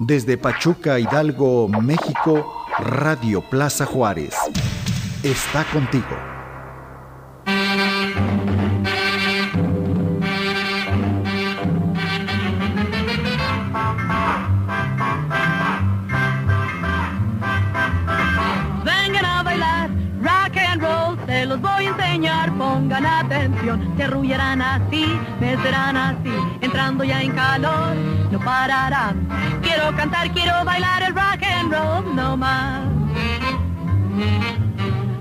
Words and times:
Desde 0.00 0.38
Pachuca, 0.38 1.00
Hidalgo, 1.00 1.66
México, 1.68 2.64
Radio 2.78 3.40
Plaza 3.40 3.84
Juárez. 3.84 4.32
Está 5.24 5.64
contigo. 5.64 6.06
Vengan 18.84 19.24
a 19.24 19.42
bailar 19.42 19.90
rock 20.22 20.56
and 20.58 20.80
roll, 20.80 21.18
se 21.26 21.44
los 21.44 21.60
voy 21.60 21.86
a 21.86 21.88
enseñar, 21.88 22.56
pongan 22.56 23.04
atención, 23.04 23.94
se 23.96 24.04
arrullarán 24.04 24.62
así, 24.62 25.18
me 25.40 25.60
serán 25.60 25.96
así, 25.96 26.32
entrando 26.60 27.02
ya 27.02 27.20
en 27.20 27.32
calor, 27.32 27.96
no 28.30 28.38
pararán. 28.38 29.27
Quiero 29.88 30.02
cantar, 30.02 30.30
quiero 30.32 30.64
bailar 30.66 31.02
el 31.02 31.14
rock 31.14 31.42
and 31.50 31.72
roll, 31.72 32.14
no 32.14 32.36
más. 32.36 32.82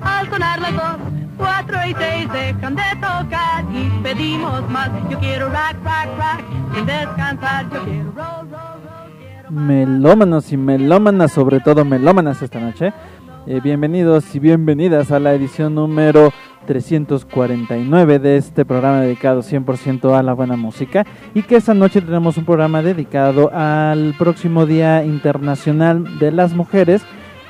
Al 0.01 0.29
sonar 0.29 0.59
las 0.59 0.73
dos, 0.73 0.97
cuatro 1.37 1.77
y 1.87 1.93
seis 1.93 2.27
dejan 2.33 2.75
de 2.75 2.83
tocar 2.95 3.63
y 3.71 3.89
pedimos 4.03 4.69
más. 4.69 4.89
Yo 5.09 5.17
quiero 5.19 5.47
rock, 5.47 5.75
rock, 5.85 6.17
rock, 6.17 6.75
sin 6.75 6.85
descansar, 6.85 7.69
yo 7.69 7.83
quiero 7.85 8.11
roll, 8.11 8.49
roll, 8.49 8.81
roll. 8.83 9.11
quiero 9.17 9.51
Melómanos 9.51 10.51
y 10.51 10.57
melómanas, 10.57 11.31
sobre 11.31 11.61
todo 11.61 11.85
melómanas 11.85 12.41
esta 12.41 12.59
noche. 12.59 12.91
Eh, 13.49 13.61
bienvenidos 13.63 14.35
y 14.35 14.39
bienvenidas 14.39 15.09
a 15.09 15.21
la 15.21 15.33
edición 15.33 15.73
número 15.73 16.33
349 16.65 18.19
de 18.19 18.35
este 18.35 18.65
programa 18.65 18.99
dedicado 18.99 19.41
100% 19.41 20.19
a 20.19 20.21
la 20.21 20.33
buena 20.33 20.57
música 20.57 21.05
y 21.33 21.43
que 21.43 21.55
esta 21.55 21.73
noche 21.73 22.01
tenemos 22.01 22.35
un 22.35 22.43
programa 22.43 22.81
dedicado 22.81 23.49
al 23.53 24.15
próximo 24.17 24.65
Día 24.65 25.05
Internacional 25.05 26.19
de 26.19 26.33
las 26.33 26.55
Mujeres, 26.55 27.03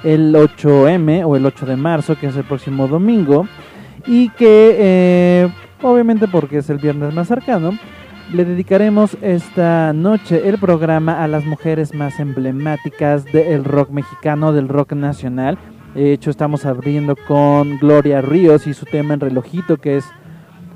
el 0.04 0.36
8M 0.36 1.26
o 1.26 1.36
el 1.36 1.48
8 1.48 1.66
de 1.66 1.78
marzo, 1.78 2.16
que 2.16 2.28
es 2.28 2.36
el 2.38 2.44
próximo 2.44 2.88
domingo 2.88 3.48
y 4.06 4.30
que 4.30 4.76
eh, 4.78 5.50
obviamente 5.82 6.28
porque 6.28 6.60
es 6.60 6.70
el 6.70 6.78
viernes 6.78 7.12
más 7.12 7.28
cercano, 7.28 7.72
le 8.32 8.46
dedicaremos 8.46 9.18
esta 9.24 9.94
noche 9.94 10.48
el 10.48 10.60
programa 10.60 11.24
a 11.24 11.28
las 11.28 11.44
mujeres 11.44 11.96
más 11.96 12.20
emblemáticas 12.20 13.26
del 13.26 13.64
rock 13.64 13.90
mexicano, 13.90 14.54
del 14.54 14.68
rock 14.68 14.94
nacional. 14.94 15.58
De 15.98 16.14
hecho, 16.14 16.30
estamos 16.30 16.64
abriendo 16.68 17.16
con 17.16 17.80
Gloria 17.80 18.22
Ríos 18.22 18.68
y 18.68 18.76
su 18.76 18.86
tema 18.86 19.16
en 19.16 19.20
relojito, 19.20 19.78
que 19.78 19.98
es 19.98 20.06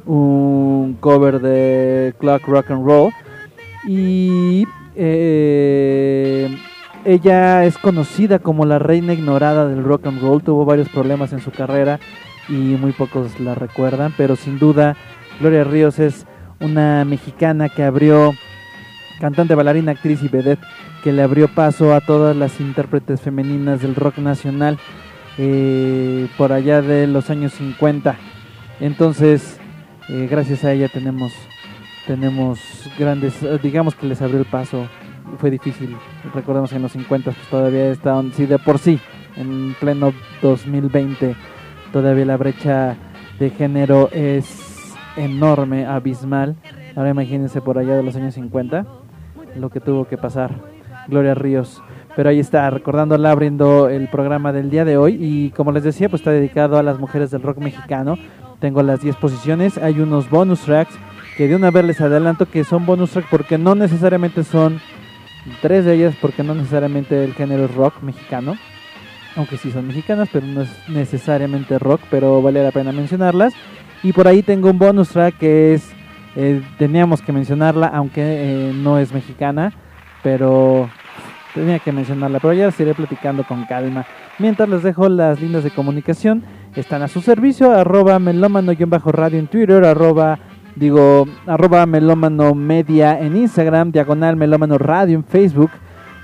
un 0.07 0.97
cover 0.99 1.39
de 1.39 2.15
Clock 2.17 2.47
Rock 2.47 2.71
and 2.71 2.83
Roll. 2.83 3.13
Y 3.87 4.65
eh, 4.95 6.57
ella 7.05 7.65
es 7.65 7.77
conocida 7.77 8.39
como 8.39 8.65
la 8.65 8.79
reina 8.79 9.13
ignorada 9.13 9.67
del 9.67 9.83
rock 9.83 10.07
and 10.07 10.23
roll. 10.23 10.41
Tuvo 10.41 10.65
varios 10.65 10.89
problemas 10.89 11.33
en 11.33 11.39
su 11.39 11.51
carrera 11.51 11.99
y 12.49 12.53
muy 12.53 12.91
pocos 12.91 13.39
la 13.39 13.53
recuerdan, 13.53 14.15
pero 14.17 14.35
sin 14.35 14.57
duda 14.57 14.97
Gloria 15.39 15.63
Ríos 15.63 15.99
es 15.99 16.25
una 16.59 17.05
mexicana 17.05 17.69
que 17.69 17.83
abrió, 17.83 18.33
cantante, 19.19 19.53
bailarina, 19.53 19.91
actriz 19.91 20.23
y 20.23 20.29
vedette, 20.29 20.65
que 21.03 21.13
le 21.13 21.21
abrió 21.21 21.47
paso 21.47 21.93
a 21.93 22.01
todas 22.01 22.35
las 22.35 22.59
intérpretes 22.59 23.21
femeninas 23.21 23.83
del 23.83 23.93
rock 23.93 24.17
nacional 24.17 24.79
eh, 25.37 26.27
por 26.37 26.51
allá 26.51 26.81
de 26.81 27.07
los 27.07 27.29
años 27.29 27.53
50. 27.53 28.15
Entonces, 28.79 29.59
eh, 30.09 30.27
gracias 30.29 30.63
a 30.63 30.73
ella 30.73 30.89
tenemos, 30.89 31.33
tenemos 32.07 32.59
grandes, 32.97 33.41
eh, 33.43 33.59
digamos 33.61 33.95
que 33.95 34.07
les 34.07 34.21
abrió 34.21 34.39
el 34.39 34.45
paso. 34.45 34.87
Fue 35.37 35.49
difícil, 35.49 35.95
recordemos 36.33 36.71
que 36.71 36.75
en 36.75 36.81
los 36.81 36.91
50 36.91 37.31
pues, 37.31 37.47
todavía 37.47 37.91
estaban, 37.91 38.33
sí, 38.33 38.45
de 38.45 38.59
por 38.59 38.79
sí, 38.79 38.99
en 39.37 39.75
pleno 39.79 40.13
2020, 40.41 41.35
todavía 41.93 42.25
la 42.25 42.37
brecha 42.37 42.97
de 43.39 43.49
género 43.49 44.09
es 44.11 44.95
enorme, 45.15 45.85
abismal. 45.85 46.55
Ahora 46.95 47.11
imagínense 47.11 47.61
por 47.61 47.77
allá 47.77 47.95
de 47.95 48.03
los 48.03 48.15
años 48.15 48.33
50 48.33 48.85
lo 49.55 49.69
que 49.69 49.79
tuvo 49.79 50.05
que 50.05 50.17
pasar 50.17 50.51
Gloria 51.07 51.35
Ríos. 51.35 51.81
Pero 52.15 52.29
ahí 52.29 52.39
está, 52.39 52.69
recordándola, 52.69 53.31
abriendo 53.31 53.87
el 53.87 54.09
programa 54.09 54.51
del 54.51 54.69
día 54.69 54.83
de 54.83 54.97
hoy. 54.97 55.17
Y 55.19 55.51
como 55.51 55.71
les 55.71 55.83
decía, 55.83 56.09
pues 56.09 56.21
está 56.21 56.31
dedicado 56.31 56.77
a 56.77 56.83
las 56.83 56.99
mujeres 56.99 57.31
del 57.31 57.41
rock 57.41 57.59
mexicano. 57.59 58.17
Tengo 58.59 58.83
las 58.83 59.01
10 59.01 59.15
posiciones. 59.15 59.77
Hay 59.77 59.99
unos 59.99 60.29
bonus 60.29 60.61
tracks 60.61 60.93
que 61.37 61.47
de 61.47 61.55
una 61.55 61.71
vez 61.71 61.85
les 61.85 62.01
adelanto 62.01 62.45
que 62.45 62.63
son 62.63 62.85
bonus 62.85 63.11
tracks 63.11 63.29
porque 63.31 63.57
no 63.57 63.75
necesariamente 63.75 64.43
son 64.43 64.81
tres 65.61 65.85
de 65.85 65.95
ellas, 65.95 66.15
porque 66.21 66.43
no 66.43 66.53
necesariamente 66.53 67.23
el 67.23 67.33
género 67.33 67.67
rock 67.67 68.01
mexicano. 68.01 68.55
Aunque 69.37 69.55
sí 69.55 69.71
son 69.71 69.87
mexicanas, 69.87 70.27
pero 70.31 70.45
no 70.45 70.61
es 70.61 70.89
necesariamente 70.89 71.79
rock, 71.79 72.01
pero 72.09 72.41
vale 72.41 72.61
la 72.61 72.71
pena 72.71 72.91
mencionarlas. 72.91 73.53
Y 74.03 74.11
por 74.11 74.27
ahí 74.27 74.43
tengo 74.43 74.69
un 74.69 74.77
bonus 74.77 75.09
track 75.09 75.37
que 75.37 75.73
es, 75.73 75.89
eh, 76.35 76.61
teníamos 76.77 77.21
que 77.21 77.31
mencionarla, 77.31 77.87
aunque 77.87 78.21
eh, 78.21 78.73
no 78.75 78.97
es 78.97 79.13
mexicana, 79.13 79.71
pero 80.21 80.89
tenía 81.53 81.79
que 81.79 81.91
mencionarla. 81.91 82.39
Pero 82.39 82.53
ya 82.53 82.65
las 82.65 82.79
iré 82.79 82.93
platicando 82.93 83.43
con 83.43 83.65
calma. 83.65 84.05
Mientras 84.39 84.69
les 84.69 84.83
dejo 84.83 85.09
las 85.09 85.41
líneas 85.41 85.63
de 85.63 85.71
comunicación, 85.71 86.43
están 86.75 87.01
a 87.01 87.07
su 87.07 87.21
servicio, 87.21 87.71
arroba 87.71 88.19
melómano-radio 88.19 89.39
en 89.39 89.47
Twitter, 89.47 89.83
arroba, 89.83 90.39
digo, 90.75 91.27
arroba 91.45 91.85
melómano 91.85 92.55
media 92.55 93.19
en 93.19 93.35
Instagram, 93.35 93.91
diagonal 93.91 94.35
melómano 94.35 94.77
radio 94.77 95.15
en 95.15 95.23
Facebook, 95.23 95.71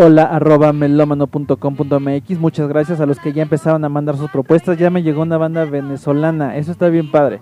hola 0.00 0.22
arroba 0.22 0.72
melómano.com.mx. 0.72 2.38
Muchas 2.38 2.68
gracias 2.68 3.00
a 3.00 3.06
los 3.06 3.18
que 3.18 3.32
ya 3.32 3.42
empezaron 3.42 3.84
a 3.84 3.88
mandar 3.88 4.16
sus 4.16 4.30
propuestas. 4.30 4.78
Ya 4.78 4.90
me 4.90 5.02
llegó 5.02 5.22
una 5.22 5.38
banda 5.38 5.64
venezolana, 5.64 6.56
eso 6.56 6.70
está 6.70 6.88
bien 6.88 7.10
padre. 7.10 7.40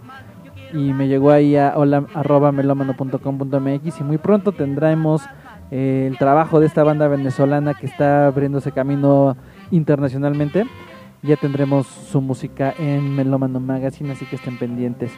Y 0.72 0.94
me 0.94 1.06
llegó 1.06 1.32
ahí 1.32 1.54
a 1.56 1.74
hola 1.76 2.06
arroba 2.14 2.52
melómano.com.mx 2.52 4.00
y 4.00 4.04
muy 4.04 4.16
pronto 4.16 4.52
tendremos 4.52 5.22
eh, 5.70 6.08
el 6.10 6.16
trabajo 6.16 6.58
de 6.58 6.66
esta 6.66 6.82
banda 6.82 7.08
venezolana 7.08 7.74
que 7.74 7.84
está 7.84 8.28
abriéndose 8.28 8.72
camino 8.72 9.36
internacionalmente 9.70 10.64
ya 11.22 11.36
tendremos 11.36 11.86
su 11.86 12.20
música 12.20 12.74
en 12.78 13.14
Melómano 13.14 13.60
Magazine, 13.60 14.12
así 14.12 14.24
que 14.26 14.36
estén 14.36 14.58
pendientes. 14.58 15.12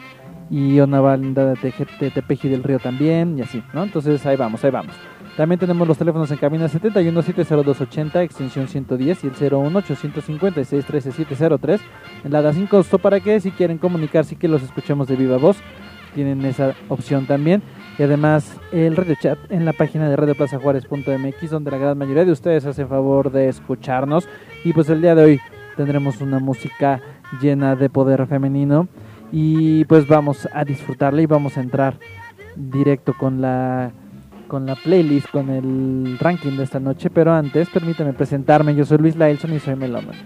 Y 0.49 0.79
una 0.79 0.99
banda 0.99 1.53
de 1.53 2.11
Tepeji 2.11 2.49
del 2.49 2.63
Río 2.63 2.79
también, 2.79 3.37
y 3.37 3.43
así, 3.43 3.61
¿no? 3.73 3.83
Entonces 3.83 4.25
ahí 4.25 4.35
vamos, 4.35 4.63
ahí 4.63 4.71
vamos. 4.71 4.95
También 5.39 5.57
tenemos 5.57 5.87
los 5.87 5.97
teléfonos 5.97 6.29
en 6.31 6.37
cabina 6.37 6.67
7170280, 6.67 8.23
extensión 8.23 8.67
110 8.67 9.23
y 9.23 9.27
el 9.27 9.33
01856 9.33 10.85
13703. 10.85 11.79
En 12.25 12.33
la 12.33 12.41
da 12.41 12.51
sin 12.51 12.67
costo 12.67 12.99
para 12.99 13.21
que 13.21 13.39
si 13.39 13.51
quieren 13.51 13.77
comunicarse 13.77 14.35
y 14.35 14.37
que 14.37 14.49
los 14.49 14.61
escuchemos 14.63 15.07
de 15.07 15.15
viva 15.15 15.37
voz, 15.37 15.55
tienen 16.13 16.43
esa 16.43 16.73
opción 16.89 17.25
también. 17.25 17.63
Y 17.97 18.03
además 18.03 18.53
el 18.73 18.97
radio 18.97 19.15
chat 19.15 19.39
en 19.49 19.63
la 19.63 19.71
página 19.71 20.09
de 20.09 20.17
radioplazajuárez.mx, 20.17 21.49
donde 21.49 21.71
la 21.71 21.77
gran 21.77 21.97
mayoría 21.97 22.25
de 22.25 22.33
ustedes 22.33 22.65
hacen 22.65 22.89
favor 22.89 23.31
de 23.31 23.47
escucharnos. 23.47 24.27
Y 24.65 24.73
pues 24.73 24.89
el 24.89 25.01
día 25.01 25.15
de 25.15 25.23
hoy 25.23 25.39
tendremos 25.77 26.19
una 26.19 26.39
música 26.39 26.99
llena 27.41 27.77
de 27.77 27.89
poder 27.89 28.27
femenino 28.27 28.89
y 29.31 29.85
pues 29.85 30.05
vamos 30.05 30.49
a 30.51 30.65
disfrutarla 30.65 31.21
y 31.21 31.27
vamos 31.27 31.55
a 31.55 31.61
entrar 31.61 31.97
directo 32.57 33.13
con 33.17 33.39
la 33.39 33.93
con 34.49 34.65
la 34.65 34.75
playlist, 34.75 35.29
con 35.29 35.49
el 35.49 36.17
ranking 36.19 36.57
de 36.57 36.63
esta 36.63 36.81
noche, 36.81 37.09
pero 37.09 37.31
antes 37.31 37.69
permítame 37.69 38.11
presentarme, 38.11 38.75
yo 38.75 38.83
soy 38.83 38.97
Luis 38.97 39.15
Laelson 39.15 39.53
y 39.53 39.59
soy 39.59 39.77
melómano. 39.77 40.19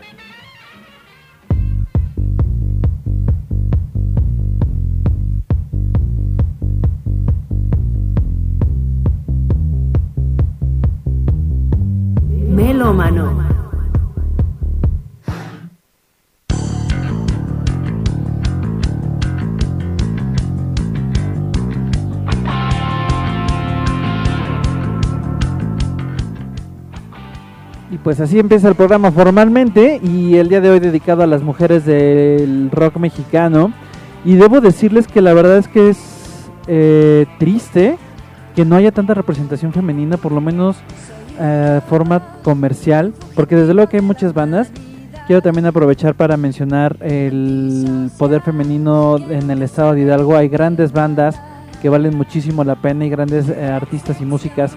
Pues 28.04 28.20
así 28.20 28.38
empieza 28.38 28.68
el 28.68 28.76
programa 28.76 29.12
formalmente 29.12 30.00
y 30.04 30.36
el 30.36 30.50
día 30.50 30.60
de 30.60 30.70
hoy 30.70 30.80
dedicado 30.80 31.24
a 31.24 31.28
las 31.28 31.42
mujeres 31.42 31.86
del 31.86 32.70
rock 32.72 32.98
mexicano. 32.98 33.72
Y 34.26 34.36
debo 34.36 34.62
decirles 34.62 35.08
que 35.08 35.22
la 35.22 35.34
verdad 35.34 35.58
es 35.58 35.68
que 35.68 35.90
es 35.90 35.98
eh, 36.68 37.26
triste 37.40 37.98
que 38.56 38.66
no 38.66 38.76
haya 38.76 38.92
tanta 38.92 39.14
representación 39.14 39.74
femenina, 39.74 40.18
por 40.18 40.32
lo 40.32 40.42
menos 40.42 40.78
eh, 41.40 41.82
forma 41.90 42.38
comercial, 42.44 43.14
porque 43.36 43.56
desde 43.56 43.74
luego 43.74 43.90
que 43.90 43.98
hay 43.98 44.04
muchas 44.04 44.34
bandas. 44.34 44.70
Quiero 45.26 45.42
también 45.42 45.66
aprovechar 45.66 46.16
para 46.16 46.36
mencionar 46.36 46.98
el 47.00 48.12
poder 48.18 48.42
femenino 48.42 49.18
en 49.18 49.50
el 49.50 49.62
estado 49.62 49.94
de 49.94 50.02
Hidalgo. 50.02 50.36
Hay 50.36 50.50
grandes 50.50 50.92
bandas 50.92 51.40
que 51.82 51.88
valen 51.88 52.18
muchísimo 52.18 52.66
la 52.66 52.76
pena 52.76 53.06
y 53.06 53.10
grandes 53.10 53.48
eh, 53.48 53.66
artistas 53.66 54.20
y 54.20 54.26
músicas 54.26 54.76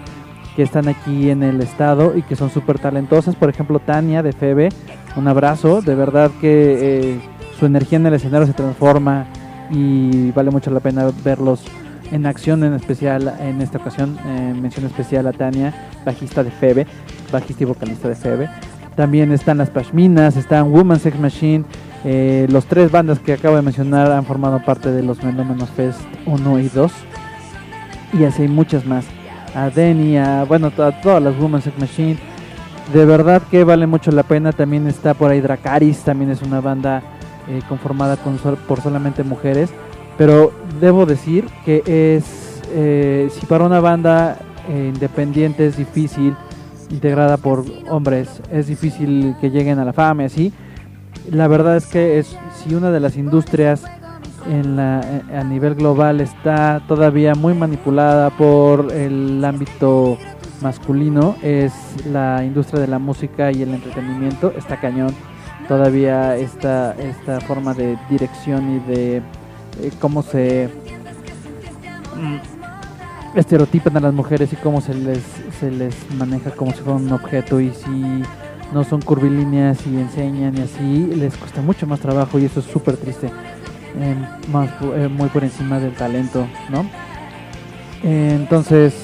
que 0.56 0.62
están 0.62 0.88
aquí 0.88 1.29
en 1.29 1.43
el 1.43 1.61
estado 1.61 2.17
y 2.17 2.23
que 2.23 2.35
son 2.35 2.50
súper 2.50 2.79
talentosas. 2.79 3.37
Por 3.37 3.50
ejemplo, 3.50 3.79
Tania 3.79 4.23
de 4.23 4.32
Febe, 4.32 4.70
un 5.14 5.29
abrazo. 5.29 5.82
De 5.82 5.94
verdad 5.94 6.31
que 6.41 7.11
eh, 7.11 7.20
su 7.61 7.67
energía 7.67 7.99
en 7.99 8.06
el 8.06 8.14
escenario 8.14 8.47
se 8.47 8.55
transforma 8.55 9.26
y 9.70 10.31
vale 10.31 10.50
mucho 10.50 10.70
la 10.70 10.81
pena 10.81 11.11
verlos 11.23 11.62
en 12.11 12.25
acción, 12.25 12.64
en 12.64 12.73
especial 12.73 13.35
en 13.38 13.61
esta 13.61 13.76
ocasión. 13.76 14.19
Eh, 14.26 14.55
mención 14.58 14.87
especial 14.87 15.26
a 15.26 15.32
Tania, 15.32 15.75
bajista 16.06 16.43
de 16.43 16.50
Febe, 16.50 16.87
bajista 17.31 17.62
y 17.62 17.67
vocalista 17.67 18.09
de 18.09 18.14
Febe. 18.14 18.49
También 18.94 19.32
están 19.32 19.59
las 19.59 19.69
Pashminas, 19.69 20.38
están 20.38 20.73
Woman 20.73 20.99
Sex 20.99 21.20
Machine. 21.20 21.64
Eh, 22.05 22.47
los 22.50 22.64
tres 22.64 22.91
bandas 22.91 23.19
que 23.19 23.35
acabo 23.35 23.56
de 23.56 23.62
mencionar 23.62 24.11
han 24.11 24.25
formado 24.25 24.59
parte 24.64 24.91
de 24.91 25.02
los 25.02 25.23
Melómanos 25.23 25.69
Fest 25.69 26.00
1 26.25 26.61
y 26.61 26.69
2. 26.70 26.93
Y 28.19 28.25
así 28.25 28.43
hay 28.43 28.49
muchas 28.49 28.87
más. 28.87 29.05
A 29.56 29.70
Denny, 29.70 30.19
a, 30.19 30.44
bueno, 30.44 30.67
a 30.67 31.00
todas 31.00 31.23
las 31.23 31.37
Woman 31.38 31.62
Sex 31.62 31.79
Machine. 31.79 32.19
De 32.93 33.06
verdad 33.06 33.43
que 33.50 33.64
vale 33.64 33.87
mucho 33.87 34.12
la 34.12 34.23
pena. 34.23 34.53
También 34.53 34.87
está 34.87 35.14
por 35.14 35.31
ahí 35.31 35.41
Dracaris, 35.41 36.00
también 36.00 36.31
es 36.31 36.43
una 36.43 36.61
banda 36.61 37.03
eh, 37.49 37.62
conformada 37.67 38.19
con 38.19 38.37
por 38.37 38.82
solamente 38.82 39.25
mujeres. 39.25 39.70
Pero 40.19 40.53
debo 40.79 41.06
decir 41.06 41.47
que 41.64 41.82
es, 41.87 42.62
eh, 42.75 43.31
si 43.32 43.47
para 43.47 43.64
una 43.64 43.81
banda 43.81 44.38
independiente 44.69 45.67
es 45.67 45.76
difícil 45.76 46.37
integrada 46.91 47.37
por 47.37 47.64
hombres, 47.88 48.43
es 48.52 48.67
difícil 48.67 49.37
que 49.41 49.50
lleguen 49.50 49.79
a 49.79 49.85
la 49.85 49.93
fama 49.93 50.25
y 50.25 50.26
así. 50.26 50.52
La 51.31 51.49
verdad 51.49 51.76
es 51.76 51.87
que 51.87 52.19
es 52.19 52.37
si 52.56 52.75
una 52.75 52.91
de 52.91 53.00
las 53.00 53.17
industrias 53.17 53.85
en 54.48 54.76
la, 54.76 55.00
a 55.34 55.44
nivel 55.44 55.75
global 55.75 56.20
está 56.20 56.82
todavía 56.87 57.34
muy 57.34 57.54
manipulada 57.54 58.31
por 58.31 58.93
el 58.93 59.44
ámbito 59.44 60.19
masculino, 60.62 61.37
es 61.43 61.72
la 62.06 62.44
industria 62.44 62.81
de 62.81 62.88
la 62.88 62.98
música 62.98 63.52
y 63.52 63.62
el 63.62 63.75
entretenimiento, 63.75 64.52
está 64.56 64.81
cañón. 64.81 65.14
Todavía 65.69 66.37
esta, 66.37 66.94
esta 66.94 67.40
forma 67.40 67.75
de 67.75 67.98
dirección 68.08 68.76
y 68.76 68.78
de 68.90 69.16
eh, 69.16 69.93
cómo 70.00 70.22
se 70.22 70.70
mm, 72.14 73.38
estereotipan 73.38 73.96
a 73.96 74.00
las 74.00 74.14
mujeres 74.14 74.52
y 74.52 74.56
cómo 74.56 74.81
se 74.81 74.94
les 74.94 75.22
se 75.60 75.70
les 75.70 75.94
maneja 76.12 76.50
como 76.50 76.72
si 76.72 76.78
fuera 76.78 76.99
un 76.99 77.12
objeto 77.12 77.60
y 77.60 77.70
si 77.70 78.22
no 78.72 78.84
son 78.84 79.00
curvilíneas 79.00 79.87
y 79.87 79.96
enseñan 79.96 80.56
y 80.56 80.62
así, 80.62 81.06
les 81.14 81.37
cuesta 81.37 81.62
mucho 81.62 81.87
más 81.87 82.00
trabajo 82.00 82.38
y 82.38 82.44
eso 82.44 82.60
es 82.60 82.66
súper 82.66 82.96
triste, 82.96 83.31
más, 84.52 84.70
eh, 84.94 85.08
muy 85.08 85.28
por 85.28 85.44
encima 85.44 85.78
del 85.78 85.93
talento, 85.93 86.46
¿no? 86.70 86.87
entonces, 88.02 88.94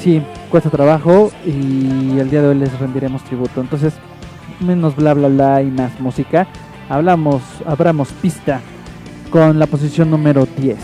sí, 0.00 0.22
cuesta 0.50 0.70
trabajo 0.70 1.30
y 1.44 2.18
el 2.18 2.30
día 2.30 2.40
de 2.40 2.48
hoy 2.48 2.54
les 2.54 2.78
rendiremos 2.78 3.22
tributo. 3.24 3.60
Entonces, 3.60 3.92
menos 4.60 4.96
bla 4.96 5.14
bla 5.14 5.28
bla 5.28 5.62
y 5.62 5.66
más 5.66 5.98
música. 6.00 6.46
Hablamos, 6.88 7.42
abramos 7.66 8.08
pista 8.12 8.60
con 9.30 9.58
la 9.58 9.66
posición 9.66 10.10
número 10.10 10.46
10. 10.56 10.78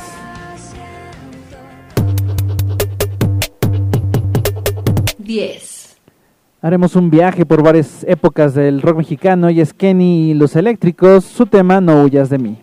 10. 5.18 5.96
Haremos 6.60 6.94
un 6.94 7.10
viaje 7.10 7.46
por 7.46 7.62
varias 7.62 8.04
épocas 8.04 8.54
del 8.54 8.82
rock 8.82 8.98
mexicano 8.98 9.50
y 9.50 9.60
es 9.60 9.72
Kenny 9.72 10.30
y 10.30 10.34
los 10.34 10.54
eléctricos, 10.56 11.24
su 11.24 11.46
tema 11.46 11.80
No 11.80 12.02
huyas 12.02 12.28
de 12.28 12.38
mí. 12.38 12.58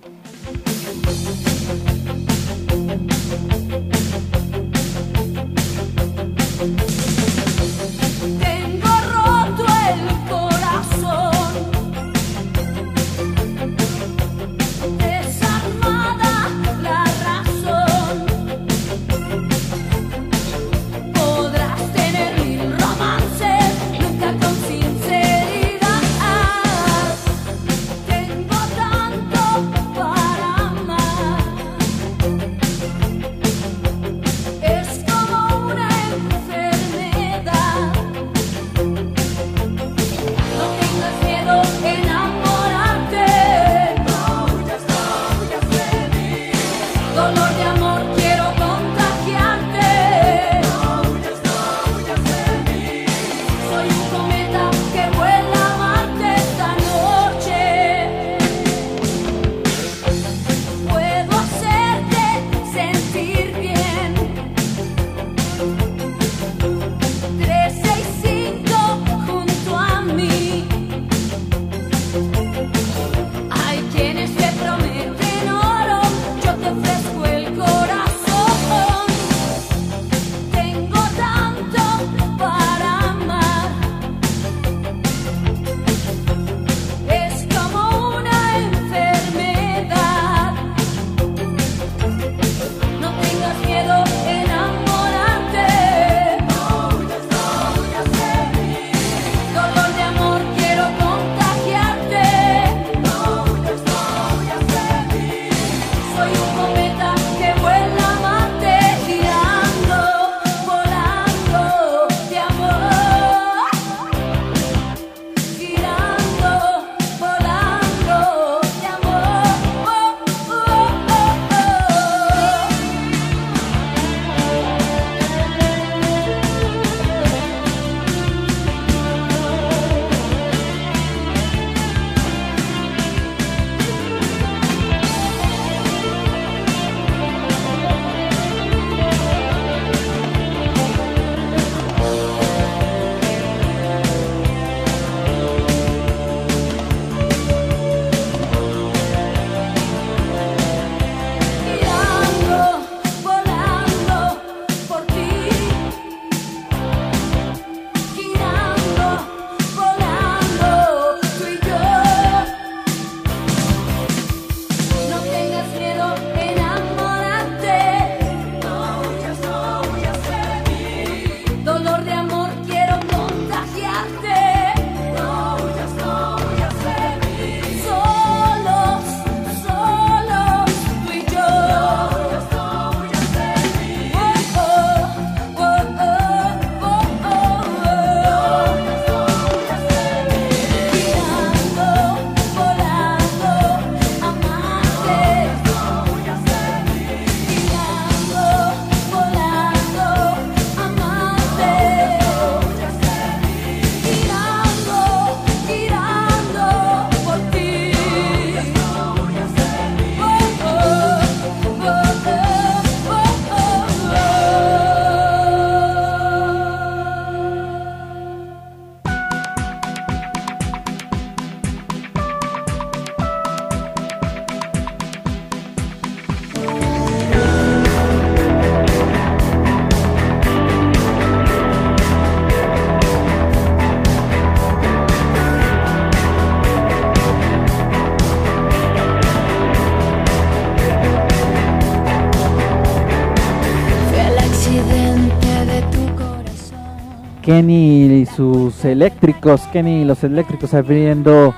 Kenny 247.50 248.06
y 248.14 248.26
sus 248.28 248.86
eléctricos, 248.86 249.62
Kenny 249.74 250.04
y 250.04 250.06
los 250.06 250.24
eléctricos 250.24 250.72
abriendo 250.76 251.56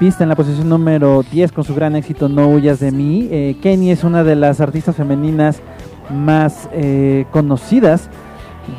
pista 0.00 0.22
en 0.22 0.30
la 0.30 0.36
posición 0.36 0.70
número 0.70 1.22
10 1.22 1.52
con 1.52 1.64
su 1.64 1.74
gran 1.74 1.96
éxito 1.96 2.30
No 2.30 2.48
huyas 2.48 2.80
de 2.80 2.90
mí. 2.90 3.28
Eh, 3.30 3.58
Kenny 3.60 3.90
es 3.90 4.04
una 4.04 4.24
de 4.24 4.36
las 4.36 4.62
artistas 4.62 4.96
femeninas 4.96 5.60
más 6.08 6.70
eh, 6.72 7.26
conocidas 7.30 8.08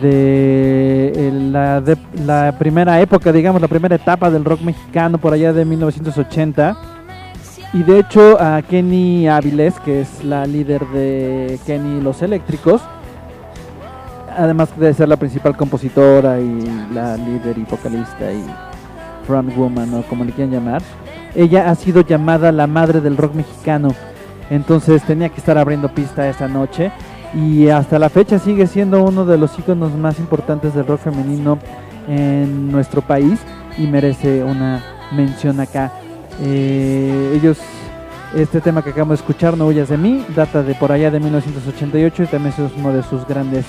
de 0.01 1.31
la, 1.51 1.81
de 1.81 1.97
la 2.25 2.55
primera 2.57 2.99
época, 2.99 3.31
digamos, 3.31 3.61
la 3.61 3.67
primera 3.67 3.97
etapa 3.97 4.31
del 4.31 4.43
rock 4.43 4.61
mexicano 4.61 5.19
por 5.19 5.33
allá 5.33 5.53
de 5.53 5.65
1980. 5.65 6.75
Y 7.73 7.83
de 7.83 7.99
hecho 7.99 8.41
a 8.41 8.63
Kenny 8.63 9.27
Avilés, 9.27 9.79
que 9.81 10.01
es 10.01 10.23
la 10.23 10.47
líder 10.47 10.83
de 10.87 11.59
Kenny 11.67 12.01
Los 12.01 12.23
Eléctricos, 12.23 12.81
además 14.35 14.77
de 14.77 14.93
ser 14.93 15.09
la 15.09 15.17
principal 15.17 15.55
compositora 15.55 16.39
y 16.39 16.61
la 16.93 17.17
líder 17.17 17.57
y 17.57 17.63
vocalista 17.63 18.31
y 18.31 18.43
frontwoman 19.25 19.93
o 19.93 20.03
como 20.03 20.23
le 20.23 20.31
quieran 20.31 20.53
llamar, 20.53 20.81
ella 21.33 21.69
ha 21.69 21.75
sido 21.75 22.01
llamada 22.01 22.51
la 22.51 22.67
madre 22.67 23.01
del 23.01 23.17
rock 23.17 23.35
mexicano. 23.35 23.89
Entonces 24.49 25.03
tenía 25.03 25.29
que 25.29 25.39
estar 25.39 25.57
abriendo 25.57 25.89
pista 25.89 26.29
esa 26.29 26.47
noche 26.47 26.91
y 27.33 27.67
hasta 27.67 27.99
la 27.99 28.09
fecha 28.09 28.39
sigue 28.39 28.67
siendo 28.67 29.03
uno 29.03 29.25
de 29.25 29.37
los 29.37 29.57
iconos 29.57 29.93
más 29.93 30.19
importantes 30.19 30.73
del 30.73 30.85
rock 30.85 31.01
femenino 31.01 31.57
en 32.07 32.71
nuestro 32.71 33.01
país 33.01 33.39
y 33.77 33.87
merece 33.87 34.43
una 34.43 34.83
mención 35.11 35.59
acá. 35.59 35.91
Eh, 36.41 37.33
ellos, 37.35 37.57
este 38.35 38.61
tema 38.61 38.83
que 38.83 38.91
acabamos 38.91 39.17
de 39.17 39.23
escuchar, 39.23 39.57
No 39.57 39.67
huyas 39.67 39.89
de 39.89 39.97
mí, 39.97 40.23
data 40.35 40.61
de 40.61 40.75
por 40.75 40.91
allá 40.91 41.09
de 41.09 41.19
1988 41.19 42.23
y 42.23 42.27
también 42.27 42.53
es 42.57 42.71
uno 42.77 42.93
de 42.93 43.03
sus 43.03 43.25
grandes 43.27 43.65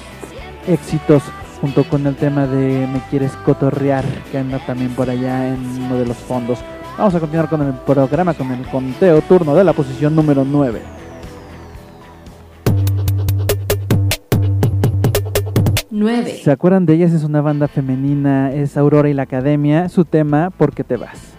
éxitos 0.66 1.22
junto 1.60 1.84
con 1.84 2.06
el 2.06 2.16
tema 2.16 2.46
de 2.46 2.86
Me 2.86 3.00
quieres 3.10 3.32
cotorrear 3.44 4.04
que 4.30 4.38
anda 4.38 4.58
también 4.66 4.90
por 4.94 5.08
allá 5.10 5.48
en 5.48 5.84
uno 5.84 5.96
de 5.96 6.06
los 6.06 6.16
fondos. 6.16 6.58
Vamos 6.98 7.14
a 7.14 7.20
continuar 7.20 7.48
con 7.48 7.62
el 7.62 7.74
programa 7.74 8.34
con 8.34 8.50
el 8.52 8.66
conteo 8.66 9.20
turno 9.22 9.54
de 9.54 9.64
la 9.64 9.72
posición 9.72 10.14
número 10.14 10.44
9. 10.44 10.80
9. 15.90 16.40
¿Se 16.42 16.50
acuerdan 16.50 16.86
de 16.86 16.94
ellas? 16.94 17.12
Es 17.12 17.24
una 17.24 17.40
banda 17.40 17.68
femenina, 17.68 18.52
es 18.52 18.76
Aurora 18.76 19.08
y 19.08 19.14
la 19.14 19.22
Academia. 19.22 19.88
Su 19.88 20.04
tema, 20.04 20.50
¿Por 20.50 20.74
qué 20.74 20.84
te 20.84 20.96
vas? 20.96 21.35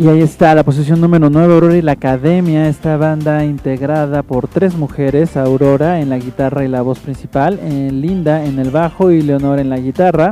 Y 0.00 0.08
ahí 0.08 0.22
está 0.22 0.54
la 0.54 0.64
posición 0.64 0.98
número 0.98 1.28
9, 1.28 1.52
Aurora 1.52 1.76
y 1.76 1.82
la 1.82 1.92
Academia, 1.92 2.70
esta 2.70 2.96
banda 2.96 3.44
integrada 3.44 4.22
por 4.22 4.48
tres 4.48 4.74
mujeres, 4.74 5.36
Aurora 5.36 6.00
en 6.00 6.08
la 6.08 6.16
guitarra 6.16 6.64
y 6.64 6.68
la 6.68 6.80
voz 6.80 7.00
principal, 7.00 7.60
eh, 7.62 7.90
Linda 7.92 8.46
en 8.46 8.58
el 8.58 8.70
bajo 8.70 9.10
y 9.10 9.20
Leonor 9.20 9.58
en 9.58 9.68
la 9.68 9.76
guitarra. 9.76 10.30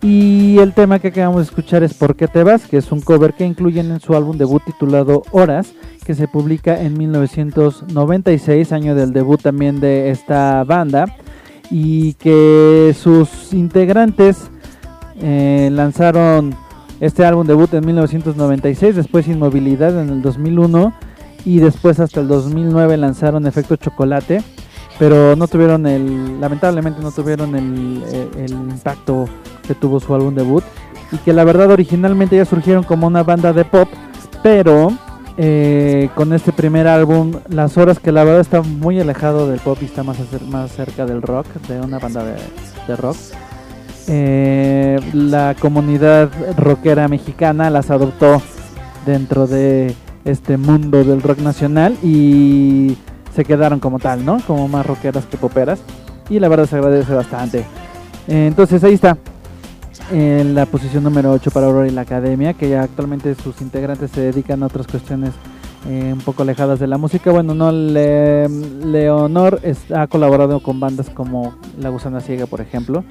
Y 0.00 0.58
el 0.58 0.74
tema 0.74 1.00
que 1.00 1.08
acabamos 1.08 1.38
de 1.38 1.46
escuchar 1.46 1.82
es 1.82 1.92
¿Por 1.92 2.14
qué 2.14 2.28
te 2.28 2.44
vas? 2.44 2.68
que 2.68 2.76
es 2.76 2.92
un 2.92 3.00
cover 3.00 3.34
que 3.34 3.44
incluyen 3.44 3.90
en 3.90 3.98
su 3.98 4.14
álbum 4.14 4.38
debut 4.38 4.62
titulado 4.62 5.24
Horas, 5.32 5.74
que 6.06 6.14
se 6.14 6.28
publica 6.28 6.80
en 6.80 6.96
1996, 6.96 8.70
año 8.70 8.94
del 8.94 9.12
debut 9.12 9.42
también 9.42 9.80
de 9.80 10.10
esta 10.10 10.62
banda, 10.62 11.06
y 11.68 12.14
que 12.14 12.94
sus 12.96 13.54
integrantes 13.54 14.52
eh, 15.20 15.68
lanzaron 15.72 16.54
este 17.04 17.24
álbum 17.24 17.46
debut 17.46 17.72
en 17.74 17.84
1996, 17.86 18.96
después 18.96 19.28
Inmovilidad 19.28 20.00
en 20.00 20.08
el 20.10 20.22
2001 20.22 20.92
y 21.44 21.58
después 21.58 22.00
hasta 22.00 22.20
el 22.20 22.28
2009 22.28 22.96
lanzaron 22.96 23.46
Efecto 23.46 23.76
Chocolate, 23.76 24.42
pero 24.98 25.36
no 25.36 25.46
tuvieron 25.48 25.86
el, 25.86 26.40
lamentablemente 26.40 27.00
no 27.02 27.10
tuvieron 27.12 27.54
el, 27.56 28.02
el- 28.38 28.52
impacto 28.52 29.26
que 29.66 29.74
tuvo 29.74 30.00
su 30.00 30.14
álbum 30.14 30.34
debut 30.34 30.64
y 31.12 31.18
que 31.18 31.32
la 31.32 31.44
verdad 31.44 31.70
originalmente 31.70 32.36
ya 32.36 32.44
surgieron 32.44 32.84
como 32.84 33.06
una 33.06 33.22
banda 33.22 33.52
de 33.52 33.64
pop, 33.64 33.88
pero 34.42 34.92
eh, 35.36 36.08
con 36.14 36.32
este 36.32 36.52
primer 36.52 36.86
álbum, 36.86 37.32
las 37.48 37.76
horas 37.76 37.98
que 37.98 38.12
la 38.12 38.24
verdad 38.24 38.40
está 38.40 38.62
muy 38.62 38.98
alejado 39.00 39.48
del 39.50 39.60
pop 39.60 39.78
y 39.82 39.84
está 39.86 40.02
más, 40.02 40.16
más 40.48 40.72
cerca 40.72 41.04
del 41.06 41.20
rock, 41.22 41.46
de 41.68 41.80
una 41.80 41.98
banda 41.98 42.24
de 42.24 42.96
rock. 42.96 43.16
Eh, 44.06 45.00
la 45.12 45.54
comunidad 45.58 46.30
rockera 46.56 47.08
mexicana 47.08 47.70
las 47.70 47.90
adoptó 47.90 48.42
dentro 49.06 49.46
de 49.46 49.94
este 50.24 50.56
mundo 50.56 51.04
del 51.04 51.22
rock 51.22 51.38
nacional 51.38 51.96
y 52.02 52.96
se 53.34 53.44
quedaron 53.44 53.80
como 53.80 53.98
tal, 53.98 54.24
¿no? 54.24 54.40
Como 54.46 54.68
más 54.68 54.86
rockeras 54.86 55.26
que 55.26 55.36
poperas. 55.36 55.80
Y 56.28 56.38
la 56.38 56.48
verdad 56.48 56.66
se 56.66 56.76
agradece 56.76 57.12
bastante. 57.12 57.58
Eh, 58.28 58.46
entonces 58.46 58.82
ahí 58.84 58.94
está. 58.94 59.18
En 60.12 60.54
la 60.54 60.66
posición 60.66 61.02
número 61.02 61.32
8 61.32 61.50
para 61.50 61.66
Aurora 61.66 61.88
y 61.88 61.90
la 61.90 62.02
Academia, 62.02 62.52
que 62.52 62.68
ya 62.68 62.82
actualmente 62.82 63.34
sus 63.34 63.60
integrantes 63.62 64.10
se 64.10 64.20
dedican 64.20 64.62
a 64.62 64.66
otras 64.66 64.86
cuestiones 64.86 65.30
eh, 65.86 66.10
un 66.12 66.20
poco 66.20 66.42
alejadas 66.42 66.78
de 66.80 66.86
la 66.86 66.98
música. 66.98 67.30
Bueno, 67.30 67.54
no, 67.54 67.70
Le- 67.72 68.48
Leonor 68.48 69.60
ha 69.94 70.06
colaborado 70.06 70.60
con 70.60 70.80
bandas 70.80 71.10
como 71.10 71.54
La 71.78 71.88
Gusana 71.90 72.20
Ciega, 72.20 72.46
por 72.46 72.60
ejemplo, 72.60 73.04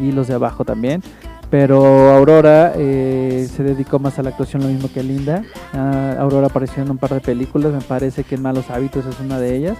y 0.00 0.12
los 0.12 0.26
de 0.28 0.34
abajo 0.34 0.64
también. 0.64 1.02
Pero 1.48 2.10
Aurora 2.10 2.72
eh, 2.74 3.46
se 3.54 3.62
dedicó 3.62 4.00
más 4.00 4.18
a 4.18 4.24
la 4.24 4.30
actuación, 4.30 4.62
lo 4.62 4.68
mismo 4.68 4.88
que 4.92 5.04
Linda. 5.04 5.44
Ah, 5.72 6.16
Aurora 6.18 6.48
apareció 6.48 6.82
en 6.82 6.90
un 6.90 6.98
par 6.98 7.10
de 7.14 7.20
películas, 7.20 7.72
me 7.72 7.80
parece 7.80 8.24
que 8.24 8.34
en 8.34 8.42
Malos 8.42 8.68
Hábitos 8.68 9.06
es 9.06 9.20
una 9.20 9.38
de 9.38 9.54
ellas. 9.56 9.78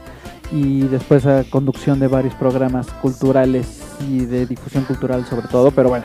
Y 0.52 0.82
después 0.82 1.26
a 1.26 1.42
conducción 1.50 1.98
de 1.98 2.06
varios 2.06 2.34
programas 2.34 2.86
culturales 3.02 3.82
y 4.08 4.26
de 4.26 4.46
difusión 4.46 4.84
cultural 4.84 5.26
sobre 5.26 5.48
todo. 5.48 5.72
Pero 5.72 5.88
bueno, 5.88 6.04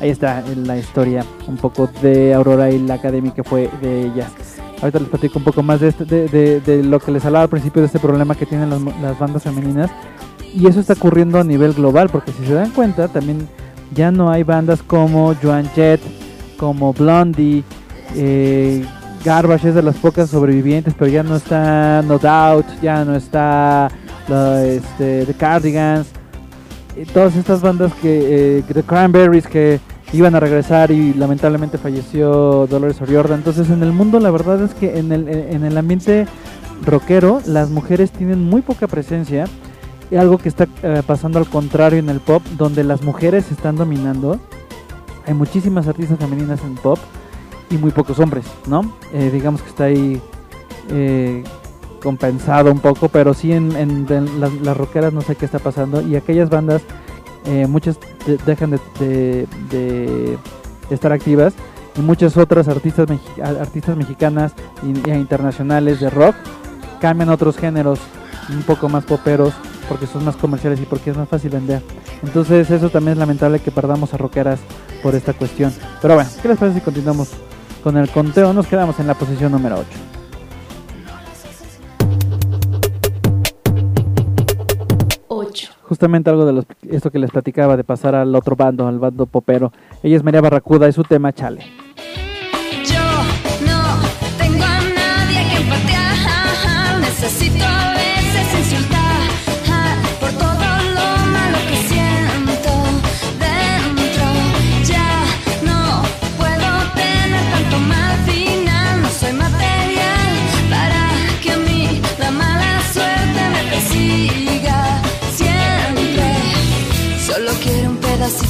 ahí 0.00 0.08
está 0.08 0.42
la 0.56 0.78
historia 0.78 1.26
un 1.46 1.58
poco 1.58 1.90
de 2.00 2.32
Aurora 2.32 2.70
y 2.70 2.78
la 2.78 2.94
academia 2.94 3.34
que 3.34 3.44
fue 3.44 3.68
de 3.82 4.06
ellas. 4.06 4.32
Ahorita 4.82 4.98
les 4.98 5.08
platico 5.08 5.38
un 5.38 5.44
poco 5.44 5.62
más 5.62 5.80
de, 5.80 5.88
este- 5.88 6.04
de, 6.04 6.82
lo 6.82 6.98
que 6.98 7.12
les 7.12 7.24
hablaba 7.24 7.44
al 7.44 7.48
principio 7.48 7.80
de 7.80 7.86
este 7.86 8.00
problema 8.00 8.34
que 8.34 8.46
tienen 8.46 8.68
las, 8.68 8.80
las 9.00 9.18
bandas 9.18 9.44
femeninas. 9.44 9.90
Y 10.52 10.66
eso 10.66 10.80
está 10.80 10.94
ocurriendo 10.94 11.38
a 11.38 11.44
nivel 11.44 11.72
global, 11.72 12.10
porque 12.10 12.32
si 12.32 12.44
se 12.44 12.52
dan 12.52 12.70
cuenta, 12.72 13.08
también 13.08 13.48
ya 13.94 14.10
no 14.10 14.30
hay 14.30 14.42
bandas 14.42 14.82
como 14.82 15.34
Joan 15.40 15.68
Jett, 15.74 16.00
como 16.58 16.92
Blondie, 16.92 17.62
eh, 18.16 18.84
Garbage 19.24 19.68
es 19.68 19.74
de 19.74 19.82
las 19.82 19.96
pocas 19.96 20.28
sobrevivientes, 20.28 20.94
pero 20.98 21.10
ya 21.10 21.22
no 21.22 21.36
está 21.36 22.02
No 22.02 22.18
Doubt, 22.18 22.66
ya 22.82 23.04
no 23.04 23.14
está 23.14 23.88
este, 24.28 25.24
The 25.26 25.34
Cardigans, 25.34 26.08
y 26.96 27.04
todas 27.04 27.36
estas 27.36 27.60
bandas 27.60 27.92
que, 28.02 28.58
eh, 28.58 28.64
The 28.72 28.82
Cranberries 28.82 29.46
que 29.46 29.80
iban 30.12 30.34
a 30.34 30.40
regresar 30.40 30.90
y 30.90 31.14
lamentablemente 31.14 31.78
falleció 31.78 32.66
Dolores 32.66 33.00
O'Riordan. 33.00 33.38
Entonces 33.38 33.70
en 33.70 33.82
el 33.82 33.92
mundo 33.92 34.20
la 34.20 34.30
verdad 34.30 34.62
es 34.62 34.74
que 34.74 34.98
en 34.98 35.12
el, 35.12 35.28
en 35.28 35.64
el 35.64 35.76
ambiente 35.78 36.26
rockero 36.84 37.40
las 37.46 37.70
mujeres 37.70 38.10
tienen 38.10 38.42
muy 38.42 38.62
poca 38.62 38.86
presencia. 38.86 39.46
Algo 40.16 40.36
que 40.36 40.50
está 40.50 40.66
eh, 40.82 41.02
pasando 41.06 41.38
al 41.38 41.46
contrario 41.46 41.98
en 41.98 42.10
el 42.10 42.20
pop, 42.20 42.42
donde 42.58 42.84
las 42.84 43.02
mujeres 43.02 43.50
están 43.50 43.76
dominando. 43.76 44.38
Hay 45.26 45.32
muchísimas 45.32 45.88
artistas 45.88 46.18
femeninas 46.18 46.60
en 46.62 46.74
pop 46.74 46.98
y 47.70 47.78
muy 47.78 47.92
pocos 47.92 48.18
hombres, 48.18 48.44
¿no? 48.66 48.92
Eh, 49.14 49.30
digamos 49.32 49.62
que 49.62 49.70
está 49.70 49.84
ahí 49.84 50.20
eh, 50.90 51.42
compensado 52.02 52.70
un 52.70 52.80
poco, 52.80 53.08
pero 53.08 53.32
sí 53.32 53.52
en, 53.52 53.74
en- 53.74 54.06
las 54.62 54.76
rockeras 54.76 55.14
no 55.14 55.22
sé 55.22 55.34
qué 55.36 55.46
está 55.46 55.58
pasando. 55.60 56.02
Y 56.02 56.14
aquellas 56.16 56.50
bandas, 56.50 56.82
eh, 57.46 57.66
muchas 57.66 57.98
de- 58.26 58.38
dejan 58.46 58.70
de, 58.70 59.46
de- 59.70 60.38
estar 60.90 61.12
activas 61.12 61.54
y 61.96 62.00
muchas 62.00 62.36
otras 62.36 62.68
artistas, 62.68 63.08
artistas 63.60 63.96
mexicanas 63.96 64.52
e 65.06 65.14
internacionales 65.16 66.00
de 66.00 66.10
rock 66.10 66.34
cambian 67.00 67.28
otros 67.30 67.56
géneros 67.56 67.98
un 68.48 68.62
poco 68.62 68.88
más 68.88 69.04
poperos 69.04 69.52
porque 69.88 70.06
son 70.06 70.24
más 70.24 70.36
comerciales 70.36 70.80
y 70.80 70.84
porque 70.84 71.10
es 71.10 71.16
más 71.16 71.28
fácil 71.28 71.50
vender. 71.50 71.82
Entonces 72.22 72.70
eso 72.70 72.88
también 72.90 73.12
es 73.12 73.18
lamentable 73.18 73.58
que 73.60 73.70
perdamos 73.70 74.14
a 74.14 74.16
rockeras 74.16 74.60
por 75.02 75.14
esta 75.14 75.32
cuestión. 75.32 75.72
Pero 76.00 76.14
bueno, 76.14 76.30
¿qué 76.40 76.48
les 76.48 76.58
parece 76.58 76.78
si 76.78 76.84
continuamos 76.84 77.30
con 77.82 77.96
el 77.96 78.08
conteo? 78.10 78.52
Nos 78.52 78.66
quedamos 78.66 78.98
en 79.00 79.06
la 79.08 79.14
posición 79.14 79.52
número 79.52 79.76
8. 79.76 79.86
8, 85.52 85.70
Justamente 85.82 86.30
algo 86.30 86.46
de 86.46 86.52
los, 86.52 86.64
esto 86.88 87.10
que 87.10 87.18
les 87.18 87.30
platicaba 87.30 87.76
de 87.76 87.84
pasar 87.84 88.14
al 88.14 88.34
otro 88.34 88.56
bando, 88.56 88.88
al 88.88 88.98
bando 88.98 89.26
popero. 89.26 89.72
Ella 90.02 90.16
es 90.16 90.24
María 90.24 90.40
Barracuda 90.40 90.88
y 90.88 90.92
su 90.92 91.02
tema 91.04 91.32
Chale. 91.32 91.60
Yo 92.86 93.00
no 93.66 94.00
tengo 94.38 94.64
a 94.64 94.80
nadie 94.80 95.44
que. 95.50 95.62
Necesito 97.00 97.91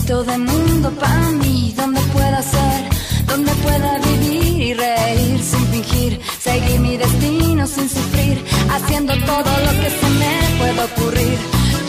pedacito 0.02 0.24
de 0.24 0.38
mundo 0.38 0.90
para 0.98 1.30
mí, 1.42 1.72
donde 1.76 2.00
pueda 2.12 2.42
ser, 2.42 2.84
donde 3.26 3.52
pueda 3.52 3.98
vivir 3.98 4.62
y 4.62 4.74
reír 4.74 5.42
sin 5.42 5.66
fingir, 5.68 6.20
seguir 6.40 6.80
mi 6.80 6.96
destino 6.96 7.66
sin 7.66 7.88
sufrir, 7.88 8.42
haciendo 8.70 9.14
todo 9.24 9.50
lo 9.66 9.72
que 9.80 9.90
se 9.90 10.08
me 10.20 10.58
pueda 10.58 10.84
ocurrir. 10.84 11.38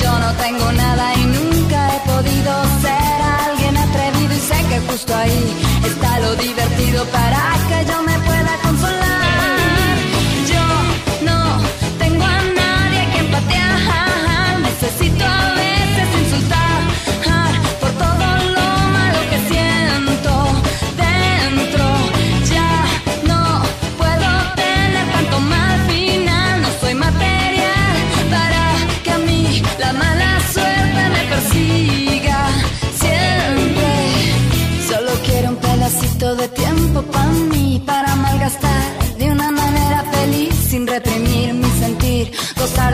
Yo 0.01 0.19
no 0.19 0.31
tengo 0.33 0.71
nada 0.73 1.13
y 1.15 1.25
nunca 1.25 1.95
he 1.95 1.99
podido 2.07 2.53
ser 2.81 3.21
alguien 3.47 3.77
atrevido 3.77 4.33
y 4.33 4.39
sé 4.39 4.57
que 4.69 4.79
justo 4.91 5.15
ahí 5.15 5.55
está 5.85 6.19
lo 6.19 6.35
divertido 6.35 7.05
para 7.05 7.41
que 7.69 7.91
yo 7.91 8.03
me 8.03 8.12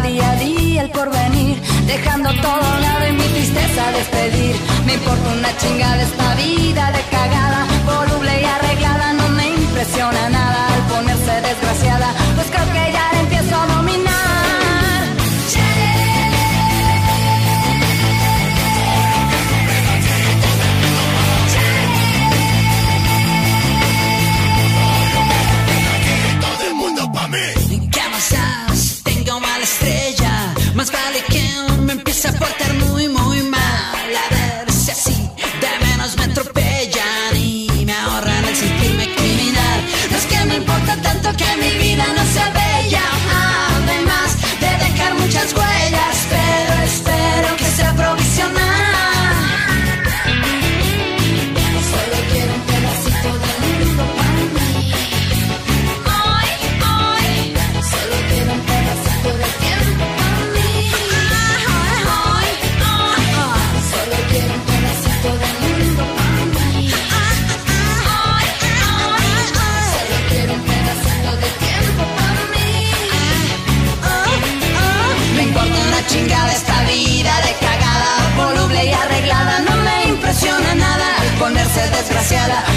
día 0.10 0.32
a 0.32 0.84
el 0.84 0.90
porvenir, 0.90 1.56
dejando 1.86 2.30
todo 2.42 2.62
a 2.64 2.76
un 2.76 2.82
lado 2.82 3.08
y 3.08 3.12
mi 3.12 3.28
tristeza 3.36 3.92
despedir. 3.92 4.56
Me 4.86 4.94
importa 4.94 5.30
una 5.38 5.56
chingada 5.58 6.02
esta 6.02 6.36
vida 6.36 6.92
de 6.92 7.02
cagada, 7.12 7.68
voluble 7.86 8.42
y 8.42 8.46
arreglada, 8.46 9.14
no 9.14 9.30
me 9.30 9.50
impresiona 9.50 10.30
nada 10.30 10.68
al 10.74 10.82
ponerse 10.94 11.34
desgraciada, 11.42 12.10
pues 12.36 12.48
creo 12.50 12.66
que 12.74 12.92
ya 12.92 13.09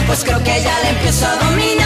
pues 0.06 0.24
creo 0.24 0.42
que 0.42 0.62
ya 0.62 0.78
la 0.80 0.90
empiezo 0.90 1.26
a 1.26 1.36
dominar. 1.36 1.81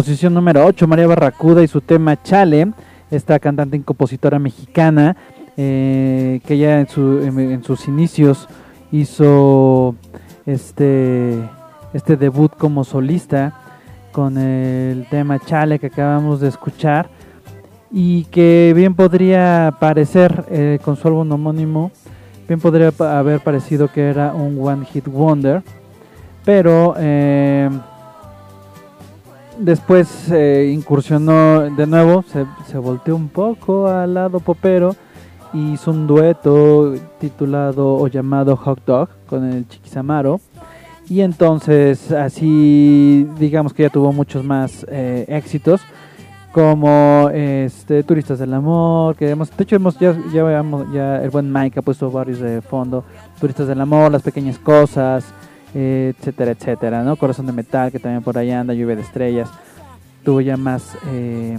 Posición 0.00 0.32
número 0.32 0.64
8, 0.64 0.86
María 0.86 1.06
Barracuda 1.06 1.62
y 1.62 1.68
su 1.68 1.82
tema 1.82 2.22
Chale, 2.22 2.72
esta 3.10 3.38
cantante 3.38 3.76
y 3.76 3.80
compositora 3.80 4.38
mexicana 4.38 5.14
eh, 5.58 6.40
que 6.46 6.56
ya 6.56 6.80
en, 6.80 6.88
su- 6.88 7.60
sus 7.66 7.86
inicios 7.86 8.48
hizo 8.90 9.94
este, 10.46 11.34
este 11.92 12.16
debut 12.16 12.50
como 12.56 12.82
solista 12.84 13.52
con 14.10 14.38
el 14.38 15.06
tema 15.10 15.38
Chale 15.38 15.78
que 15.78 15.88
acabamos 15.88 16.40
de 16.40 16.48
escuchar 16.48 17.10
y 17.92 18.24
que 18.24 18.72
bien 18.74 18.94
podría 18.94 19.74
parecer 19.80 20.46
eh, 20.48 20.78
con 20.82 20.96
su 20.96 21.08
álbum 21.08 21.30
homónimo, 21.30 21.90
bien 22.48 22.58
podría 22.58 22.90
haber 23.18 23.40
parecido 23.40 23.92
que 23.92 24.08
era 24.08 24.32
un 24.32 24.66
One 24.66 24.86
Hit 24.86 25.06
Wonder, 25.08 25.62
pero... 26.46 26.94
eh, 26.96 27.68
Después 29.60 30.30
eh, 30.30 30.72
incursionó 30.74 31.60
de 31.60 31.86
nuevo, 31.86 32.24
se, 32.32 32.46
se 32.66 32.78
volteó 32.78 33.14
un 33.14 33.28
poco 33.28 33.88
al 33.88 34.14
lado 34.14 34.40
popero 34.40 34.96
y 35.52 35.72
hizo 35.72 35.90
un 35.90 36.06
dueto 36.06 36.94
titulado 37.18 37.94
o 37.96 38.08
llamado 38.08 38.56
Hot 38.56 38.82
Dog 38.86 39.10
con 39.28 39.44
el 39.44 39.68
Chiquisamaro. 39.68 40.40
Y 41.10 41.20
entonces 41.20 42.10
así 42.10 43.28
digamos 43.38 43.74
que 43.74 43.82
ya 43.82 43.90
tuvo 43.90 44.14
muchos 44.14 44.44
más 44.44 44.86
eh, 44.88 45.26
éxitos 45.28 45.82
como 46.52 47.28
este 47.32 48.02
Turistas 48.02 48.38
del 48.38 48.54
Amor, 48.54 49.14
que 49.14 49.28
hemos, 49.28 49.54
de 49.54 49.62
hecho 49.62 49.76
hemos 49.76 49.98
ya, 49.98 50.16
ya, 50.32 50.64
ya 50.92 51.22
el 51.22 51.30
buen 51.30 51.52
Mike 51.52 51.80
ha 51.80 51.82
puesto 51.82 52.10
varios 52.10 52.40
de 52.40 52.62
fondo, 52.62 53.04
Turistas 53.38 53.68
del 53.68 53.80
Amor, 53.80 54.10
Las 54.10 54.22
Pequeñas 54.22 54.58
Cosas, 54.58 55.24
etcétera, 55.74 56.52
etcétera, 56.52 57.02
¿no? 57.02 57.16
Corazón 57.16 57.46
de 57.46 57.52
Metal, 57.52 57.90
que 57.90 57.98
también 57.98 58.22
por 58.22 58.36
ahí 58.36 58.50
anda, 58.50 58.74
Lluvia 58.74 58.96
de 58.96 59.02
Estrellas, 59.02 59.50
tuvo 60.24 60.40
ya 60.40 60.56
más, 60.56 60.96
eh, 61.08 61.56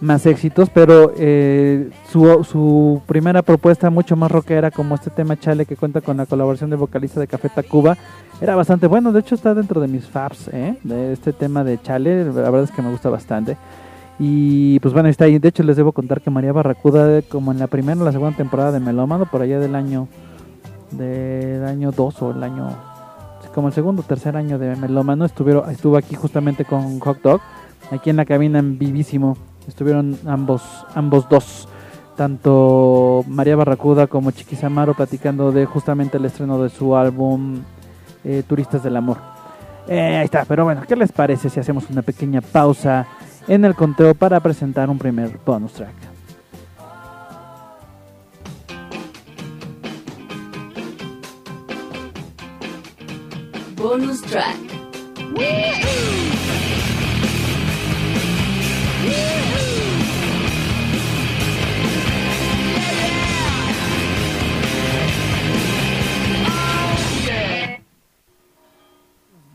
más 0.00 0.26
éxitos, 0.26 0.70
pero 0.70 1.12
eh, 1.16 1.90
su, 2.10 2.44
su 2.44 3.02
primera 3.06 3.42
propuesta 3.42 3.90
mucho 3.90 4.16
más 4.16 4.30
rockera, 4.30 4.70
como 4.70 4.94
este 4.94 5.10
tema 5.10 5.38
Chale, 5.38 5.66
que 5.66 5.76
cuenta 5.76 6.00
con 6.00 6.16
la 6.16 6.26
colaboración 6.26 6.70
del 6.70 6.78
vocalista 6.78 7.20
de 7.20 7.26
Café 7.26 7.48
Tacuba, 7.48 7.96
era 8.40 8.56
bastante 8.56 8.86
bueno, 8.86 9.12
de 9.12 9.20
hecho 9.20 9.34
está 9.34 9.54
dentro 9.54 9.80
de 9.80 9.88
mis 9.88 10.06
faps, 10.06 10.48
¿eh? 10.52 10.76
De 10.82 11.12
este 11.12 11.32
tema 11.32 11.64
de 11.64 11.80
Chale, 11.80 12.24
la 12.24 12.32
verdad 12.32 12.64
es 12.64 12.70
que 12.70 12.82
me 12.82 12.90
gusta 12.90 13.08
bastante. 13.08 13.56
Y 14.18 14.78
pues 14.80 14.94
bueno, 14.94 15.08
está 15.08 15.24
ahí. 15.24 15.38
De 15.38 15.48
hecho, 15.48 15.64
les 15.64 15.76
debo 15.76 15.90
contar 15.90 16.20
que 16.20 16.30
María 16.30 16.52
Barracuda, 16.52 17.20
como 17.22 17.50
en 17.50 17.58
la 17.58 17.66
primera 17.66 18.00
o 18.00 18.04
la 18.04 18.12
segunda 18.12 18.36
temporada 18.36 18.70
de 18.70 18.78
Melómano, 18.78 19.26
por 19.26 19.42
allá 19.42 19.58
del 19.58 19.74
año 19.74 20.06
del 20.92 21.64
año 21.64 21.90
2 21.90 22.22
o 22.22 22.30
el 22.30 22.42
año 22.42 22.68
como 23.54 23.68
el 23.68 23.74
segundo 23.74 24.02
o 24.02 24.04
tercer 24.04 24.36
año 24.36 24.58
de 24.58 24.74
Melómano, 24.74 25.24
estuvieron, 25.24 25.70
estuvo 25.70 25.96
aquí 25.96 26.16
justamente 26.16 26.64
con 26.64 26.98
Hot 26.98 27.22
Dog, 27.22 27.40
aquí 27.90 28.10
en 28.10 28.16
la 28.16 28.24
cabina 28.24 28.58
en 28.58 28.78
vivísimo. 28.78 29.36
Estuvieron 29.68 30.18
ambos, 30.26 30.62
ambos 30.94 31.28
dos, 31.28 31.68
tanto 32.16 33.24
María 33.28 33.56
Barracuda 33.56 34.08
como 34.08 34.32
Chiquisamaro, 34.32 34.94
platicando 34.94 35.52
de 35.52 35.64
justamente 35.66 36.18
el 36.18 36.24
estreno 36.24 36.60
de 36.62 36.68
su 36.68 36.96
álbum 36.96 37.60
eh, 38.24 38.42
Turistas 38.46 38.82
del 38.82 38.96
Amor. 38.96 39.18
Eh, 39.86 40.16
ahí 40.16 40.24
está, 40.24 40.44
pero 40.44 40.64
bueno, 40.64 40.82
¿qué 40.86 40.96
les 40.96 41.12
parece 41.12 41.48
si 41.48 41.60
hacemos 41.60 41.88
una 41.88 42.02
pequeña 42.02 42.40
pausa 42.40 43.06
en 43.46 43.64
el 43.64 43.74
conteo 43.74 44.14
para 44.14 44.40
presentar 44.40 44.90
un 44.90 44.98
primer 44.98 45.38
bonus 45.46 45.74
track? 45.74 46.13
Bonus 53.84 54.22
track. 54.22 54.56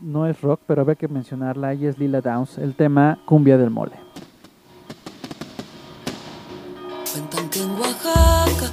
No 0.00 0.26
es 0.26 0.40
rock, 0.40 0.60
pero 0.64 0.82
había 0.82 0.94
que 0.94 1.08
mencionarla, 1.08 1.74
y 1.74 1.86
es 1.86 1.98
Lila 1.98 2.20
Downs, 2.20 2.58
el 2.58 2.76
tema 2.76 3.18
Cumbia 3.24 3.58
del 3.58 3.70
Mole. 3.70 3.96
Cuentan 7.12 7.50
que 7.50 7.62
en 7.64 7.70
Oaxaca 7.72 8.72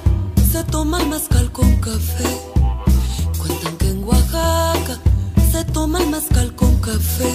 se 0.52 0.62
toma 0.70 1.04
mezcal 1.06 1.50
con 1.50 1.74
café. 1.80 2.28
Cuentan 3.40 3.76
que 3.76 3.88
en 3.88 4.04
Oaxaca 4.04 5.00
se 5.50 5.64
toma 5.64 6.00
el 6.00 6.08
mezcal 6.10 6.54
con 6.54 6.74
café. 6.80 7.32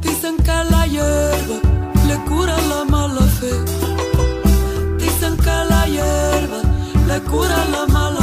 Dicen 0.00 0.36
que 0.38 0.56
la 0.70 0.86
hierba 0.86 1.58
le 2.08 2.16
cura 2.28 2.56
la 2.68 2.84
mala 2.84 3.22
fe. 3.38 3.52
Dicen 4.98 5.36
que 5.36 5.56
la 5.70 5.86
hierba 5.86 6.60
le 7.08 7.20
cura 7.30 7.58
la 7.74 7.86
mala 7.86 8.15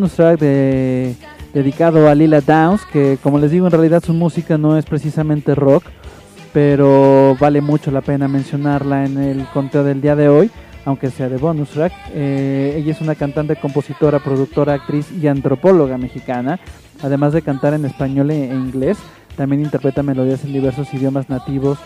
bonus 0.00 0.12
track 0.14 0.40
de, 0.40 1.14
dedicado 1.52 2.08
a 2.08 2.14
Lila 2.14 2.40
Downs, 2.40 2.86
que 2.90 3.18
como 3.22 3.38
les 3.38 3.50
digo, 3.50 3.66
en 3.66 3.72
realidad 3.72 4.02
su 4.02 4.14
música 4.14 4.56
no 4.56 4.78
es 4.78 4.86
precisamente 4.86 5.54
rock, 5.54 5.84
pero 6.54 7.36
vale 7.38 7.60
mucho 7.60 7.90
la 7.90 8.00
pena 8.00 8.26
mencionarla 8.26 9.04
en 9.04 9.18
el 9.18 9.44
conteo 9.52 9.84
del 9.84 10.00
día 10.00 10.16
de 10.16 10.30
hoy, 10.30 10.50
aunque 10.86 11.10
sea 11.10 11.28
de 11.28 11.36
bonus 11.36 11.68
track. 11.68 11.92
Eh, 12.14 12.76
ella 12.78 12.92
es 12.92 13.02
una 13.02 13.14
cantante, 13.14 13.56
compositora, 13.56 14.20
productora, 14.20 14.72
actriz 14.72 15.12
y 15.12 15.26
antropóloga 15.26 15.98
mexicana, 15.98 16.58
además 17.02 17.34
de 17.34 17.42
cantar 17.42 17.74
en 17.74 17.84
español 17.84 18.30
e 18.30 18.50
e 18.50 18.54
inglés. 18.54 18.96
También 19.36 19.60
interpreta 19.60 20.02
melodías 20.02 20.46
en 20.46 20.54
diversos 20.54 20.94
idiomas 20.94 21.28
nativos 21.28 21.78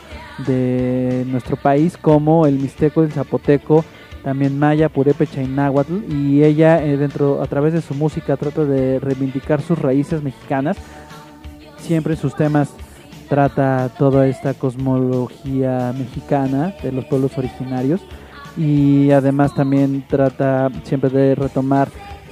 de 0.47 1.25
nuestro 1.27 1.57
país, 1.57 1.97
como 1.97 2.47
el 2.47 2.61
mixteco, 2.61 3.03
el 3.03 3.11
zapoteco, 3.11 3.85
también 4.25 4.59
maya, 4.59 4.89
purépecha 4.89 5.43
y. 5.43 6.03
Y 6.09 6.43
ella, 6.43 6.83
eh, 6.83 6.97
dentro, 6.97 7.43
a 7.43 7.47
través 7.47 7.75
de 7.75 7.83
su 7.83 7.93
música, 7.95 8.39
trata 8.39 8.65
de 8.65 8.99
reivindicar 8.99 9.61
sus 9.61 9.79
raíces 9.79 10.23
mexicanas. 10.23 10.79
Siempre 11.77 12.17
sus 12.17 12.35
temas 12.35 12.71
trata 13.29 13.91
toda 13.99 14.27
esta 14.27 14.55
cosmología 14.55 15.93
mexicana 15.97 16.75
de 16.83 16.91
los 16.91 17.05
pueblos 17.05 17.37
originarios. 17.37 18.01
Y 18.57 19.11
además 19.11 19.55
también 19.55 20.07
trata 20.09 20.71
siempre 20.85 21.11
de 21.11 21.35
retomar 21.35 21.89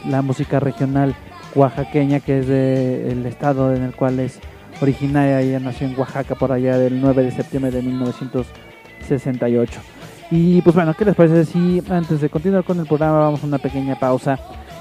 la 0.08 0.22
música 0.22 0.60
regional 0.60 1.14
oaxaqueña, 1.54 2.20
que 2.20 2.38
es 2.38 2.48
del 2.48 3.26
estado 3.26 3.74
en 3.74 3.82
el 3.82 3.94
cual 3.94 4.18
es 4.18 4.40
originaria. 4.80 5.42
Ella 5.42 5.60
nació 5.60 5.88
en 5.88 5.98
Oaxaca 5.98 6.36
por 6.36 6.52
allá 6.52 6.78
del 6.78 7.02
9 7.02 7.24
de 7.24 7.32
septiembre 7.32 7.70
de 7.70 7.82
1968. 7.82 10.01
Y 10.34 10.62
pues 10.62 10.74
bueno, 10.74 10.94
¿qué 10.94 11.04
les 11.04 11.14
parece 11.14 11.44
si 11.44 11.82
antes 11.90 12.22
de 12.22 12.30
continuar 12.30 12.64
con 12.64 12.80
el 12.80 12.86
programa 12.86 13.18
vamos 13.18 13.44
a 13.44 13.46
una 13.46 13.58
pequeña 13.58 13.96
pausa 13.96 14.38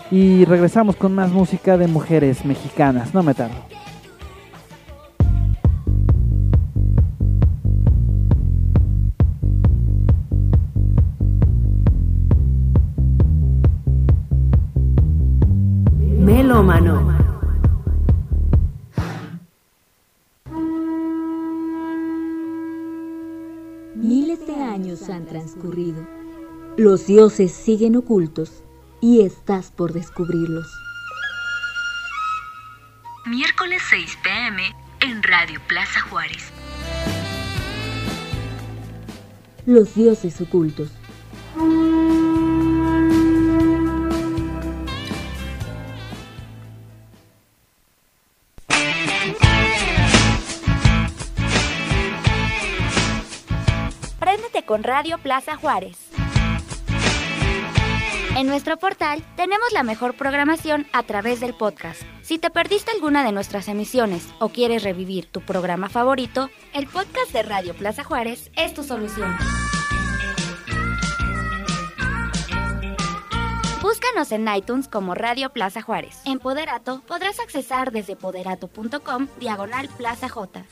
y 0.10 0.46
regresamos 0.46 0.96
con 0.96 1.14
más 1.14 1.30
música 1.30 1.78
de 1.78 1.88
mujeres 1.88 2.46
mexicanas? 2.46 3.14
No 3.14 3.22
me 3.22 3.34
tardo. 3.34 3.58
Los 26.84 27.06
dioses 27.06 27.52
siguen 27.52 27.96
ocultos 27.96 28.64
y 29.02 29.22
estás 29.22 29.70
por 29.70 29.94
descubrirlos. 29.94 30.66
Miércoles 33.28 33.84
6 33.92 34.18
pm 34.24 34.64
en 35.02 35.22
Radio 35.22 35.62
Plaza 35.68 36.02
Juárez. 36.02 36.52
Los 39.68 39.94
dioses 39.94 40.42
ocultos. 40.42 40.90
Préndete 54.20 54.66
con 54.66 54.82
Radio 54.82 55.20
Plaza 55.20 55.56
Juárez. 55.58 56.12
En 58.42 58.48
nuestro 58.48 58.76
portal 58.78 59.24
tenemos 59.36 59.72
la 59.72 59.84
mejor 59.84 60.16
programación 60.16 60.88
a 60.94 61.04
través 61.04 61.40
del 61.42 61.54
podcast. 61.54 62.02
Si 62.24 62.40
te 62.40 62.50
perdiste 62.50 62.90
alguna 62.90 63.24
de 63.24 63.32
nuestras 63.32 63.68
emisiones 63.68 64.28
o 64.40 64.50
quieres 64.50 64.82
revivir 64.82 65.28
tu 65.28 65.42
programa 65.42 65.90
favorito, 65.90 66.50
el 66.74 66.88
podcast 66.88 67.32
de 67.34 67.44
Radio 67.44 67.76
Plaza 67.76 68.04
Juárez 68.04 68.50
es 68.56 68.74
tu 68.74 68.82
solución. 68.82 69.32
Búscanos 73.84 74.32
en 74.32 74.48
iTunes 74.56 74.88
como 74.88 75.14
Radio 75.14 75.52
Plaza 75.52 75.84
Juárez. 75.84 76.20
En 76.26 76.40
Poderato 76.40 77.04
podrás 77.08 77.40
accesar 77.40 77.92
desde 77.92 78.16
poderato.com 78.16 79.28
diagonal 79.40 79.88
Plaza 79.98 80.30
J. 80.30 80.64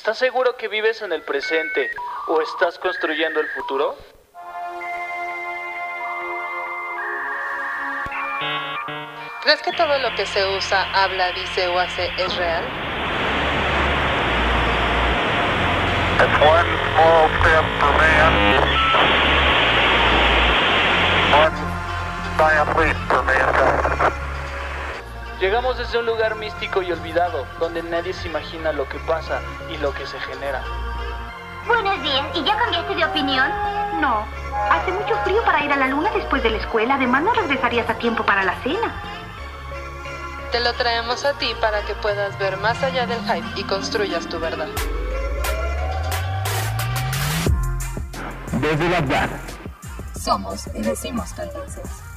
¿Estás 0.00 0.16
seguro 0.16 0.56
que 0.56 0.66
vives 0.66 1.02
en 1.02 1.12
el 1.12 1.20
presente 1.20 1.90
o 2.26 2.40
estás 2.40 2.78
construyendo 2.78 3.38
el 3.38 3.46
futuro? 3.48 3.98
¿Crees 9.42 9.60
que 9.60 9.72
todo 9.72 9.98
lo 9.98 10.14
que 10.14 10.24
se 10.24 10.42
usa, 10.56 10.88
habla, 10.94 11.32
dice 11.32 11.68
o 11.68 11.78
hace 11.78 12.10
es 12.16 12.34
real? 12.34 12.64
It's 16.16 16.40
one 16.40 16.70
small 16.94 17.28
step 17.42 17.64
for 17.78 17.92
man, 17.98 18.56
one 21.30 21.56
giant 22.38 22.78
leap 22.78 22.96
for 23.06 23.22
mankind. 23.24 24.29
Llegamos 25.40 25.78
desde 25.78 25.98
un 25.98 26.04
lugar 26.04 26.36
místico 26.36 26.82
y 26.82 26.92
olvidado, 26.92 27.46
donde 27.58 27.82
nadie 27.82 28.12
se 28.12 28.28
imagina 28.28 28.72
lo 28.72 28.86
que 28.86 28.98
pasa 28.98 29.40
y 29.70 29.78
lo 29.78 29.94
que 29.94 30.06
se 30.06 30.20
genera. 30.20 30.62
Buenos 31.66 32.02
días, 32.02 32.26
¿y 32.34 32.44
ya 32.44 32.58
cambiaste 32.58 32.94
de 32.94 33.04
opinión? 33.06 33.50
No. 34.02 34.26
Hace 34.70 34.92
mucho 34.92 35.16
frío 35.24 35.42
para 35.46 35.64
ir 35.64 35.72
a 35.72 35.76
la 35.76 35.86
luna 35.86 36.10
después 36.14 36.42
de 36.42 36.50
la 36.50 36.58
escuela. 36.58 36.96
Además, 36.96 37.22
no 37.22 37.32
regresarías 37.32 37.88
a 37.88 37.94
tiempo 37.94 38.22
para 38.26 38.44
la 38.44 38.54
cena. 38.62 38.92
Te 40.52 40.60
lo 40.60 40.74
traemos 40.74 41.24
a 41.24 41.32
ti 41.38 41.54
para 41.58 41.80
que 41.86 41.94
puedas 41.94 42.38
ver 42.38 42.58
más 42.58 42.82
allá 42.82 43.06
del 43.06 43.22
hype 43.22 43.60
y 43.60 43.64
construyas 43.64 44.26
tu 44.26 44.38
verdad. 44.38 44.68
Desde 48.52 48.88
Bagdad. 48.90 49.30
Somos 50.20 50.66
y 50.74 50.82
decimos 50.82 51.34
tendencias. 51.34 52.09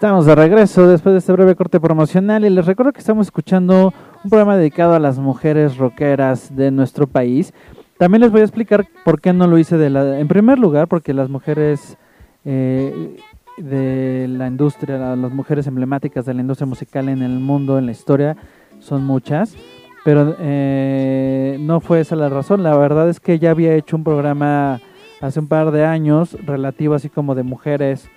Estamos 0.00 0.24
de 0.24 0.34
regreso 0.34 0.88
después 0.88 1.12
de 1.12 1.18
este 1.18 1.30
breve 1.30 1.54
corte 1.54 1.78
promocional 1.78 2.42
y 2.46 2.48
les 2.48 2.64
recuerdo 2.64 2.90
que 2.90 3.00
estamos 3.00 3.26
escuchando 3.26 3.92
un 4.24 4.30
programa 4.30 4.56
dedicado 4.56 4.94
a 4.94 4.98
las 4.98 5.18
mujeres 5.18 5.76
rockeras 5.76 6.56
de 6.56 6.70
nuestro 6.70 7.06
país. 7.06 7.52
También 7.98 8.22
les 8.22 8.32
voy 8.32 8.40
a 8.40 8.44
explicar 8.44 8.86
por 9.04 9.20
qué 9.20 9.34
no 9.34 9.46
lo 9.46 9.58
hice 9.58 9.76
de 9.76 9.90
la... 9.90 10.18
En 10.18 10.26
primer 10.26 10.58
lugar, 10.58 10.88
porque 10.88 11.12
las 11.12 11.28
mujeres 11.28 11.98
eh, 12.46 13.14
de 13.58 14.26
la 14.26 14.46
industria, 14.46 14.96
la- 14.96 15.16
las 15.16 15.32
mujeres 15.32 15.66
emblemáticas 15.66 16.24
de 16.24 16.32
la 16.32 16.40
industria 16.40 16.66
musical 16.66 17.10
en 17.10 17.20
el 17.20 17.38
mundo, 17.38 17.76
en 17.78 17.84
la 17.84 17.92
historia, 17.92 18.38
son 18.78 19.04
muchas. 19.04 19.54
Pero 20.02 20.34
eh, 20.40 21.58
no 21.60 21.80
fue 21.80 22.00
esa 22.00 22.16
la 22.16 22.30
razón. 22.30 22.62
La 22.62 22.74
verdad 22.74 23.10
es 23.10 23.20
que 23.20 23.38
ya 23.38 23.50
había 23.50 23.74
hecho 23.74 23.96
un 23.98 24.04
programa 24.04 24.80
hace 25.20 25.40
un 25.40 25.46
par 25.46 25.72
de 25.72 25.84
años 25.84 26.38
relativo 26.46 26.94
así 26.94 27.10
como 27.10 27.34
de 27.34 27.42
mujeres 27.42 28.08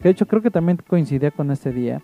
que 0.00 0.08
de 0.08 0.12
hecho 0.12 0.26
creo 0.26 0.42
que 0.42 0.50
también 0.50 0.78
coincidía 0.86 1.30
con 1.30 1.50
este 1.50 1.72
día, 1.72 2.00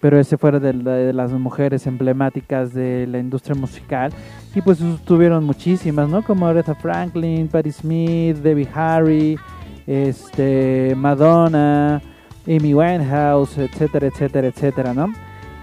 pero 0.00 0.18
ese 0.18 0.36
fuera 0.36 0.58
de, 0.58 0.72
la- 0.74 0.92
de 0.92 1.12
las 1.12 1.32
mujeres 1.32 1.86
emblemáticas 1.86 2.74
de 2.74 3.06
la 3.06 3.18
industria 3.18 3.54
musical, 3.54 4.12
y 4.54 4.60
pues 4.60 4.78
tuvieron 5.04 5.44
muchísimas, 5.44 6.08
¿no? 6.08 6.22
Como 6.22 6.46
Aretha 6.46 6.74
Franklin, 6.74 7.48
Patti 7.48 7.70
Smith, 7.72 8.36
Debbie 8.38 8.68
Harry, 8.74 9.38
este, 9.86 10.94
Madonna, 10.96 12.02
Amy 12.46 12.74
Winehouse, 12.74 13.58
etcétera, 13.58 14.08
etcétera, 14.08 14.48
etcétera, 14.48 14.94
¿no? 14.94 15.12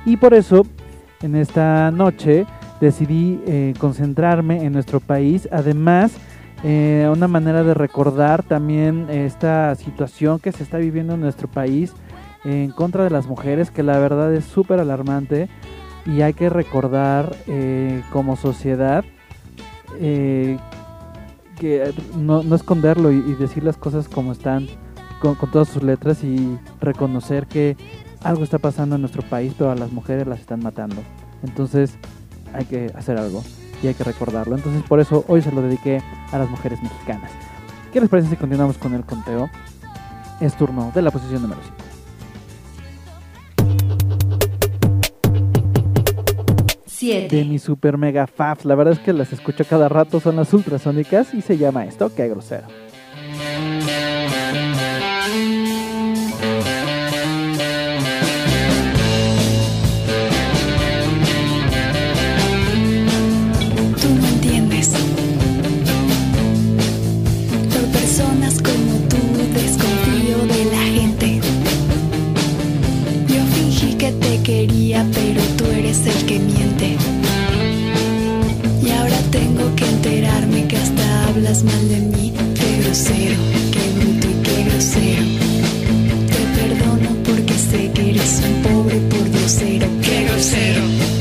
Y 0.05 0.15
por 0.17 0.34
eso, 0.34 0.65
en 1.22 1.36
esta 1.36 1.91
noche, 1.91 2.45
decidí 2.80 3.41
eh, 3.45 3.74
concentrarme 3.78 4.63
en 4.63 4.72
nuestro 4.72 5.01
país, 5.01 5.49
además 5.51 6.17
eh, 6.64 7.10
una 7.12 7.28
manera 7.28 7.64
de 7.64 7.74
recordar 7.74 8.43
también 8.43 9.10
esta 9.10 9.74
situación 9.76 10.39
que 10.39 10.51
se 10.51 10.64
está 10.64 10.78
viviendo 10.78 11.14
en 11.14 11.22
nuestro 11.22 11.47
país 11.47 11.93
en 12.43 12.72
contra 12.72 13.03
de 13.03 13.10
las 13.10 13.28
mujeres, 13.28 13.72
que 13.72 13.84
la 13.84 13.97
verdad 13.99 14.34
es 14.34 14.45
súper 14.45 14.80
alarmante 14.80 15.49
y 16.05 16.22
hay 16.22 16.34
que 16.34 16.49
recordar 16.49 17.36
eh, 17.47 18.01
como 18.12 18.36
sociedad 18.36 19.05
eh, 19.99 20.57
que 21.57 21.93
no, 22.18 22.43
no 22.43 22.55
esconderlo 22.55 23.12
y, 23.12 23.22
decir 23.34 23.64
las 23.64 23.78
cosas 23.78 24.07
como 24.07 24.32
están 24.32 24.68
con 25.22 25.36
todas 25.51 25.68
sus 25.68 25.84
letras 25.84 26.24
y 26.24 26.57
reconocer 26.80 27.45
que 27.47 27.76
algo 28.24 28.43
está 28.43 28.57
pasando 28.57 28.95
en 28.95 29.01
nuestro 29.01 29.22
país, 29.22 29.53
pero 29.57 29.72
a 29.72 29.76
las 29.76 29.91
mujeres 29.91 30.28
las 30.28 30.39
están 30.39 30.62
matando. 30.62 31.01
Entonces 31.43 31.97
hay 32.53 32.66
que 32.66 32.91
hacer 32.95 33.18
algo 33.18 33.43
y 33.82 33.88
hay 33.88 33.93
que 33.93 34.03
recordarlo. 34.03 34.55
Entonces 34.55 34.84
por 34.84 34.99
eso 34.99 35.25
hoy 35.27 35.41
se 35.41 35.51
lo 35.51 35.61
dediqué 35.61 36.01
a 36.32 36.38
las 36.38 36.49
mujeres 36.49 36.82
mexicanas. 36.82 37.32
¿Qué 37.91 37.99
les 37.99 38.09
parece 38.09 38.30
si 38.30 38.36
continuamos 38.36 38.77
con 38.77 38.93
el 38.93 39.03
conteo? 39.03 39.49
Es 40.39 40.55
turno 40.55 40.91
de 40.93 41.01
la 41.01 41.11
posición 41.11 41.41
número 41.41 41.61
5. 41.63 41.89
De 47.30 47.45
mi 47.45 47.59
super 47.59 47.97
mega 47.97 48.27
faf. 48.27 48.65
La 48.65 48.75
verdad 48.75 48.93
es 48.93 48.99
que 48.99 49.13
las 49.13 49.32
escucho 49.32 49.63
cada 49.63 49.88
rato, 49.88 50.19
son 50.19 50.36
las 50.36 50.53
ultrasónicas 50.53 51.34
y 51.34 51.41
se 51.41 51.57
llama 51.57 51.86
esto, 51.86 52.13
qué 52.13 52.27
grosero. 52.27 52.67
Quería, 74.50 75.06
pero 75.14 75.41
tú 75.58 75.66
eres 75.66 76.00
el 76.08 76.26
que 76.26 76.39
miente. 76.39 76.97
Y 78.84 78.89
ahora 78.89 79.20
tengo 79.30 79.76
que 79.76 79.86
enterarme 79.86 80.68
que 80.68 80.78
hasta 80.78 81.28
hablas 81.28 81.64
mal 81.64 81.84
de 81.88 82.00
mí. 82.14 82.34
Qué 82.58 82.70
grosero, 82.82 83.38
qué 83.74 83.84
bruto 83.95 84.28
y 84.34 84.38
qué 84.45 84.58
grosero. 84.68 85.26
Te 86.34 86.41
perdono 86.58 87.10
porque 87.28 87.54
sé 87.54 87.91
que 87.93 88.10
eres 88.10 88.41
un 88.47 88.56
pobre. 88.64 89.00
Qué 89.10 89.30
grosero, 89.34 89.88
qué 90.02 90.26
bruto 90.26 91.18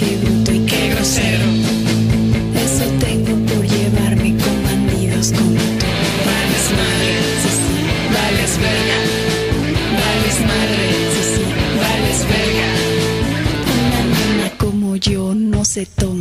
yo 15.77 16.18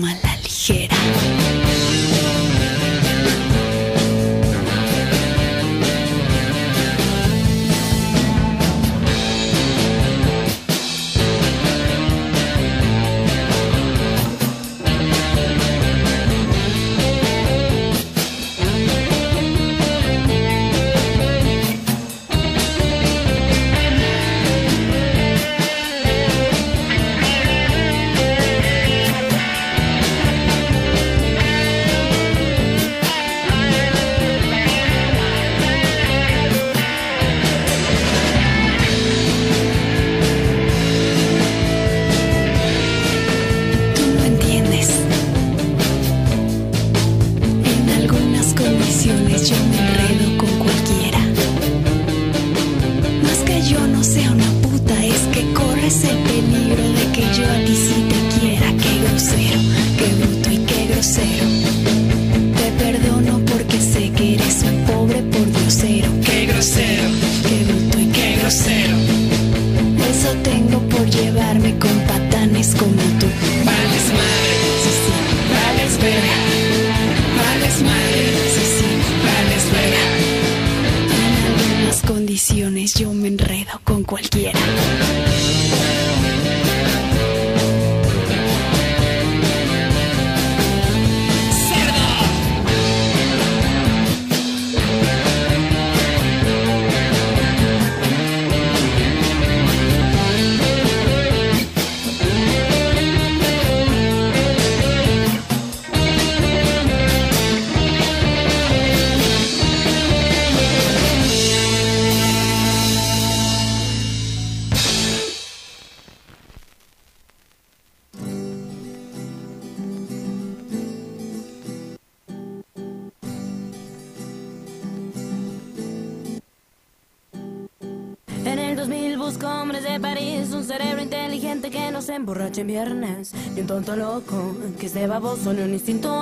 que 134.78 134.86
esté 134.86 135.08
baboso 135.08 135.54
ni 135.54 135.62
un 135.64 135.74
instinto 135.74 136.17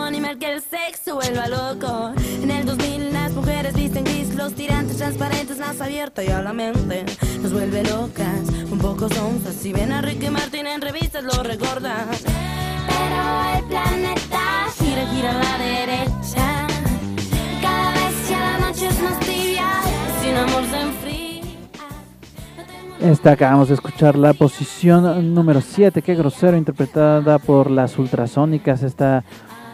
Esta 23.05 23.31
acabamos 23.33 23.67
de 23.67 23.75
escuchar 23.75 24.15
la 24.17 24.33
posición 24.33 25.33
número 25.35 25.61
7, 25.61 26.01
qué 26.01 26.15
grosero, 26.15 26.57
interpretada 26.57 27.37
por 27.37 27.69
las 27.69 27.99
Ultrasónicas, 27.99 28.81
esta 28.81 29.23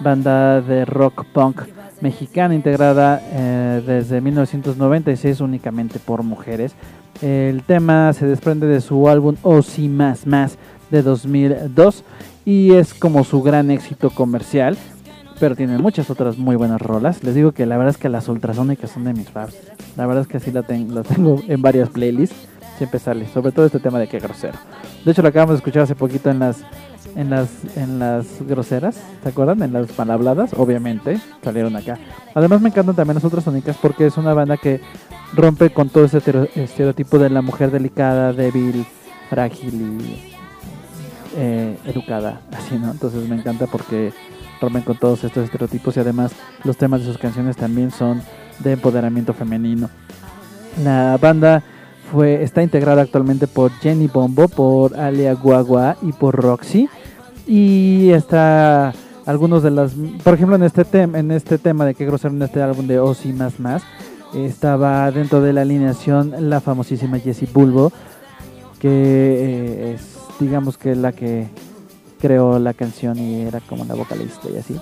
banda 0.03 0.59
de 0.61 0.83
rock 0.83 1.23
punk 1.31 1.61
mexicana 2.01 2.55
integrada 2.55 3.21
eh, 3.31 3.81
desde 3.85 4.19
1996 4.19 5.39
únicamente 5.39 5.99
por 5.99 6.23
mujeres. 6.23 6.73
El 7.21 7.63
tema 7.63 8.11
se 8.13 8.25
desprende 8.25 8.67
de 8.67 8.81
su 8.81 9.07
álbum 9.07 9.35
O 9.43 9.61
Si 9.61 9.87
Más 9.87 10.27
Más 10.27 10.57
de 10.89 11.01
2002 11.01 12.03
y 12.43 12.73
es 12.73 12.93
como 12.93 13.23
su 13.23 13.41
gran 13.41 13.71
éxito 13.71 14.09
comercial, 14.09 14.77
pero 15.39 15.55
tiene 15.55 15.77
muchas 15.77 16.09
otras 16.09 16.37
muy 16.37 16.57
buenas 16.57 16.81
rolas. 16.81 17.23
Les 17.23 17.33
digo 17.35 17.53
que 17.53 17.65
la 17.65 17.77
verdad 17.77 17.91
es 17.91 17.97
que 17.97 18.09
las 18.09 18.27
Ultrasónicas 18.27 18.91
son 18.91 19.05
de 19.05 19.13
mis 19.13 19.29
favs. 19.29 19.55
La 19.95 20.05
verdad 20.05 20.23
es 20.23 20.27
que 20.27 20.37
así 20.37 20.51
la, 20.51 20.63
ten- 20.63 20.93
la 20.93 21.03
tengo 21.03 21.39
en 21.47 21.61
varias 21.61 21.87
playlists 21.89 22.35
siempre 22.81 22.99
sale, 22.99 23.27
sobre 23.27 23.51
todo 23.51 23.67
este 23.67 23.79
tema 23.79 23.99
de 23.99 24.07
qué 24.07 24.17
grosero. 24.17 24.57
De 25.05 25.11
hecho 25.11 25.21
lo 25.21 25.27
acabamos 25.27 25.53
de 25.53 25.57
escuchar 25.57 25.83
hace 25.83 25.93
poquito 25.93 26.31
en 26.31 26.39
las 26.39 26.63
en 27.15 27.29
las 27.29 27.47
en 27.77 27.99
las 27.99 28.25
groseras, 28.41 28.99
¿se 29.21 29.29
acuerdan? 29.29 29.61
En 29.61 29.71
las 29.71 29.91
palabladas, 29.91 30.53
obviamente, 30.57 31.19
salieron 31.43 31.75
acá. 31.75 31.99
Además 32.33 32.59
me 32.59 32.69
encantan 32.69 32.95
también 32.95 33.15
las 33.15 33.23
otras 33.23 33.43
sónicas 33.43 33.77
porque 33.79 34.07
es 34.07 34.17
una 34.17 34.33
banda 34.33 34.57
que 34.57 34.81
rompe 35.33 35.69
con 35.69 35.89
todo 35.89 36.05
ese 36.05 36.23
estereotipo 36.55 37.19
de 37.19 37.29
la 37.29 37.43
mujer 37.43 37.69
delicada, 37.69 38.33
débil, 38.33 38.83
frágil 39.29 39.99
y 40.01 40.33
eh, 41.37 41.77
educada, 41.85 42.41
así, 42.51 42.79
¿no? 42.79 42.89
Entonces 42.89 43.29
me 43.29 43.35
encanta 43.35 43.67
porque 43.67 44.11
rompen 44.59 44.81
con 44.81 44.97
todos 44.97 45.23
estos 45.23 45.43
estereotipos 45.43 45.97
y 45.97 45.99
además 45.99 46.31
los 46.63 46.77
temas 46.77 47.01
de 47.01 47.05
sus 47.05 47.19
canciones 47.19 47.55
también 47.57 47.91
son 47.91 48.23
de 48.57 48.71
empoderamiento 48.71 49.35
femenino. 49.35 49.87
La 50.83 51.19
banda 51.21 51.61
está 52.23 52.63
integrada 52.63 53.01
actualmente 53.01 53.47
por 53.47 53.71
Jenny 53.79 54.07
Bombo, 54.07 54.47
por 54.47 54.99
Alia 54.99 55.33
Guagua 55.33 55.97
y 56.01 56.11
por 56.11 56.35
Roxy. 56.35 56.89
Y 57.47 58.11
está 58.11 58.93
algunos 59.25 59.63
de 59.63 59.71
las, 59.71 59.93
por 60.23 60.33
ejemplo, 60.33 60.55
en 60.55 60.63
este 60.63 60.85
tema, 60.85 61.19
en 61.19 61.31
este 61.31 61.57
tema 61.57 61.85
de 61.85 61.93
que 61.93 62.05
grosero 62.05 62.33
en 62.33 62.41
este 62.41 62.61
álbum 62.61 62.87
de 62.87 62.99
Ozzy 62.99 63.33
más 63.33 63.59
más, 63.59 63.83
estaba 64.33 65.11
dentro 65.11 65.41
de 65.41 65.53
la 65.53 65.61
alineación 65.61 66.49
la 66.49 66.61
famosísima 66.61 67.19
Jessie 67.19 67.47
Bulbo, 67.51 67.91
que 68.79 68.89
eh, 68.89 69.93
es, 69.95 70.17
digamos 70.39 70.77
que 70.77 70.95
la 70.95 71.11
que 71.11 71.47
creó 72.19 72.59
la 72.59 72.73
canción 72.73 73.17
y 73.17 73.41
era 73.41 73.59
como 73.61 73.85
la 73.85 73.95
vocalista 73.95 74.49
y 74.49 74.57
así. 74.57 74.75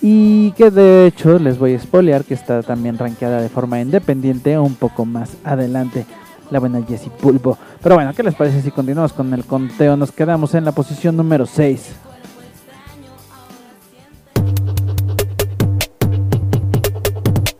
Y 0.00 0.52
que 0.52 0.70
de 0.70 1.06
hecho 1.06 1.38
les 1.38 1.58
voy 1.58 1.74
a 1.74 1.80
spoilear 1.80 2.24
que 2.24 2.34
está 2.34 2.62
también 2.62 2.98
rankeada 2.98 3.40
de 3.40 3.48
forma 3.48 3.80
independiente 3.80 4.58
un 4.58 4.74
poco 4.74 5.04
más 5.04 5.36
adelante 5.42 6.06
la 6.50 6.58
buena 6.58 6.82
Jessie 6.82 7.10
Pulpo. 7.10 7.58
Pero 7.82 7.94
bueno, 7.94 8.12
¿qué 8.14 8.22
les 8.22 8.34
parece 8.34 8.62
si 8.62 8.70
continuamos 8.70 9.12
con 9.12 9.32
el 9.34 9.44
conteo? 9.44 9.96
Nos 9.96 10.12
quedamos 10.12 10.54
en 10.54 10.64
la 10.64 10.72
posición 10.72 11.16
número 11.16 11.46
6. 11.46 11.96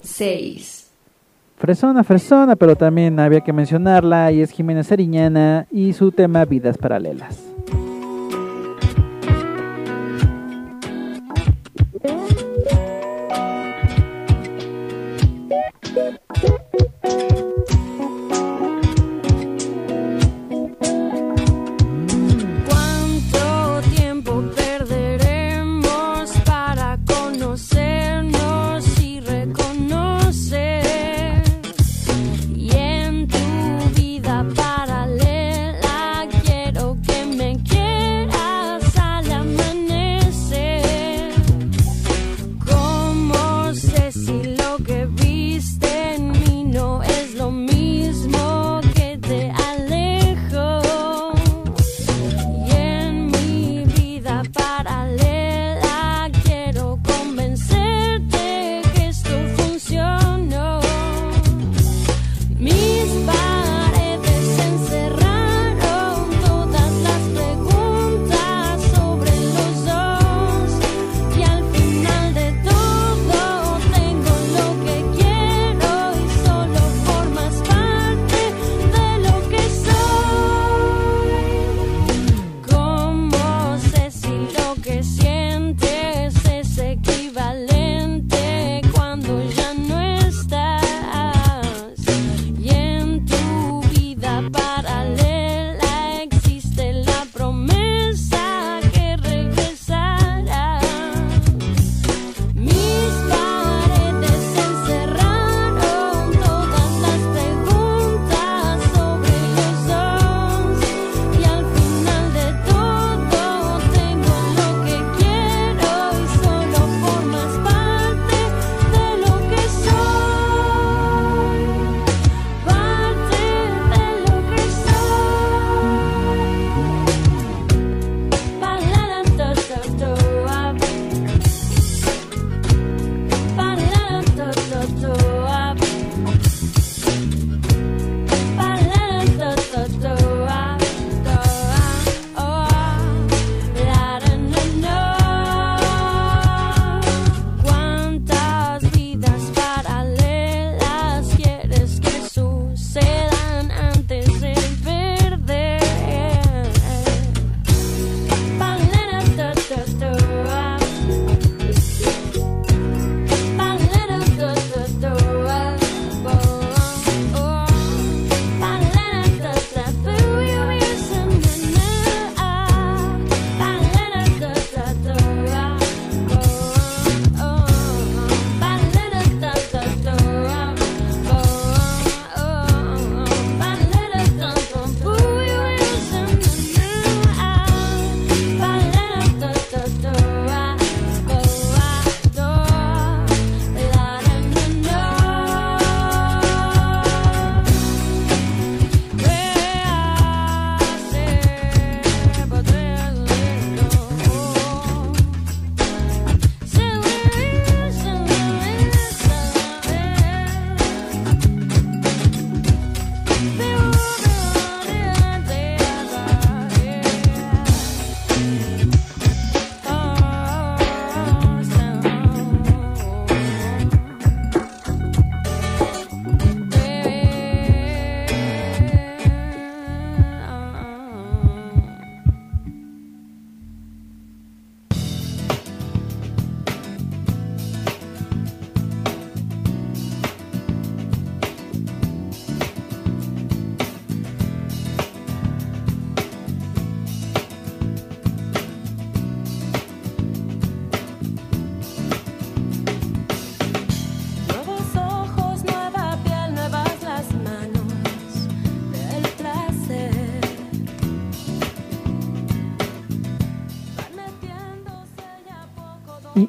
Seis. 0.02 0.90
Fresona, 1.56 2.04
fresona, 2.04 2.56
pero 2.56 2.76
también 2.76 3.18
había 3.18 3.40
que 3.40 3.52
mencionarla 3.52 4.30
y 4.32 4.40
es 4.40 4.50
Jimena 4.50 4.82
Sariñana 4.82 5.66
y 5.70 5.92
su 5.92 6.12
tema 6.12 6.44
Vidas 6.44 6.78
Paralelas. 6.78 7.55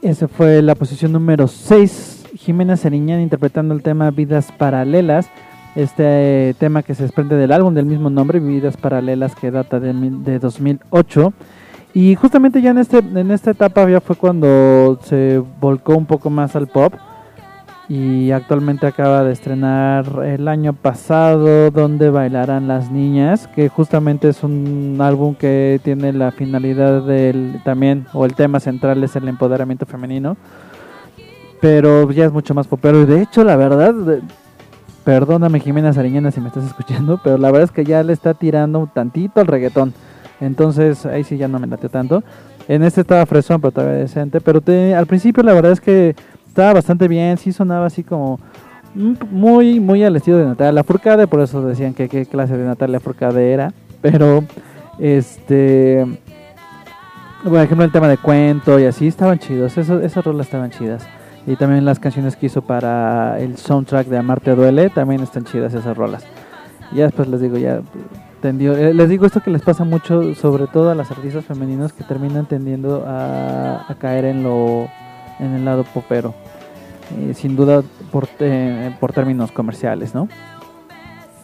Esa 0.08 0.28
fue 0.30 0.62
la 0.62 0.76
posición 0.76 1.12
número 1.12 1.48
6. 1.48 2.28
Jimena 2.38 2.78
Sariñán 2.78 3.20
interpretando 3.20 3.74
el 3.74 3.82
tema 3.82 4.10
Vidas 4.10 4.54
Paralelas. 4.58 5.30
Este 5.76 6.56
tema 6.58 6.82
que 6.82 6.96
se 6.96 7.04
desprende 7.04 7.36
del 7.36 7.52
álbum 7.52 7.74
del 7.74 7.86
mismo 7.86 8.10
nombre, 8.10 8.40
Vidas 8.40 8.78
Paralelas, 8.78 9.36
que 9.36 9.52
data 9.52 9.80
de, 9.80 9.94
de 9.94 10.40
2008. 10.40 11.34
Y 11.94 12.16
justamente 12.16 12.62
ya 12.62 12.72
en, 12.72 12.78
este, 12.78 13.00
en 13.00 13.32
esta 13.32 13.52
etapa 13.52 13.88
ya 13.90 14.00
fue 14.00 14.16
cuando 14.16 14.98
se 15.04 15.44
volcó 15.60 15.96
un 15.96 16.06
poco 16.06 16.30
más 16.30 16.56
al 16.56 16.68
pop. 16.68 16.94
Y 17.90 18.32
actualmente 18.32 18.86
acaba 18.86 19.24
de 19.24 19.32
estrenar 19.32 20.06
el 20.26 20.50
año 20.50 20.74
pasado 20.74 21.72
Donde 21.72 22.10
bailarán 22.10 22.68
las 22.68 22.92
niñas, 22.92 23.48
que 23.48 23.70
justamente 23.70 24.28
es 24.28 24.44
un 24.44 24.98
álbum 25.00 25.36
que 25.36 25.80
tiene 25.84 26.12
la 26.12 26.32
finalidad 26.32 27.04
del 27.04 27.62
también, 27.64 28.06
o 28.14 28.26
el 28.26 28.34
tema 28.36 28.60
central 28.60 29.02
es 29.06 29.16
el 29.16 29.28
empoderamiento 29.30 29.86
femenino. 29.86 30.36
Pero 31.62 32.12
ya 32.12 32.26
es 32.26 32.32
mucho 32.34 32.54
más 32.54 32.68
popero. 32.68 33.02
Y 33.02 33.06
de 33.06 33.22
hecho, 33.22 33.44
la 33.46 33.56
verdad, 33.56 33.94
perdóname 35.06 35.60
Jimena 35.62 35.94
Sariñana 35.94 36.32
si 36.32 36.42
me 36.42 36.50
estás 36.50 36.66
escuchando, 36.66 37.20
pero 37.24 37.38
la 37.38 37.48
verdad 37.52 37.64
es 37.64 37.72
que 37.72 37.86
ya 37.86 38.04
le 38.04 38.12
está 38.14 38.34
tirando 38.34 38.80
un 38.80 38.88
tantito 38.90 39.40
al 39.40 39.48
reggaetón. 39.48 39.94
Entonces 40.42 41.06
ahí 41.06 41.24
sí 41.24 41.38
ya 41.38 41.48
no 41.48 41.58
me 41.58 41.68
late 41.68 41.90
tanto. 41.90 42.22
En 42.68 42.84
este 42.84 43.02
estaba 43.02 43.26
fresón, 43.26 43.62
pero 43.62 43.72
todavía 43.72 43.96
decente. 43.96 44.42
Pero 44.42 44.60
te- 44.62 44.94
al 44.94 45.08
principio 45.08 45.42
la 45.42 45.54
verdad 45.54 45.72
es 45.72 45.80
que 45.82 46.16
estaba 46.58 46.74
bastante 46.74 47.08
bien, 47.08 47.38
sí 47.38 47.54
sonaba 47.54 47.86
así 47.86 48.04
como 48.04 48.40
muy, 48.96 49.80
muy 49.80 50.04
al 50.04 50.16
estilo 50.16 50.38
de 50.38 50.46
Natalia 50.46 50.72
Lafourcade, 50.72 51.28
por 51.28 51.40
eso 51.40 51.62
decían 51.62 51.94
que 51.94 52.10
qué 52.10 52.26
clase 52.26 52.58
de 52.58 52.66
Natalia 52.66 52.94
Lafourcade 52.94 53.54
era. 53.54 53.72
Pero, 54.02 54.44
este, 54.98 56.04
por 57.44 57.60
ejemplo, 57.60 57.86
el 57.86 57.92
tema 57.92 58.08
de 58.08 58.18
cuento 58.18 58.80
y 58.80 58.86
así 58.86 59.06
estaban 59.06 59.38
chidos, 59.38 59.78
eso, 59.78 60.02
esas 60.02 60.26
rolas 60.26 60.48
estaban 60.48 60.72
chidas. 60.72 61.06
Y 61.46 61.58
también 61.58 61.86
las 61.86 62.00
canciones 62.00 62.36
que 62.36 62.48
hizo 62.48 62.64
para 62.64 63.40
el 63.40 63.56
soundtrack 63.58 64.08
de 64.08 64.18
Amarte 64.18 64.56
Duele, 64.56 64.90
también 64.90 65.22
están 65.22 65.44
chidas 65.44 65.76
esas 65.76 65.96
rolas. 65.96 66.26
Ya 66.92 67.04
después 67.04 67.28
les 67.28 67.40
digo, 67.40 67.60
ya 67.60 67.82
tendió, 68.42 68.76
eh, 68.76 68.96
les 68.96 69.10
digo 69.10 69.28
esto 69.28 69.42
que 69.42 69.52
les 69.52 69.62
pasa 69.62 69.84
mucho, 69.84 70.34
sobre 70.34 70.66
todo 70.66 70.90
a 70.90 70.96
las 70.96 71.12
artistas 71.12 71.46
femeninas 71.46 71.94
que 71.94 72.04
terminan 72.04 72.48
tendiendo 72.48 73.06
a, 73.06 73.86
a 73.88 73.96
caer 74.00 74.26
en 74.26 74.42
lo 74.42 74.88
en 75.40 75.54
el 75.54 75.66
lado 75.66 75.84
popero. 75.84 76.34
Eh, 77.16 77.34
sin 77.34 77.56
duda 77.56 77.84
por, 78.12 78.28
por 79.00 79.14
términos 79.14 79.52
comerciales, 79.52 80.14
¿no? 80.14 80.28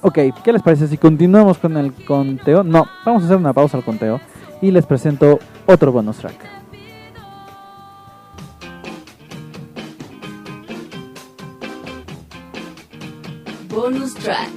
Ok, 0.02 0.20
¿qué 0.44 0.52
les 0.52 0.62
parece 0.62 0.88
si 0.88 0.98
continuamos 0.98 1.58
con 1.58 1.78
el 1.78 1.94
conteo? 1.94 2.64
No, 2.64 2.86
vamos 3.06 3.24
a 3.24 3.26
hacer 3.26 3.38
una 3.38 3.54
pausa 3.54 3.78
al 3.78 3.84
conteo 3.84 4.20
y 4.62 4.72
les 4.72 4.86
presento 4.86 5.40
otro 5.66 5.92
bonus 5.92 6.18
track. 6.18 6.36
Bonus 13.70 14.14
track. 14.16 14.50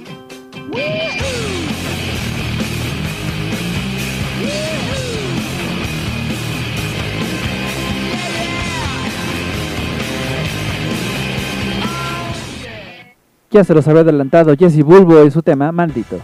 Ya 13.57 13.63
se 13.63 13.73
los 13.73 13.87
había 13.87 14.01
adelantado 14.01 14.55
Jesse 14.55 14.83
Bulbo 14.83 15.23
y 15.23 15.31
su 15.31 15.41
tema 15.41 15.71
Maldito. 15.71 16.19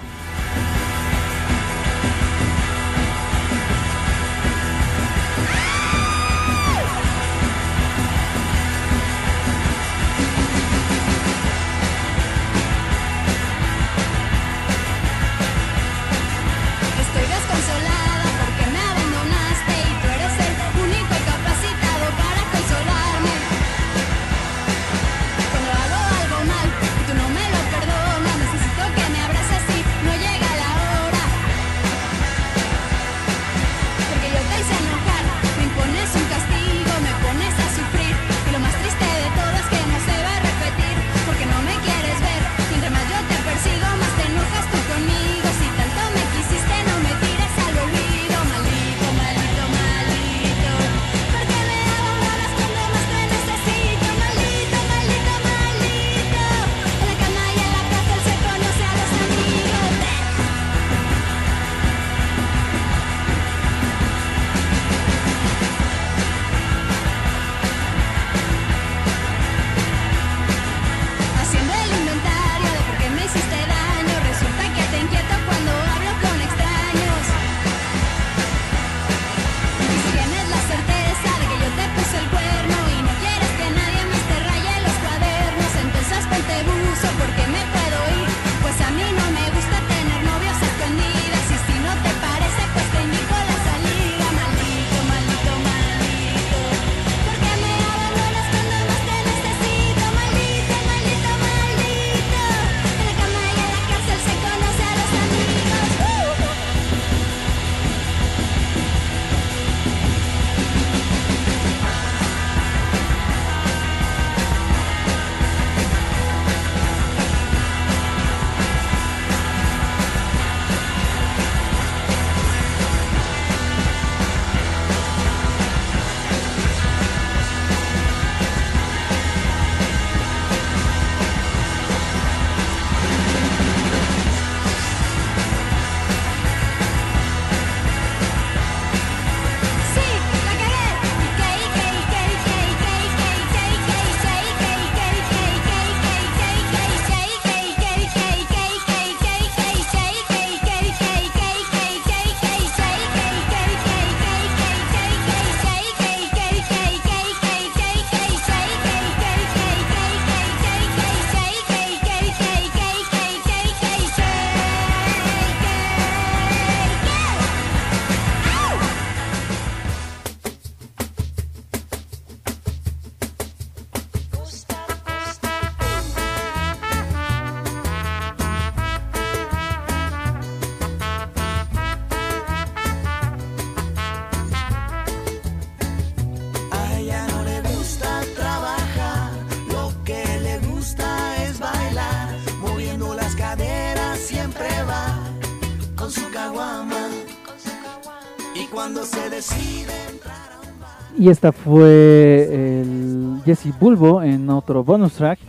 Y 201.24 201.30
esta 201.30 201.54
fue 201.54 202.82
el 202.82 203.40
Jesse 203.46 203.74
Bulbo 203.80 204.22
en 204.22 204.50
otro 204.50 204.84
bonus 204.84 205.14
track, 205.14 205.40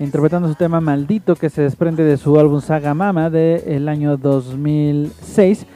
interpretando 0.00 0.48
su 0.48 0.56
tema 0.56 0.80
Maldito 0.80 1.36
que 1.36 1.50
se 1.50 1.62
desprende 1.62 2.02
de 2.02 2.16
su 2.16 2.36
álbum 2.40 2.60
Saga 2.60 2.94
Mama 2.94 3.30
del 3.30 3.88
año 3.88 4.16
2006. 4.16 5.66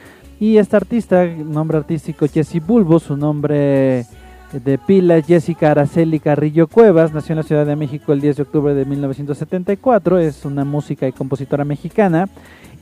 Y 0.41 0.57
esta 0.57 0.75
artista, 0.75 1.25
nombre 1.25 1.77
artístico 1.77 2.27
Jesse 2.27 2.59
Bulbo, 2.67 2.99
su 2.99 3.15
nombre 3.15 4.05
de 4.51 4.77
pila 4.85 5.21
Jessica 5.21 5.71
Araceli 5.71 6.19
Carrillo 6.19 6.67
Cuevas, 6.67 7.13
nació 7.13 7.31
en 7.31 7.37
la 7.37 7.43
Ciudad 7.43 7.65
de 7.65 7.77
México 7.77 8.11
el 8.11 8.19
10 8.19 8.35
de 8.35 8.43
octubre 8.43 8.73
de 8.73 8.83
1974, 8.83 10.19
es 10.19 10.43
una 10.43 10.65
música 10.65 11.07
y 11.07 11.13
compositora 11.13 11.63
mexicana 11.63 12.27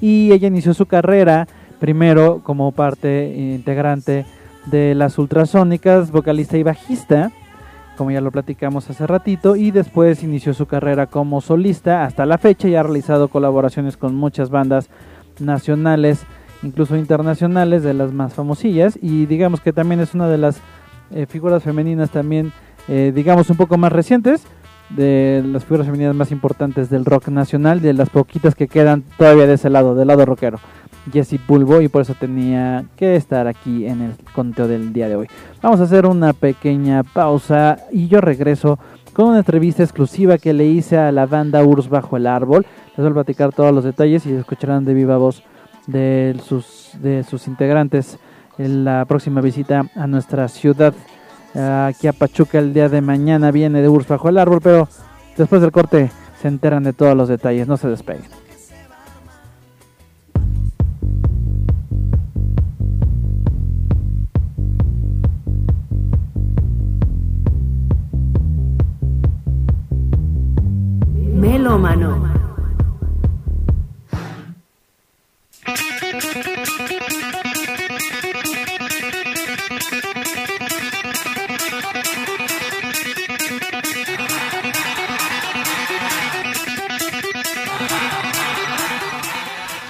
y 0.01 0.31
ella 0.31 0.47
inició 0.47 0.73
su 0.73 0.87
carrera 0.87 1.47
primero 1.79 2.41
como 2.43 2.71
parte 2.71 3.31
integrante 3.53 4.25
de 4.65 4.95
las 4.95 5.17
ultrasónicas, 5.17 6.11
vocalista 6.11 6.57
y 6.57 6.63
bajista, 6.63 7.31
como 7.97 8.11
ya 8.11 8.21
lo 8.21 8.31
platicamos 8.31 8.89
hace 8.89 9.05
ratito, 9.05 9.55
y 9.55 9.71
después 9.71 10.23
inició 10.23 10.53
su 10.53 10.65
carrera 10.65 11.07
como 11.07 11.41
solista 11.41 12.05
hasta 12.05 12.25
la 12.25 12.37
fecha 12.37 12.67
y 12.67 12.75
ha 12.75 12.83
realizado 12.83 13.27
colaboraciones 13.27 13.97
con 13.97 14.15
muchas 14.15 14.49
bandas 14.49 14.89
nacionales, 15.39 16.23
incluso 16.63 16.95
internacionales, 16.97 17.83
de 17.83 17.93
las 17.93 18.11
más 18.11 18.33
famosillas, 18.33 18.97
y 19.01 19.25
digamos 19.25 19.59
que 19.59 19.73
también 19.73 19.99
es 19.99 20.13
una 20.13 20.27
de 20.27 20.37
las 20.37 20.57
eh, 21.11 21.25
figuras 21.27 21.63
femeninas 21.63 22.09
también, 22.09 22.51
eh, 22.87 23.11
digamos, 23.13 23.49
un 23.49 23.57
poco 23.57 23.77
más 23.77 23.91
recientes, 23.91 24.45
de 24.89 25.43
las 25.45 25.63
figuras 25.63 25.85
femeninas 25.85 26.15
más 26.15 26.31
importantes 26.31 26.89
del 26.89 27.05
rock 27.05 27.29
nacional, 27.29 27.81
de 27.81 27.93
las 27.93 28.09
poquitas 28.09 28.55
que 28.55 28.67
quedan 28.67 29.03
todavía 29.17 29.47
de 29.47 29.53
ese 29.53 29.69
lado, 29.69 29.95
del 29.95 30.07
lado 30.07 30.25
rockero. 30.25 30.59
Jesse 31.11 31.39
Bulbo 31.45 31.81
y 31.81 31.87
por 31.87 32.01
eso 32.01 32.15
tenía 32.19 32.85
que 32.95 33.15
estar 33.15 33.47
aquí 33.47 33.85
en 33.85 34.01
el 34.01 34.13
conteo 34.33 34.67
del 34.67 34.93
día 34.93 35.09
de 35.09 35.15
hoy. 35.15 35.27
Vamos 35.61 35.79
a 35.79 35.83
hacer 35.83 36.05
una 36.05 36.33
pequeña 36.33 37.03
pausa 37.03 37.77
y 37.91 38.07
yo 38.07 38.21
regreso 38.21 38.79
con 39.13 39.29
una 39.29 39.39
entrevista 39.39 39.83
exclusiva 39.83 40.37
que 40.37 40.53
le 40.53 40.65
hice 40.65 40.97
a 40.97 41.11
la 41.11 41.25
banda 41.25 41.63
Urs 41.63 41.89
Bajo 41.89 42.17
el 42.17 42.27
Árbol. 42.27 42.65
Les 42.95 42.97
voy 42.97 43.11
a 43.11 43.13
platicar 43.13 43.53
todos 43.53 43.73
los 43.73 43.83
detalles 43.83 44.25
y 44.25 44.33
escucharán 44.33 44.85
de 44.85 44.93
viva 44.93 45.17
voz 45.17 45.43
de 45.87 46.35
sus, 46.43 46.91
de 47.01 47.23
sus 47.23 47.47
integrantes 47.47 48.17
en 48.57 48.85
la 48.85 49.05
próxima 49.05 49.41
visita 49.41 49.85
a 49.95 50.07
nuestra 50.07 50.47
ciudad. 50.47 50.93
Aquí 51.53 52.07
a 52.07 52.13
Pachuca 52.13 52.57
el 52.57 52.73
día 52.73 52.89
de 52.89 53.01
mañana 53.01 53.51
viene 53.51 53.81
de 53.81 53.89
Urs 53.89 54.07
Bajo 54.07 54.29
el 54.29 54.37
Árbol, 54.37 54.59
pero 54.63 54.87
después 55.37 55.61
del 55.61 55.71
corte 55.71 56.09
se 56.41 56.47
enteran 56.47 56.83
de 56.83 56.93
todos 56.93 57.15
los 57.15 57.29
detalles. 57.29 57.67
No 57.67 57.77
se 57.77 57.87
despeguen. 57.89 58.42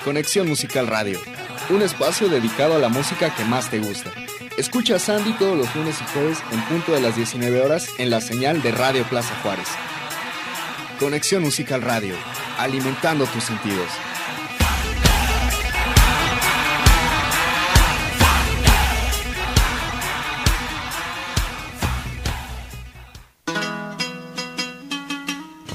Conexión 0.05 0.47
Musical 0.47 0.87
Radio, 0.87 1.19
un 1.69 1.81
espacio 1.81 2.29
dedicado 2.29 2.75
a 2.75 2.79
la 2.79 2.87
música 2.87 3.35
que 3.35 3.43
más 3.43 3.69
te 3.69 3.79
gusta. 3.79 4.09
Escucha 4.57 4.95
a 4.95 4.99
Sandy 4.99 5.33
todos 5.33 5.57
los 5.57 5.75
lunes 5.75 5.99
y 5.99 6.05
jueves 6.13 6.41
en 6.49 6.61
punto 6.61 6.93
de 6.93 7.01
las 7.01 7.17
19 7.17 7.61
horas 7.61 7.89
en 7.97 8.09
la 8.09 8.21
señal 8.21 8.61
de 8.61 8.71
Radio 8.71 9.03
Plaza 9.03 9.35
Juárez. 9.43 9.67
Conexión 11.03 11.43
Musical 11.43 11.81
Radio, 11.81 12.15
alimentando 12.57 13.25
tus 13.25 13.43
sentidos. 13.43 13.89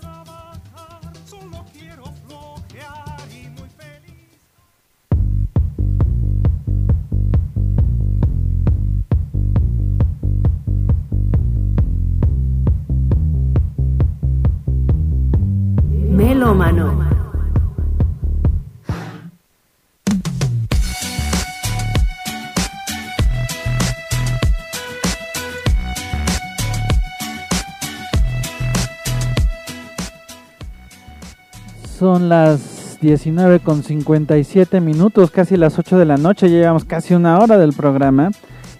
Son 32.08 32.30
las 32.30 32.96
19 33.02 33.60
con 33.60 33.82
57 33.82 34.80
minutos, 34.80 35.30
casi 35.30 35.58
las 35.58 35.78
8 35.78 35.98
de 35.98 36.06
la 36.06 36.16
noche. 36.16 36.48
Ya 36.48 36.56
llevamos 36.56 36.86
casi 36.86 37.12
una 37.12 37.38
hora 37.38 37.58
del 37.58 37.74
programa 37.74 38.30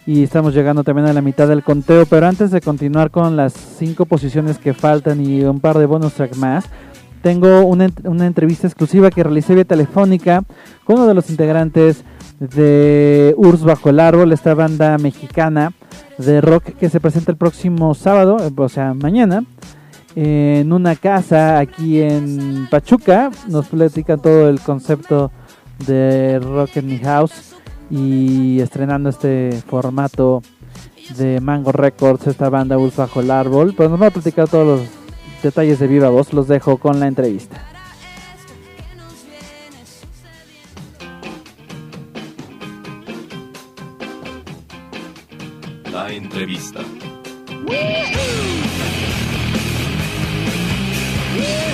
y 0.07 0.23
estamos 0.23 0.55
llegando 0.55 0.83
también 0.83 1.09
a 1.09 1.13
la 1.13 1.21
mitad 1.21 1.47
del 1.47 1.63
conteo. 1.63 2.07
Pero 2.07 2.27
antes 2.27 2.51
de 2.51 2.63
continuar 2.63 3.11
con 3.11 3.37
las 3.37 3.53
cinco 3.53 4.07
posiciones 4.07 4.57
que 4.57 4.73
faltan 4.73 5.21
y 5.21 5.43
un 5.43 5.61
par 5.61 5.77
de 5.77 5.85
bonus 5.85 6.15
track 6.15 6.37
más, 6.37 6.65
tengo 7.21 7.67
una, 7.67 7.91
una 8.05 8.27
entrevista 8.27 8.67
exclusiva 8.67 9.11
que 9.11 9.23
realicé 9.23 9.55
vía 9.55 9.67
telefónica 9.67 10.43
con 10.85 10.97
uno 10.97 11.07
de 11.07 11.13
los 11.13 11.29
integrantes 11.29 12.05
de 12.41 13.35
Urs 13.37 13.63
Bajo 13.63 13.91
el 13.91 14.01
Árbol, 14.01 14.33
esta 14.33 14.55
banda 14.55 14.97
mexicana 14.97 15.75
de 16.17 16.41
rock 16.41 16.65
que 16.81 16.89
se 16.89 16.99
presenta 16.99 17.31
el 17.31 17.37
próximo 17.37 17.93
sábado, 17.93 18.39
eh, 18.41 18.51
o 18.57 18.69
sea, 18.71 18.95
mañana, 18.95 19.45
en 20.21 20.73
una 20.73 20.97
casa 20.97 21.61
aquí 21.61 22.01
en 22.01 22.67
Pachuca. 22.69 23.31
Nos 23.47 23.69
platican 23.69 24.21
todo 24.21 24.49
el 24.49 24.59
concepto 24.59 25.31
de 25.87 26.41
Rock 26.41 26.79
in 26.79 26.89
My 26.89 26.99
House 26.99 27.55
y 27.89 28.59
estrenando 28.59 29.11
este 29.11 29.63
formato 29.69 30.43
de 31.17 31.41
Mango 31.41 31.71
Records, 31.71 32.27
esta 32.27 32.49
banda 32.49 32.77
Urs 32.79 32.97
Bajo 32.97 33.21
el 33.21 33.31
Árbol. 33.31 33.75
Pero 33.77 33.91
nos 33.91 34.03
va 34.03 34.09
a 34.09 34.11
platicar 34.11 34.49
todos 34.49 34.67
los 34.67 34.89
detalles 35.41 35.79
de 35.79 35.87
viva 35.87 36.09
voz, 36.09 36.33
los 36.33 36.49
dejo 36.49 36.79
con 36.79 36.99
la 36.99 37.07
entrevista. 37.07 37.65
La 45.93 46.13
entrevista. 46.13 46.81
Yeah. 51.39 51.68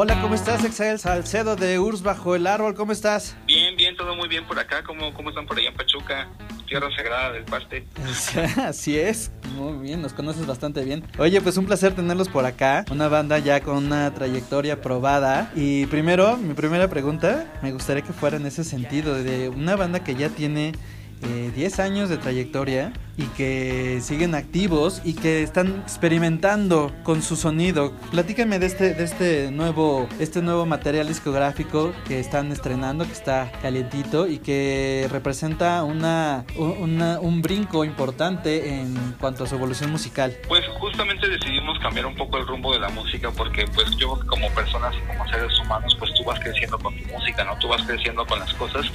Hola, 0.00 0.22
¿cómo 0.22 0.36
estás? 0.36 0.64
Exael 0.64 1.00
Salcedo 1.00 1.56
de 1.56 1.80
Urs 1.80 2.04
Bajo 2.04 2.36
el 2.36 2.46
Árbol, 2.46 2.72
¿cómo 2.76 2.92
estás? 2.92 3.36
Bien, 3.48 3.76
bien, 3.76 3.96
todo 3.96 4.14
muy 4.14 4.28
bien 4.28 4.46
por 4.46 4.56
acá. 4.56 4.84
¿Cómo, 4.84 5.12
cómo 5.12 5.30
están 5.30 5.44
por 5.44 5.58
allá 5.58 5.70
en 5.70 5.74
Pachuca? 5.74 6.28
Tierra 6.68 6.88
Sagrada 6.94 7.32
del 7.32 7.42
Paste. 7.42 7.84
Así 8.64 8.96
es, 8.96 9.32
muy 9.56 9.76
bien, 9.84 10.00
nos 10.00 10.12
conoces 10.12 10.46
bastante 10.46 10.84
bien. 10.84 11.04
Oye, 11.18 11.40
pues 11.40 11.56
un 11.56 11.66
placer 11.66 11.96
tenerlos 11.96 12.28
por 12.28 12.46
acá, 12.46 12.84
una 12.92 13.08
banda 13.08 13.40
ya 13.40 13.60
con 13.60 13.76
una 13.76 14.14
trayectoria 14.14 14.80
probada. 14.80 15.50
Y 15.56 15.86
primero, 15.86 16.36
mi 16.36 16.54
primera 16.54 16.86
pregunta, 16.86 17.52
me 17.60 17.72
gustaría 17.72 18.02
que 18.04 18.12
fuera 18.12 18.36
en 18.36 18.46
ese 18.46 18.62
sentido, 18.62 19.20
de 19.20 19.48
una 19.48 19.74
banda 19.74 20.04
que 20.04 20.14
ya 20.14 20.28
tiene 20.28 20.74
eh, 21.22 21.50
10 21.54 21.80
años 21.80 22.08
de 22.08 22.16
trayectoria 22.18 22.92
y 23.16 23.24
que 23.36 23.98
siguen 24.00 24.34
activos 24.36 25.02
y 25.04 25.14
que 25.14 25.42
están 25.42 25.80
experimentando 25.82 26.92
con 27.02 27.20
su 27.22 27.34
sonido. 27.34 27.92
Platícame 28.12 28.58
de 28.60 28.66
este, 28.66 28.94
de 28.94 29.02
este 29.04 29.50
nuevo, 29.50 30.08
este 30.20 30.40
nuevo 30.40 30.66
material 30.66 31.08
discográfico 31.08 31.92
que 32.06 32.20
están 32.20 32.52
estrenando, 32.52 33.04
que 33.04 33.12
está 33.12 33.50
calientito 33.60 34.28
y 34.28 34.38
que 34.38 35.08
representa 35.10 35.82
una, 35.82 36.44
una- 36.56 37.18
un 37.18 37.42
brinco 37.42 37.84
importante 37.84 38.74
en 38.80 38.94
cuanto 39.20 39.44
a 39.44 39.46
su 39.48 39.56
evolución 39.56 39.90
musical. 39.90 40.36
Pues 40.46 40.64
justamente 40.78 41.28
decidimos 41.28 41.76
cambiar 41.80 42.06
un 42.06 42.14
poco 42.14 42.38
el 42.38 42.46
rumbo 42.46 42.72
de 42.72 42.78
la 42.78 42.88
música 42.90 43.30
porque 43.32 43.64
pues 43.74 43.96
yo 43.96 44.18
como 44.28 44.48
personas 44.50 44.94
y 44.96 45.06
como 45.08 45.28
seres 45.28 45.58
humanos 45.60 45.96
pues 45.98 46.12
tú 46.14 46.22
vas 46.24 46.38
creciendo 46.38 46.78
con 46.78 46.96
tu 46.96 47.04
música, 47.12 47.42
¿no? 47.44 47.58
Tú 47.58 47.66
vas 47.68 47.82
creciendo 47.82 48.24
con 48.26 48.38
las 48.38 48.54
cosas. 48.54 48.86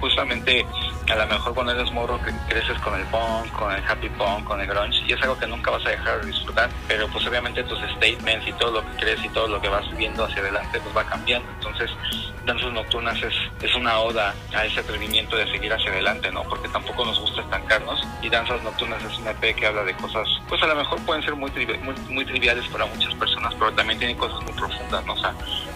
Justamente 0.00 0.64
a 1.10 1.16
lo 1.16 1.26
mejor 1.26 1.54
cuando 1.54 1.63
eres 1.72 1.90
morro 1.92 2.18
cre- 2.20 2.48
creces 2.48 2.78
con 2.80 2.94
el 2.98 3.04
punk, 3.06 3.50
con 3.52 3.72
el 3.72 3.82
happy 3.88 4.08
punk, 4.10 4.44
con 4.44 4.60
el 4.60 4.66
grunge 4.66 5.02
y 5.06 5.12
es 5.12 5.22
algo 5.22 5.38
que 5.38 5.46
nunca 5.46 5.70
vas 5.70 5.84
a 5.86 5.90
dejar 5.90 6.20
de 6.20 6.26
disfrutar, 6.30 6.70
pero 6.88 7.08
pues 7.08 7.26
obviamente 7.26 7.62
tus 7.64 7.78
statements 7.96 8.46
y 8.48 8.52
todo 8.54 8.72
lo 8.80 8.90
que 8.90 8.96
crees 9.04 9.24
y 9.24 9.28
todo 9.30 9.48
lo 9.48 9.60
que 9.60 9.68
vas 9.68 9.84
viendo 9.96 10.24
hacia 10.24 10.40
adelante 10.42 10.80
pues 10.80 10.96
va 10.96 11.04
cambiando. 11.04 11.48
Entonces 11.52 11.90
Danzas 12.44 12.72
Nocturnas 12.72 13.16
es, 13.22 13.34
es 13.62 13.74
una 13.74 13.98
oda 14.00 14.34
a 14.54 14.64
ese 14.66 14.80
atrevimiento 14.80 15.36
de 15.36 15.50
seguir 15.50 15.72
hacia 15.72 15.90
adelante, 15.90 16.30
¿no? 16.30 16.42
Porque 16.44 16.68
tampoco 16.68 17.04
nos 17.04 17.18
gusta 17.20 17.40
estancarnos 17.40 18.02
y 18.22 18.28
Danzas 18.28 18.62
Nocturnas 18.62 19.02
es 19.02 19.18
un 19.18 19.28
EP 19.28 19.54
que 19.56 19.66
habla 19.66 19.82
de 19.84 19.94
cosas, 19.94 20.28
pues 20.48 20.62
a 20.62 20.66
lo 20.66 20.74
mejor 20.76 20.98
pueden 21.06 21.22
ser 21.22 21.34
muy, 21.36 21.50
muy, 22.10 22.24
triviales 22.26 22.66
para 22.68 22.84
muchas 22.86 23.14
personas, 23.14 23.54
pero 23.58 23.72
también 23.72 23.98
tiene 23.98 24.16
cosas 24.16 24.42
muy 24.42 24.52
profundas, 24.52 25.04
¿no? 25.06 25.14
O 25.14 25.16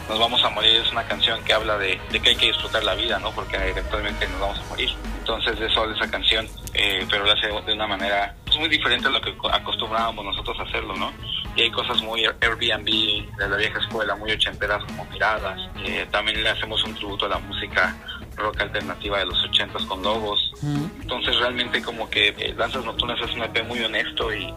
nos 0.08 0.18
vamos 0.18 0.42
a 0.44 0.50
morir 0.50 0.76
es 0.76 0.90
una 0.92 1.04
canción 1.04 1.42
que 1.44 1.52
habla 1.52 1.76
de, 1.78 2.00
de 2.10 2.20
que 2.20 2.30
hay 2.30 2.36
que 2.36 2.46
disfrutar 2.46 2.82
la 2.84 2.94
vida, 2.94 3.18
¿no? 3.18 3.30
Porque 3.32 3.56
eventualmente 3.56 4.26
nos 4.28 4.40
vamos 4.40 4.58
a 4.60 4.64
morir. 4.70 4.90
Entonces 5.18 5.58
de 5.58 5.66
eso 5.66 5.80
habla 5.82 5.94
esa 5.96 6.10
canción, 6.10 6.48
eh, 6.74 7.06
pero 7.10 7.24
lo 7.24 7.32
hace 7.32 7.48
de 7.48 7.72
una 7.74 7.86
manera 7.86 8.34
pues, 8.46 8.58
muy 8.58 8.68
diferente 8.68 9.06
a 9.08 9.10
lo 9.10 9.20
que 9.20 9.36
co- 9.36 9.50
acostumbrábamos 9.52 10.24
nosotros 10.24 10.58
a 10.60 10.62
hacerlo, 10.62 10.94
¿no? 10.96 11.12
Y 11.56 11.62
hay 11.62 11.70
cosas 11.70 12.00
muy 12.02 12.24
Airbnb 12.24 13.36
de 13.36 13.48
la 13.48 13.56
vieja 13.56 13.78
escuela, 13.80 14.14
muy 14.16 14.30
ochenteras 14.32 14.82
como 14.84 15.04
miradas. 15.06 15.58
Eh, 15.84 16.06
también 16.10 16.42
le 16.42 16.48
hacemos 16.50 16.82
un 16.84 16.94
tributo 16.94 17.26
a 17.26 17.28
la 17.30 17.38
música 17.40 17.96
rock 18.36 18.60
alternativa 18.60 19.18
de 19.18 19.26
los 19.26 19.44
ochentas 19.44 19.82
con 19.86 20.00
logos. 20.02 20.52
Entonces 21.00 21.36
realmente 21.38 21.82
como 21.82 22.08
que 22.08 22.28
eh, 22.38 22.54
Danzas 22.56 22.84
Nocturnas 22.84 23.18
es 23.20 23.34
un 23.34 23.42
EP 23.42 23.64
muy 23.66 23.80
honesto 23.80 24.32
y, 24.32 24.54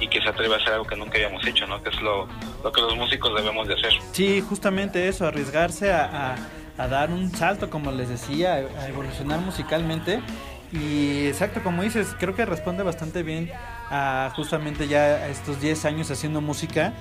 y 0.00 0.08
que 0.08 0.20
se 0.20 0.28
atreve 0.28 0.54
a 0.54 0.56
hacer 0.58 0.72
algo 0.72 0.84
que 0.86 0.96
nunca 0.96 1.14
habíamos 1.18 1.46
hecho, 1.46 1.66
¿no? 1.68 1.80
Que 1.80 1.90
es 1.90 2.00
lo, 2.02 2.26
lo 2.64 2.72
que 2.72 2.80
los 2.80 2.96
músicos 2.96 3.32
debemos 3.36 3.68
de 3.68 3.74
hacer. 3.74 3.92
Sí, 4.10 4.40
justamente 4.40 4.73
eso, 4.78 5.26
arriesgarse 5.26 5.92
a, 5.92 6.36
dar 6.76 7.10
un 7.10 7.30
salto, 7.30 7.70
como 7.70 7.92
les 7.92 8.08
decía, 8.08 8.54
a 8.54 8.88
evolucionar 8.88 9.40
musicalmente. 9.40 10.20
Y 10.72 11.26
exacto, 11.26 11.62
como 11.62 11.82
dices, 11.82 12.16
creo 12.18 12.34
que 12.34 12.44
responde 12.44 12.82
bastante 12.82 13.22
bien 13.22 13.50
a 13.90 14.32
justamente 14.34 14.88
ya 14.88 15.28
estos 15.28 15.60
10 15.60 15.84
años 15.84 16.10
haciendo 16.10 16.40
música. 16.40 16.92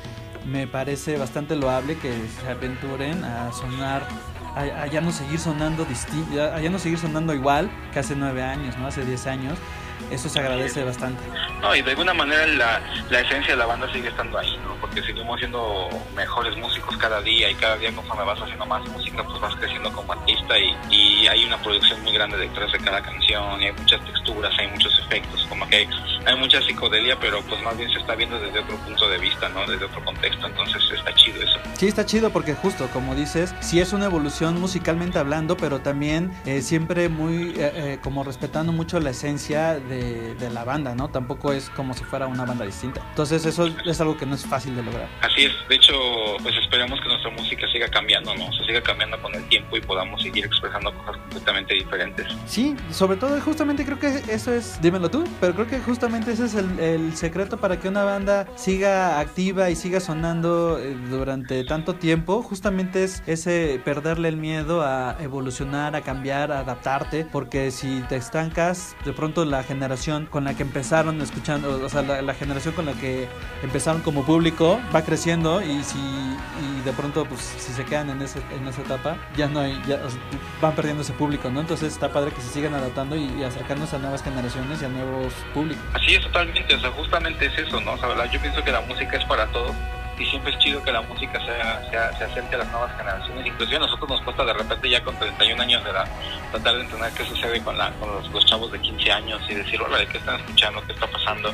Me 0.46 0.68
parece 0.68 1.18
bastante 1.18 1.56
loable 1.56 1.98
que 1.98 2.14
se 2.42 2.50
aventuren 2.50 3.24
a 3.24 3.52
sonar, 3.52 4.04
a, 4.56 4.84
a 4.84 4.88
ya 4.88 5.02
no 5.02 5.12
seguir 5.12 5.40
sonando 5.40 5.86
distinto, 5.86 6.44
a 6.44 6.60
ya 6.60 6.70
no 6.70 6.78
seguir 6.78 7.00
sonando 7.00 7.34
igual 7.34 7.72
que 7.94 8.00
hace 8.00 8.16
9 8.16 8.44
años, 8.44 8.78
¿no? 8.78 8.88
Hace 8.88 9.06
10 9.06 9.28
años. 9.28 9.58
Eso 10.12 10.30
se 10.30 10.40
agradece 10.40 10.84
bastante. 10.84 11.22
No, 11.62 11.76
y 11.76 11.82
de 11.82 11.92
alguna 11.92 12.14
manera 12.14 12.46
la, 12.48 12.82
la 13.10 13.20
esencia 13.22 13.54
de 13.54 13.58
la 13.58 13.66
banda 13.66 13.92
sigue 13.92 14.10
estando 14.10 14.38
ahí, 14.38 14.58
¿no? 14.66 14.76
Porque 14.76 15.02
seguimos 15.04 15.40
siendo 15.40 15.90
mejores 16.16 16.56
músicos 16.58 16.98
cada 16.98 17.22
día 17.22 17.50
y 17.50 17.56
cada 17.56 17.78
día 17.78 17.92
conforme 17.94 18.24
vas 18.24 18.42
haciendo 18.42 18.66
más 18.66 18.88
música, 18.90 19.24
pues 19.24 19.40
vas 19.40 19.56
creciendo 19.56 19.92
como 19.94 20.14
artista 20.14 20.60
y, 20.60 20.76
y 20.90 21.28
hay 21.28 21.46
una 21.46 21.58
producción 21.62 22.02
muy 22.04 22.14
grande 22.14 22.38
detrás 22.38 22.72
de 22.72 22.80
cada 22.80 23.02
canción 23.02 23.62
y 23.62 23.66
hay 23.66 23.72
muchas 23.74 24.04
texturas, 24.06 24.52
hay 24.60 24.68
muchos 24.68 25.00
efectos, 25.00 25.46
como 25.50 25.68
que 25.68 25.76
hay, 25.78 25.90
hay 26.26 26.36
mucha 26.36 26.62
psicodelia, 26.62 27.18
pero 27.20 27.42
pues 27.44 27.62
más 27.64 27.78
bien 27.78 27.90
se 27.92 28.00
está 28.00 28.16
viendo 28.16 28.40
desde 28.40 28.60
otro 28.60 28.78
punto 28.78 29.10
de 29.10 29.18
vista, 29.18 29.50
¿no? 29.50 29.62
Desde 29.66 29.86
otro 29.86 30.04
contexto, 30.04 30.48
entonces 30.48 30.82
está 30.92 31.14
chido 31.16 31.42
eso. 31.42 31.60
Sí, 31.78 31.88
está 31.88 32.06
chido 32.06 32.30
porque 32.32 32.54
justo, 32.54 32.88
como 32.92 33.16
dices, 33.16 33.54
sí 33.62 33.80
es 33.80 33.94
una 33.94 34.06
evolución 34.06 34.60
musicalmente 34.60 35.20
hablando, 35.20 35.58
pero 35.58 35.80
también 35.80 36.32
eh, 36.46 36.62
siempre 36.62 37.10
muy, 37.10 37.50
eh, 37.58 37.72
eh, 37.74 38.00
como 38.02 38.24
respetando 38.24 38.72
mucho 38.72 39.00
la 39.00 39.12
esencia 39.12 39.80
de, 39.80 39.93
de 39.94 40.50
la 40.50 40.64
banda, 40.64 40.96
¿no? 40.96 41.10
Tampoco 41.10 41.54
es 41.54 41.70
como 41.72 41.94
si 41.94 42.04
fuera 42.04 42.28
una 42.28 42.46
banda 42.46 42.66
distinta. 42.66 43.02
Entonces 43.10 43.46
eso 43.46 43.68
es 43.86 44.02
algo 44.02 44.18
que 44.18 44.26
no 44.26 44.36
es 44.36 44.46
fácil 44.46 44.76
de 44.76 44.84
lograr. 44.84 45.08
Así 45.22 45.46
es, 45.46 45.54
de 45.70 45.76
hecho, 45.76 45.94
pues 46.42 46.56
esperemos 46.56 47.00
que 47.02 47.08
nuestra 47.08 47.32
música 47.32 47.68
siga 47.72 47.88
cambiando, 47.88 48.36
¿no? 48.36 48.52
Se 48.54 48.66
siga 48.66 48.82
cambiando 48.82 49.22
con 49.22 49.34
el 49.36 49.44
tiempo 49.50 49.78
y 49.78 49.82
podamos 49.82 50.22
seguir 50.22 50.46
expresando 50.46 50.94
cosas 50.98 51.18
completamente 51.18 51.74
diferentes. 51.74 52.28
Sí, 52.46 52.76
sobre 52.92 53.18
todo 53.18 53.40
justamente 53.42 53.86
creo 53.86 54.00
que 54.00 54.22
eso 54.30 54.54
es, 54.54 54.82
dímelo 54.82 55.10
tú, 55.10 55.24
pero 55.40 55.54
creo 55.54 55.68
que 55.68 55.80
justamente 55.80 56.32
ese 56.32 56.46
es 56.46 56.56
el, 56.56 56.80
el 56.80 57.16
secreto 57.16 57.58
para 57.58 57.80
que 57.80 57.88
una 57.88 58.04
banda 58.04 58.48
siga 58.56 59.20
activa 59.20 59.70
y 59.70 59.76
siga 59.76 60.00
sonando 60.00 60.80
eh, 60.80 60.96
durante 61.10 61.64
tanto 61.64 61.96
tiempo, 61.96 62.42
justamente 62.42 63.04
es 63.04 63.24
ese 63.28 63.80
perderle 63.84 64.30
el 64.30 64.38
miedo 64.38 64.82
a 64.82 65.18
evolucionar, 65.20 65.96
a 65.96 66.02
cambiar, 66.02 66.52
a 66.52 66.60
adaptarte, 66.60 67.26
porque 67.32 67.72
si 67.72 68.02
te 68.10 68.16
estancas, 68.16 68.96
de 69.06 69.14
pronto 69.14 69.46
la 69.46 69.64
generación 69.64 69.83
con 70.30 70.44
la 70.44 70.56
que 70.56 70.64
empezaron 70.64 71.22
escuchando, 71.22 71.84
o 71.84 71.90
sea, 71.90 72.02
la, 72.02 72.34
generación 72.34 72.74
con 72.74 72.86
la 72.86 72.94
que 72.94 73.28
empezaron 73.62 74.02
como 74.02 74.24
público 74.24 74.80
va 74.94 75.04
creciendo 75.04 75.62
y 75.62 75.84
si 75.84 75.98
y 75.98 76.82
de 76.86 76.92
pronto 76.94 77.26
pues 77.26 77.42
si 77.42 77.74
se 77.74 77.84
quedan 77.86 78.10
en, 78.10 78.22
ese, 78.22 78.40
en 78.56 78.68
esa 78.68 78.82
etapa 78.82 79.18
ya 79.36 79.48
no 79.48 79.60
hay, 79.60 79.82
ya 79.88 80.00
van 80.62 80.76
perdiendo 80.76 81.02
ese 81.02 81.14
público, 81.14 81.50
¿no? 81.50 81.62
Entonces 81.62 81.94
está 81.94 82.12
padre 82.12 82.32
que 82.32 82.42
se 82.42 82.50
sigan 82.50 82.74
adaptando 82.74 83.16
y, 83.16 83.26
y 83.40 83.44
acercarnos 83.44 83.94
a 83.94 83.98
nuevas 84.00 84.24
generaciones 84.24 84.82
y 84.82 84.86
a 84.86 84.90
nuevos 84.90 85.34
públicos. 85.54 85.84
Así 85.94 86.16
es, 86.16 86.22
totalmente, 86.24 86.76
o 86.76 86.80
sea, 86.80 86.92
justamente 86.92 87.46
es 87.46 87.58
eso, 87.58 87.80
¿no? 87.82 87.94
O 87.94 87.98
sea, 87.98 88.32
yo 88.32 88.40
pienso 88.40 88.64
que 88.64 88.72
la 88.72 88.82
música 88.82 89.18
es 89.18 89.26
para 89.26 89.48
todos 89.48 89.76
y 90.20 90.26
siempre 90.26 90.52
es 90.52 90.60
chido 90.60 90.84
que 90.84 90.92
la 90.92 91.02
música 91.02 91.40
sea, 91.46 91.82
sea, 91.90 92.18
se 92.18 92.24
acerque 92.26 92.56
a 92.56 92.60
las 92.60 92.72
nuevas 92.72 92.96
generaciones. 92.98 93.46
Inclusive 93.46 93.78
a 93.78 93.80
nosotros 93.80 94.10
nos 94.10 94.22
cuesta 94.22 94.46
de 94.46 94.54
repente 94.54 94.90
ya 94.90 95.04
con 95.04 95.16
31 95.16 95.62
años 95.62 95.84
de 95.84 95.90
edad 95.90 96.08
tratar 96.52 96.76
de 96.76 96.82
entender 96.82 97.12
qué 97.18 97.26
sucede 97.26 97.62
con, 97.62 97.78
la, 97.78 97.92
con 97.94 98.10
los, 98.32 98.46
chavos 98.46 98.72
de 98.72 98.80
15 98.80 99.12
años 99.12 99.42
y 99.50 99.56
decir, 99.56 99.82
hola, 99.82 99.98
¿qué 100.06 100.18
están 100.18 100.40
escuchando? 100.40 100.84
¿Qué 100.86 100.94
está 100.94 101.08
pasando? 101.08 101.52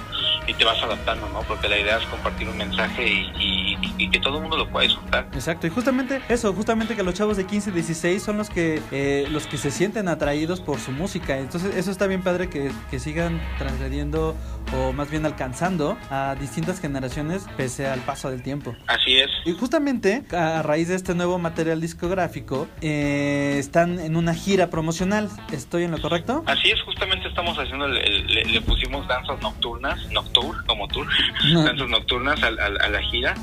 Y 0.47 0.53
te 0.53 0.65
vas 0.65 0.81
adaptando, 0.81 1.29
¿no? 1.29 1.41
Porque 1.43 1.69
la 1.69 1.77
idea 1.77 1.97
es 1.97 2.05
compartir 2.07 2.49
un 2.49 2.57
mensaje 2.57 3.07
y, 3.07 3.77
y- 3.97 4.09
que 4.09 4.19
todo 4.19 4.37
el 4.37 4.41
mundo 4.41 4.57
lo 4.57 4.67
pueda 4.67 4.87
disfrutar. 4.87 5.27
Exacto, 5.33 5.67
y 5.67 5.69
justamente 5.69 6.21
eso, 6.29 6.51
justamente 6.53 6.95
que 6.95 7.03
los 7.03 7.13
chavos 7.13 7.37
de 7.37 7.45
15, 7.45 7.71
16 7.71 8.23
son 8.23 8.37
los 8.37 8.49
que 8.49 8.81
eh, 8.91 9.27
los 9.29 9.45
que 9.45 9.57
se 9.57 9.69
sienten 9.69 10.07
atraídos 10.07 10.61
por 10.61 10.79
su 10.79 10.91
música. 10.91 11.37
Entonces, 11.37 11.75
eso 11.75 11.91
está 11.91 12.07
bien 12.07 12.23
padre 12.23 12.49
que, 12.49 12.71
que 12.89 12.99
sigan 12.99 13.39
transgrediendo 13.59 14.35
o 14.75 14.93
más 14.93 15.09
bien 15.09 15.25
alcanzando 15.25 15.97
a 16.09 16.35
distintas 16.39 16.79
generaciones 16.79 17.45
pese 17.57 17.87
al 17.87 17.99
paso 18.01 18.29
del 18.29 18.43
tiempo. 18.43 18.75
Así 18.87 19.17
es. 19.17 19.29
Y 19.45 19.53
justamente 19.53 20.23
a 20.35 20.61
raíz 20.61 20.87
de 20.89 20.95
este 20.95 21.15
nuevo 21.15 21.39
material 21.39 21.81
discográfico, 21.81 22.67
eh, 22.81 23.55
están 23.59 23.99
en 23.99 24.15
una 24.15 24.33
gira 24.33 24.69
promocional. 24.69 25.29
¿Estoy 25.51 25.83
en 25.83 25.91
lo 25.91 26.01
correcto? 26.01 26.43
Así 26.45 26.69
es, 26.69 26.81
justamente 26.83 27.27
estamos 27.27 27.57
haciendo, 27.57 27.85
el- 27.85 27.97
el- 27.97 28.27
le, 28.27 28.45
le 28.45 28.61
pusimos 28.61 29.07
danzas 29.07 29.41
nocturnas, 29.41 29.99
noctur, 30.11 30.63
como 30.65 30.87
tour, 30.87 31.07
danzas 31.53 31.89
nocturnas 31.89 32.41
al- 32.43 32.59
al- 32.59 32.81
a, 32.81 32.89
la 32.89 33.01
gira. 33.03 33.33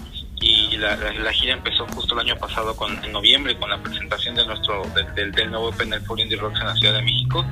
Y 0.41 0.77
la, 0.77 0.97
la- 0.97 1.13
la 1.13 1.33
gira 1.33 1.55
empezó 1.55 1.87
justo 1.89 2.15
el 2.15 2.21
año 2.21 2.37
pasado, 2.37 2.77
con, 2.77 3.03
en 3.05 3.13
noviembre, 3.13 3.57
con 3.57 3.71
la 3.71 3.79
presentación 3.79 4.35
de 4.35 4.47
nuestro 4.47 4.83
del, 4.95 5.15
del, 5.15 5.33
del 5.33 5.51
nuevo 5.51 5.71
EP 5.71 5.81
en 5.81 5.95
el 5.95 6.01
Foro 6.03 6.21
Indie 6.23 6.37
Rocks 6.39 6.61
en 6.61 6.67
la 6.67 6.75
Ciudad 6.75 6.95
de 6.95 7.03
México. 7.03 7.45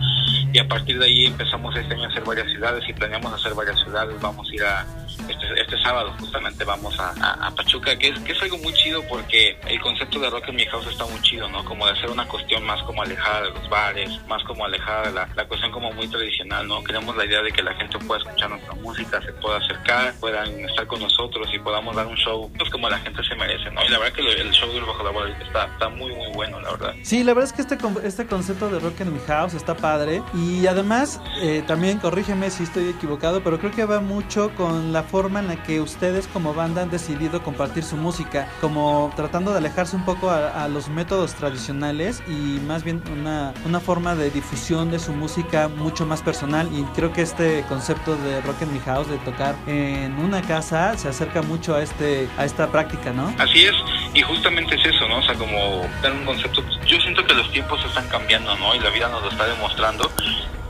Y 0.52 0.58
a 0.58 0.68
partir 0.68 0.98
de 0.98 1.06
ahí 1.06 1.26
empezamos 1.26 1.74
este 1.76 1.94
año 1.94 2.04
a 2.04 2.08
hacer 2.08 2.22
varias 2.24 2.46
ciudades 2.50 2.84
y 2.88 2.92
planeamos 2.92 3.32
hacer 3.32 3.54
varias 3.54 3.78
ciudades. 3.80 4.14
Vamos 4.20 4.48
a 4.50 4.54
ir 4.54 4.62
a, 4.64 4.86
este, 5.28 5.60
este 5.60 5.82
sábado 5.82 6.12
justamente 6.18 6.64
vamos 6.64 6.98
a, 6.98 7.10
a- 7.20 7.46
a 7.46 7.50
Pachuca, 7.54 7.96
que 7.98 8.08
es, 8.08 8.18
que 8.20 8.32
es 8.32 8.42
algo 8.42 8.58
muy 8.58 8.72
chido 8.74 9.02
porque 9.08 9.58
el 9.68 9.80
concepto 9.80 10.18
de 10.20 10.30
Rock 10.30 10.48
en 10.48 10.56
Mi 10.56 10.64
House 10.66 10.86
está 10.86 11.04
muy 11.06 11.20
chido, 11.22 11.48
¿no? 11.48 11.64
Como 11.64 11.86
de 11.86 11.92
hacer 11.92 12.10
una 12.10 12.26
cuestión 12.26 12.64
más 12.64 12.82
como 12.82 13.02
alejada 13.02 13.42
de 13.42 13.50
los 13.50 13.68
bares, 13.68 14.10
más 14.28 14.42
como 14.44 14.64
alejada 14.64 15.02
de 15.08 15.12
la, 15.12 15.28
la 15.34 15.46
cuestión 15.46 15.70
como 15.72 15.92
muy 15.92 16.08
tradicional, 16.08 16.66
¿no? 16.66 16.82
Queremos 16.84 17.16
la 17.16 17.24
idea 17.24 17.42
de 17.42 17.52
que 17.52 17.62
la 17.62 17.74
gente 17.74 17.98
pueda 18.00 18.20
escuchar 18.22 18.50
nuestra 18.50 18.74
música, 18.74 19.20
se 19.22 19.32
pueda 19.34 19.58
acercar, 19.58 20.14
puedan 20.20 20.48
estar 20.68 20.86
con 20.86 21.00
nosotros 21.00 21.48
y 21.52 21.58
podamos 21.58 21.94
dar 21.96 22.06
un 22.06 22.16
show, 22.16 22.50
pues 22.58 22.70
como 22.70 22.88
la 22.88 22.98
gente 22.98 23.22
se 23.24 23.34
merece, 23.36 23.70
¿no? 23.70 23.84
Y 23.84 23.88
la 23.88 23.98
verdad 23.98 24.14
que 24.14 24.22
el 24.22 24.50
show 24.52 24.70
del 24.72 24.84
Bajo 24.84 25.02
la 25.04 25.10
Bola 25.10 25.38
está, 25.38 25.66
está 25.66 25.88
muy, 25.88 26.12
muy 26.14 26.32
bueno, 26.34 26.60
la 26.60 26.70
verdad. 26.72 26.94
Sí, 27.02 27.22
la 27.24 27.34
verdad 27.34 27.50
es 27.50 27.52
que 27.52 27.62
este, 27.62 27.78
este 28.06 28.26
concepto 28.26 28.68
de 28.68 28.78
Rock 28.80 29.00
en 29.00 29.12
Mi 29.12 29.20
House 29.26 29.54
está 29.54 29.76
padre. 29.76 30.22
Y 30.34 30.66
además, 30.66 31.20
eh, 31.40 31.62
también 31.66 31.98
corrígeme 31.98 32.50
si 32.50 32.64
estoy 32.64 32.88
equivocado, 32.88 33.42
pero 33.42 33.58
creo 33.58 33.70
que 33.70 33.84
va 33.84 34.00
mucho 34.00 34.50
con 34.56 34.92
la 34.92 35.03
forma 35.04 35.40
en 35.40 35.48
la 35.48 35.62
que 35.62 35.80
ustedes 35.80 36.26
como 36.26 36.54
banda 36.54 36.82
han 36.82 36.90
decidido 36.90 37.42
compartir 37.42 37.84
su 37.84 37.96
música, 37.96 38.48
como 38.60 39.12
tratando 39.16 39.52
de 39.52 39.58
alejarse 39.58 39.96
un 39.96 40.04
poco 40.04 40.30
a, 40.30 40.68
los 40.68 40.88
métodos 40.88 41.34
tradicionales 41.34 42.22
y 42.26 42.58
más 42.66 42.84
bien 42.84 43.02
una, 43.12 43.52
una 43.66 43.80
forma 43.80 44.14
de 44.14 44.30
difusión 44.30 44.90
de 44.90 44.98
su 44.98 45.12
música 45.12 45.68
mucho 45.68 46.06
más 46.06 46.22
personal. 46.22 46.68
Y 46.72 46.82
creo 46.94 47.12
que 47.12 47.22
este 47.22 47.64
concepto 47.68 48.16
de 48.16 48.40
Rock 48.40 48.62
en 48.62 48.72
Mi 48.72 48.80
House, 48.80 49.08
de 49.08 49.18
tocar 49.18 49.54
en 49.66 50.14
una 50.18 50.42
casa, 50.42 50.96
se 50.96 51.08
acerca 51.08 51.42
mucho 51.42 51.74
a, 51.74 51.82
este, 51.82 52.28
a 52.38 52.44
esta 52.44 52.70
práctica, 52.70 53.12
¿no? 53.12 53.34
Así 53.38 53.64
es, 53.64 53.74
y 54.14 54.22
justamente 54.22 54.74
es 54.76 54.86
eso, 54.86 55.08
¿no? 55.08 55.18
O 55.18 55.22
sea, 55.22 55.34
como 55.34 55.82
dar 56.02 56.12
un 56.12 56.24
concepto. 56.24 56.62
Yo 56.86 56.98
siento 57.00 57.24
que 57.26 57.34
los 57.34 57.50
tiempos 57.52 57.84
están 57.84 58.06
cambiando, 58.08 58.56
¿no? 58.56 58.74
Y 58.74 58.80
la 58.80 58.90
vida 58.90 59.08
nos 59.08 59.22
lo 59.22 59.30
está 59.30 59.46
demostrando. 59.46 60.10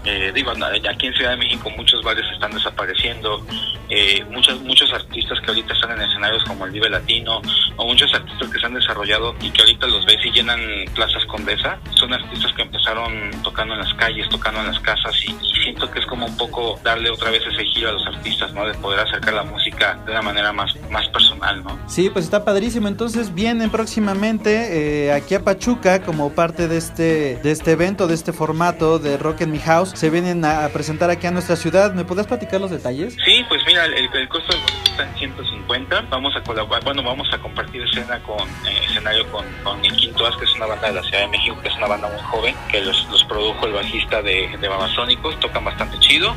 Eh, 0.05 0.33
digo, 0.35 0.53
aquí 0.53 1.07
en 1.07 1.15
Ciudad 1.15 1.31
de 1.31 1.37
México 1.39 1.71
muchos 1.77 2.03
bares 2.03 2.25
están 2.33 2.51
desapareciendo, 2.53 3.45
eh, 3.89 4.23
muchos, 4.31 4.61
muchos 4.61 4.93
artistas 4.93 5.41
que 5.41 5.47
ahorita 5.47 5.73
están 5.73 5.93
en 5.93 6.03
escenarios 6.03 6.45
como 6.45 6.67
el 6.67 6.73
Vive 6.73 6.91
Latino, 6.91 7.41
o 7.77 7.87
muchos 7.87 8.13
artistas 8.13 8.49
que 8.51 8.59
se 8.59 8.67
han 8.67 8.75
desarrollado 8.75 9.35
y 9.41 9.51
que 9.51 9.63
ahorita 9.63 9.87
los 9.87 10.05
ves 10.05 10.19
y 10.25 10.31
llenan 10.31 10.61
plazas 10.95 11.25
Condesa, 11.27 11.79
son 11.95 12.13
artistas 12.13 12.53
que 12.53 12.63
empezaron 12.63 13.31
tocando 13.43 13.75
en 13.75 13.81
las 13.81 13.95
calles, 13.95 14.29
tocando 14.29 14.61
en 14.61 14.67
las 14.67 14.81
casas 14.81 15.15
y, 15.25 15.35
siento 15.65 15.91
que 15.91 15.99
es 15.99 16.05
como 16.05 16.27
un 16.27 16.37
poco 16.37 16.79
darle 16.85 17.09
otra 17.09 17.31
vez 17.31 17.43
ese 17.51 17.65
giro 17.65 17.89
a 17.89 17.93
los 17.93 18.07
artistas, 18.07 18.53
¿no? 18.53 18.67
De 18.67 18.75
poder 18.75 19.01
acercar 19.01 19.33
la 19.33 19.45
música 19.45 19.99
de 20.05 20.13
una 20.13 20.21
manera 20.21 20.53
más, 20.53 20.77
más 20.91 21.09
personal, 21.09 21.65
¿no? 21.65 21.79
Sí, 21.87 22.11
pues 22.11 22.27
está 22.27 22.45
padrísimo, 22.45 22.87
entonces 22.87 23.35
vienen 23.35 23.71
próximamente 23.71 25.07
eh, 25.07 25.13
aquí 25.13 25.35
a 25.35 25.43
Pachuca 25.43 26.03
como 26.03 26.35
parte 26.35 26.69
de 26.69 26.77
este, 26.77 27.37
de 27.37 27.51
este 27.51 27.73
evento, 27.73 28.07
de 28.07 28.15
este 28.15 28.35
formato 28.35 28.99
de 28.99 29.17
Rock 29.17 29.41
en 29.41 29.53
Mi 29.53 29.59
House 29.59 29.94
se 29.95 30.11
vienen 30.11 30.45
a 30.45 30.69
presentar 30.69 31.11
aquí 31.11 31.27
a 31.27 31.31
nuestra 31.31 31.57
ciudad. 31.57 31.93
¿Me 31.95 32.05
podés 32.05 32.27
platicar 32.27 32.61
los 32.61 32.71
detalles? 32.71 33.17
Sí, 33.25 33.45
pues 33.49 33.63
mira, 33.67 33.85
el, 33.87 33.95
el 33.95 34.29
costo 34.29 34.55
está 34.85 35.05
en 35.05 35.15
150. 35.17 36.03
Vamos 36.11 36.35
a 36.37 36.43
colaborar, 36.43 36.85
bueno, 36.85 37.03
vamos 37.03 37.29
a 37.33 37.39
compartir 37.39 37.83
escena 37.83 38.21
con 38.23 38.41
eh, 38.67 38.81
escenario 38.89 39.27
con, 39.31 39.45
con 39.63 39.85
el 39.85 39.93
Quinto 39.97 40.27
As, 40.27 40.37
que 40.37 40.45
es 40.45 40.55
una 40.55 40.67
banda 40.67 40.89
de 40.89 40.95
la 40.95 41.03
Ciudad 41.03 41.21
de 41.21 41.29
México, 41.29 41.57
que 41.63 41.69
es 41.69 41.77
una 41.77 41.87
banda 41.87 42.09
muy 42.09 42.21
joven, 42.23 42.55
que 42.71 42.81
los, 42.81 43.07
los 43.11 43.25
produjo 43.25 43.67
el 43.67 43.73
bajista 43.73 44.23
de, 44.23 44.57
de 44.61 44.69
Babasónicos, 44.69 45.39
tocan 45.41 45.65
bastante 45.65 45.99
chido. 46.01 46.35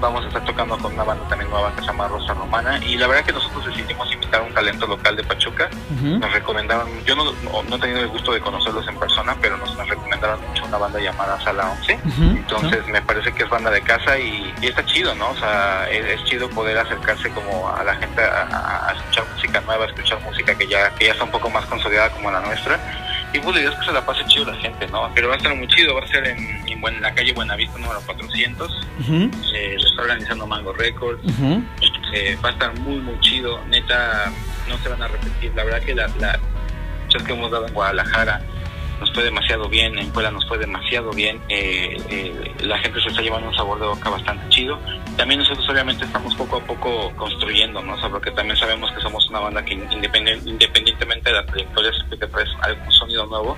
Vamos 0.00 0.24
a 0.24 0.28
estar 0.28 0.44
tocando 0.44 0.78
con 0.78 0.92
una 0.94 1.02
banda 1.02 1.26
también 1.28 1.50
nueva 1.50 1.72
que 1.74 1.80
se 1.80 1.86
llama 1.88 2.06
Rosa 2.06 2.32
Romana. 2.34 2.78
Y 2.84 2.96
la 2.96 3.08
verdad 3.08 3.24
que 3.24 3.32
nosotros 3.32 3.66
decidimos 3.66 4.12
invitar 4.12 4.40
a 4.42 4.44
un 4.44 4.54
talento 4.54 4.86
local 4.86 5.16
de 5.16 5.24
Pachuca. 5.24 5.68
Uh 5.90 5.94
-huh. 5.94 6.18
Nos 6.20 6.32
recomendaron, 6.32 6.88
yo 7.04 7.16
no, 7.16 7.24
no, 7.24 7.62
no, 7.64 7.76
he 7.76 7.78
tenido 7.80 8.00
el 8.02 8.08
gusto 8.08 8.32
de 8.32 8.40
conocerlos 8.40 8.86
en 8.86 8.96
persona, 8.96 9.36
pero 9.40 9.56
nos, 9.56 9.76
nos 9.76 9.88
recomendaron 9.88 10.40
mucho 10.48 10.64
una 10.66 10.78
banda 10.78 11.00
llamada 11.00 11.40
Sala 11.42 11.70
11. 11.80 11.94
Uh 11.94 11.98
-huh. 11.98 12.36
Entonces, 12.36 12.86
me 12.88 13.02
parece 13.02 13.32
que 13.32 13.44
es 13.44 13.48
banda 13.50 13.70
de 13.70 13.80
casa 13.82 14.18
y, 14.18 14.52
y 14.60 14.66
está 14.66 14.84
chido, 14.84 15.14
¿no? 15.14 15.30
O 15.30 15.36
sea, 15.36 15.88
es, 15.90 16.04
es, 16.04 16.24
chido 16.24 16.48
poder 16.50 16.78
acercarse 16.78 17.30
como 17.30 17.68
a 17.68 17.82
la 17.84 17.94
gente 17.96 18.22
a, 18.22 18.88
a, 18.88 18.92
escuchar 18.92 19.24
música 19.34 19.60
nueva, 19.62 19.84
a 19.84 19.88
escuchar 19.88 20.20
música 20.22 20.54
que 20.56 20.66
ya, 20.66 20.90
que 20.94 21.06
ya 21.06 21.12
está 21.12 21.24
un 21.24 21.30
poco 21.30 21.50
más 21.50 21.64
consolidada 21.66 22.10
como 22.10 22.30
la 22.30 22.40
nuestra. 22.40 22.78
Y 23.32 23.40
pues 23.40 23.54
la 23.56 23.60
idea 23.60 23.72
es 23.72 23.78
que 23.78 23.84
se 23.86 23.92
la 23.92 24.06
pase 24.06 24.24
chido 24.26 24.46
la 24.46 24.54
gente, 24.56 24.86
¿no? 24.88 25.10
Pero 25.14 25.28
va 25.28 25.34
a 25.34 25.36
estar 25.36 25.54
muy 25.54 25.68
chido, 25.68 25.94
va 25.94 26.02
a 26.02 26.08
ser 26.08 26.26
en, 26.26 26.38
en, 26.66 26.86
en 26.86 27.02
la 27.02 27.14
calle 27.14 27.32
Buenavista 27.32 27.78
número 27.78 28.00
400. 28.00 28.70
Uh 28.70 29.02
-huh. 29.02 29.30
eh, 29.54 29.76
lo 29.78 29.88
está 29.88 30.02
organizando 30.02 30.46
Mango 30.46 30.72
Records. 30.72 31.22
Uh 31.24 31.30
-huh. 31.30 31.64
eh, 32.14 32.38
va 32.42 32.48
a 32.48 32.52
estar 32.52 32.74
muy, 32.80 33.00
muy 33.00 33.20
chido. 33.20 33.60
Neta, 33.66 34.32
no 34.68 34.78
se 34.78 34.88
van 34.88 35.02
a 35.02 35.08
repetir. 35.08 35.52
La 35.54 35.64
verdad 35.64 35.82
que 35.82 35.94
la, 35.94 36.08
la 36.18 36.38
que 37.26 37.32
hemos 37.32 37.50
dado 37.50 37.66
en 37.66 37.74
Guadalajara 37.74 38.40
nos 39.00 39.12
fue 39.12 39.22
demasiado 39.24 39.68
bien, 39.68 39.98
en 39.98 40.10
Puebla 40.10 40.30
nos 40.30 40.46
fue 40.46 40.58
demasiado 40.58 41.10
bien, 41.10 41.40
eh, 41.48 41.96
eh, 42.08 42.54
la 42.60 42.78
gente 42.78 43.00
se 43.00 43.08
está 43.08 43.22
llevando 43.22 43.48
un 43.48 43.54
sabor 43.54 43.80
de 43.80 43.86
boca 43.86 44.10
bastante 44.10 44.48
chido. 44.48 44.78
También 45.16 45.40
nosotros 45.40 45.68
obviamente 45.68 46.04
estamos 46.04 46.34
poco 46.34 46.56
a 46.56 46.60
poco 46.60 47.12
construyendo, 47.16 47.82
¿no? 47.82 47.94
O 47.94 48.10
porque 48.10 48.30
también 48.30 48.56
sabemos 48.56 48.90
que 48.92 49.00
somos 49.00 49.28
una 49.28 49.40
banda 49.40 49.64
que 49.64 49.74
independientemente 49.74 51.30
de 51.30 51.36
la 51.36 51.46
trayectoria 51.46 51.92
siempre 51.92 52.18
que 52.18 52.26
traes 52.26 52.48
algún 52.62 52.92
sonido 52.92 53.26
nuevo, 53.26 53.56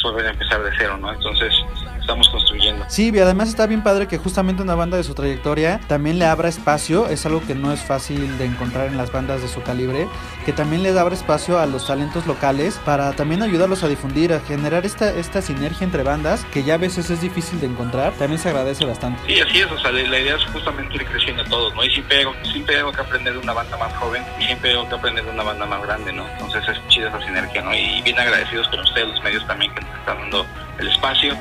es 0.00 0.02
volver 0.02 0.26
a 0.26 0.30
empezar 0.30 0.62
de 0.62 0.70
cero, 0.78 0.96
¿no? 0.98 1.12
Entonces 1.12 1.52
estamos 2.00 2.28
construyendo. 2.30 2.84
Sí, 2.88 3.12
y 3.14 3.18
además 3.18 3.48
está 3.48 3.66
bien 3.66 3.82
padre 3.82 4.08
que 4.08 4.18
justamente 4.18 4.62
una 4.62 4.74
banda 4.74 4.96
de 4.96 5.04
su 5.04 5.14
trayectoria 5.14 5.80
también 5.86 6.18
le 6.18 6.24
abra 6.24 6.48
espacio, 6.48 7.08
es 7.08 7.24
algo 7.26 7.42
que 7.46 7.54
no 7.54 7.72
es 7.72 7.80
fácil 7.80 8.38
de 8.38 8.46
encontrar 8.46 8.88
en 8.88 8.96
las 8.96 9.12
bandas 9.12 9.42
de 9.42 9.48
su 9.48 9.62
calibre, 9.62 10.08
que 10.44 10.52
también 10.52 10.82
les 10.82 10.96
abra 10.96 11.14
espacio 11.14 11.58
a 11.58 11.66
los 11.66 11.86
talentos 11.86 12.26
locales 12.26 12.80
para 12.84 13.12
también 13.12 13.42
ayudarlos 13.42 13.84
a 13.84 13.88
difundir, 13.88 14.32
a 14.32 14.40
generar 14.40 14.86
esta, 14.86 15.10
esta 15.10 15.42
sinergia 15.42 15.84
entre 15.84 16.02
bandas 16.02 16.44
que 16.46 16.64
ya 16.64 16.74
a 16.74 16.78
veces 16.78 17.10
es 17.10 17.20
difícil 17.20 17.60
de 17.60 17.66
encontrar, 17.66 18.12
también 18.14 18.40
se 18.40 18.48
agradece 18.48 18.84
bastante. 18.84 19.20
Sí, 19.26 19.38
así 19.38 19.60
es, 19.60 19.70
o 19.70 19.78
sea, 19.78 19.92
la 19.92 20.18
idea 20.18 20.36
es 20.36 20.44
justamente 20.46 20.94
ir 20.94 21.04
creciendo 21.04 21.44
todos, 21.44 21.74
¿no? 21.74 21.84
Y 21.84 21.90
siempre, 21.90 22.24
siempre 22.50 22.76
tengo 22.76 22.92
que 22.92 23.00
aprender 23.00 23.34
de 23.34 23.38
una 23.38 23.52
banda 23.52 23.76
más 23.76 23.94
joven 23.96 24.22
y 24.40 24.44
siempre 24.44 24.70
tengo 24.70 24.88
que 24.88 24.94
aprender 24.94 25.24
de 25.24 25.30
una 25.30 25.42
banda 25.42 25.66
más 25.66 25.82
grande, 25.82 26.12
¿no? 26.12 26.26
Entonces 26.28 26.64
es 26.68 26.88
chida 26.88 27.08
esa 27.08 27.20
sinergia, 27.24 27.62
¿no? 27.62 27.74
Y 27.74 28.02
bien 28.02 28.18
agradecidos 28.18 28.68
con 28.68 28.80
ustedes, 28.80 29.08
los 29.08 29.22
medios 29.22 29.46
también 29.46 29.72
que 29.74 29.89
nos 29.90 29.98
están 30.00 30.18
dando 30.18 30.46
el 30.78 30.88
espacio 30.88 31.36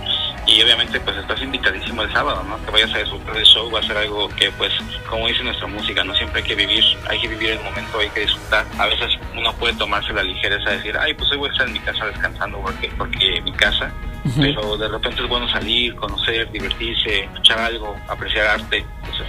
y 0.47 0.61
obviamente 0.63 0.99
pues 0.99 1.15
estás 1.17 1.41
invitadísimo 1.41 2.01
el 2.01 2.11
sábado, 2.11 2.43
¿no? 2.43 2.63
Que 2.65 2.71
vayas 2.71 2.93
a 2.95 2.99
disfrutar 2.99 3.35
del 3.35 3.45
show, 3.45 3.71
va 3.71 3.79
a 3.79 3.83
ser 3.83 3.97
algo 3.97 4.29
que 4.29 4.49
pues 4.51 4.73
como 5.07 5.27
dice 5.27 5.43
nuestra 5.43 5.67
música, 5.67 6.03
no 6.03 6.15
siempre 6.15 6.41
hay 6.41 6.47
que 6.47 6.55
vivir, 6.55 6.83
hay 7.07 7.19
que 7.19 7.27
vivir 7.27 7.51
el 7.51 7.59
momento, 7.59 7.99
hay 7.99 8.09
que 8.09 8.21
disfrutar. 8.21 8.65
A 8.77 8.87
veces 8.87 9.11
uno 9.37 9.53
puede 9.53 9.73
tomarse 9.75 10.11
la 10.11 10.23
ligereza 10.23 10.71
de 10.71 10.77
decir, 10.77 10.97
ay 10.97 11.13
pues 11.13 11.31
hoy 11.31 11.37
voy 11.37 11.49
a 11.49 11.51
estar 11.51 11.67
en 11.67 11.73
mi 11.73 11.79
casa 11.79 12.05
descansando 12.05 12.59
porque, 12.61 12.91
porque 12.97 13.41
mi 13.41 13.51
casa, 13.53 13.91
uh 14.25 14.27
-huh. 14.27 14.41
pero 14.41 14.77
de 14.77 14.87
repente 14.87 15.21
es 15.21 15.29
bueno 15.29 15.47
salir, 15.49 15.95
conocer, 15.95 16.51
divertirse, 16.51 17.25
escuchar 17.25 17.59
algo, 17.59 17.95
apreciar 18.07 18.47
arte, 18.47 18.85
entonces 19.03 19.27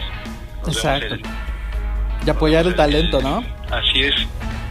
Exacto. 0.67 1.15
El, 1.15 1.23
y 2.27 2.31
apoyar 2.31 2.67
el 2.67 2.75
talento, 2.75 3.21
¿no? 3.23 3.43
Así 3.71 4.03
es. 4.03 4.15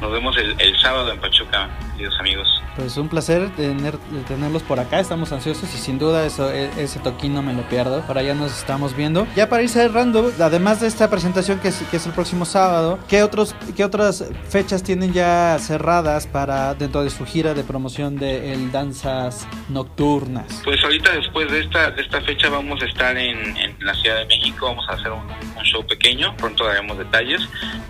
Nos 0.02 0.12
vemos 0.12 0.38
el, 0.38 0.60
el 0.60 0.78
sábado 0.80 1.12
en 1.12 1.20
Pachuca, 1.20 1.70
queridos 1.96 2.20
amigos. 2.20 2.60
Pues 2.80 2.96
un 2.96 3.10
placer 3.10 3.50
tener, 3.58 3.98
tenerlos 4.26 4.64
por 4.64 4.80
acá, 4.80 5.02
estamos 5.02 5.34
ansiosos 5.34 5.74
y 5.74 5.78
sin 5.78 6.00
duda 6.00 6.26
eso, 6.26 6.50
ese 6.50 7.00
toquín 7.00 7.34
no 7.34 7.42
me 7.42 7.54
lo 7.54 7.64
pierdo. 7.64 8.02
Para 8.08 8.22
allá 8.22 8.34
nos 8.34 8.58
estamos 8.58 8.96
viendo. 8.96 9.28
Ya 9.36 9.50
para 9.50 9.64
ir 9.64 9.70
cerrando, 9.70 10.32
además 10.40 10.80
de 10.80 10.88
esta 10.88 11.10
presentación 11.10 11.60
que 11.60 11.68
es, 11.68 11.82
que 11.92 11.98
es 11.98 12.06
el 12.06 12.14
próximo 12.14 12.46
sábado, 12.46 12.98
¿qué, 13.10 13.22
otros, 13.22 13.54
¿qué 13.76 13.84
otras 13.84 14.24
fechas 14.48 14.82
tienen 14.82 15.12
ya 15.12 15.58
cerradas 15.60 16.26
para 16.26 16.74
dentro 16.74 17.04
de 17.04 17.10
su 17.10 17.26
gira 17.26 17.54
de 17.54 17.64
promoción 17.64 18.16
de 18.16 18.54
el 18.54 18.72
Danzas 18.72 19.46
Nocturnas? 19.68 20.62
Pues 20.64 20.82
ahorita 20.82 21.12
después 21.12 21.52
de 21.52 21.60
esta, 21.60 21.92
de 21.92 22.02
esta 22.02 22.22
fecha 22.22 22.48
vamos 22.48 22.82
a 22.82 22.86
estar 22.86 23.18
en, 23.18 23.58
en 23.58 23.76
la 23.82 23.94
Ciudad 23.96 24.20
de 24.20 24.26
México, 24.28 24.68
vamos 24.68 24.88
a 24.88 24.94
hacer 24.94 25.12
un, 25.12 25.30
un, 25.58 25.64
show 25.66 25.86
pequeño, 25.86 26.34
pronto 26.38 26.66
daremos 26.66 26.98
detalles. 26.98 27.42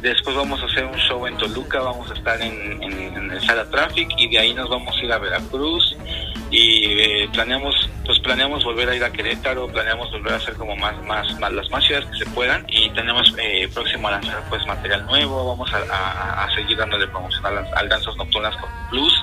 Después 0.02 0.36
vamos 0.36 0.62
a 0.64 0.66
hacer 0.66 0.86
un 0.86 0.98
show 1.00 1.26
en 1.28 1.38
Toluca, 1.38 1.80
vamos 1.80 2.10
a 2.12 2.14
estar 2.14 2.42
en, 2.42 2.82
el 3.32 3.42
Sala 3.42 3.70
Traffic 3.70 4.10
y 4.18 4.28
de 4.28 4.40
ahí 4.40 4.54
nos 4.54 4.70
vamos 4.70 4.96
a 4.96 5.06
ir 5.06 5.12
a 5.12 5.18
Veracruz 5.18 5.96
y 6.52 6.86
eh, 6.86 7.30
planeamos 7.32 7.76
pues 8.06 8.20
planeamos 8.20 8.64
volver 8.64 8.90
a 8.90 8.96
ir 8.96 9.04
a 9.04 9.12
Querétaro 9.12 9.68
planeamos 9.68 10.12
volver 10.12 10.34
a 10.34 10.36
hacer 10.38 10.56
como 10.56 10.76
más 10.76 11.00
más, 11.04 11.40
las 11.40 11.70
más 11.70 11.84
ciudades 11.86 12.10
que 12.10 12.26
se 12.26 12.26
puedan 12.32 12.66
y 12.68 12.90
tenemos 12.90 13.34
eh, 13.38 13.70
próximo 13.72 14.08
a 14.08 14.12
lanzar 14.12 14.44
pues 14.50 14.66
material 14.66 15.06
nuevo 15.06 15.48
vamos 15.48 15.72
a, 15.72 15.78
a, 15.94 16.46
a 16.46 16.56
seguir 16.56 16.76
dándole 16.78 17.08
promoción 17.08 17.46
al, 17.46 17.66
al 17.76 17.90
danzas 17.90 18.16
nocturnas 18.16 18.56
con 18.58 18.70
Plus 18.90 19.14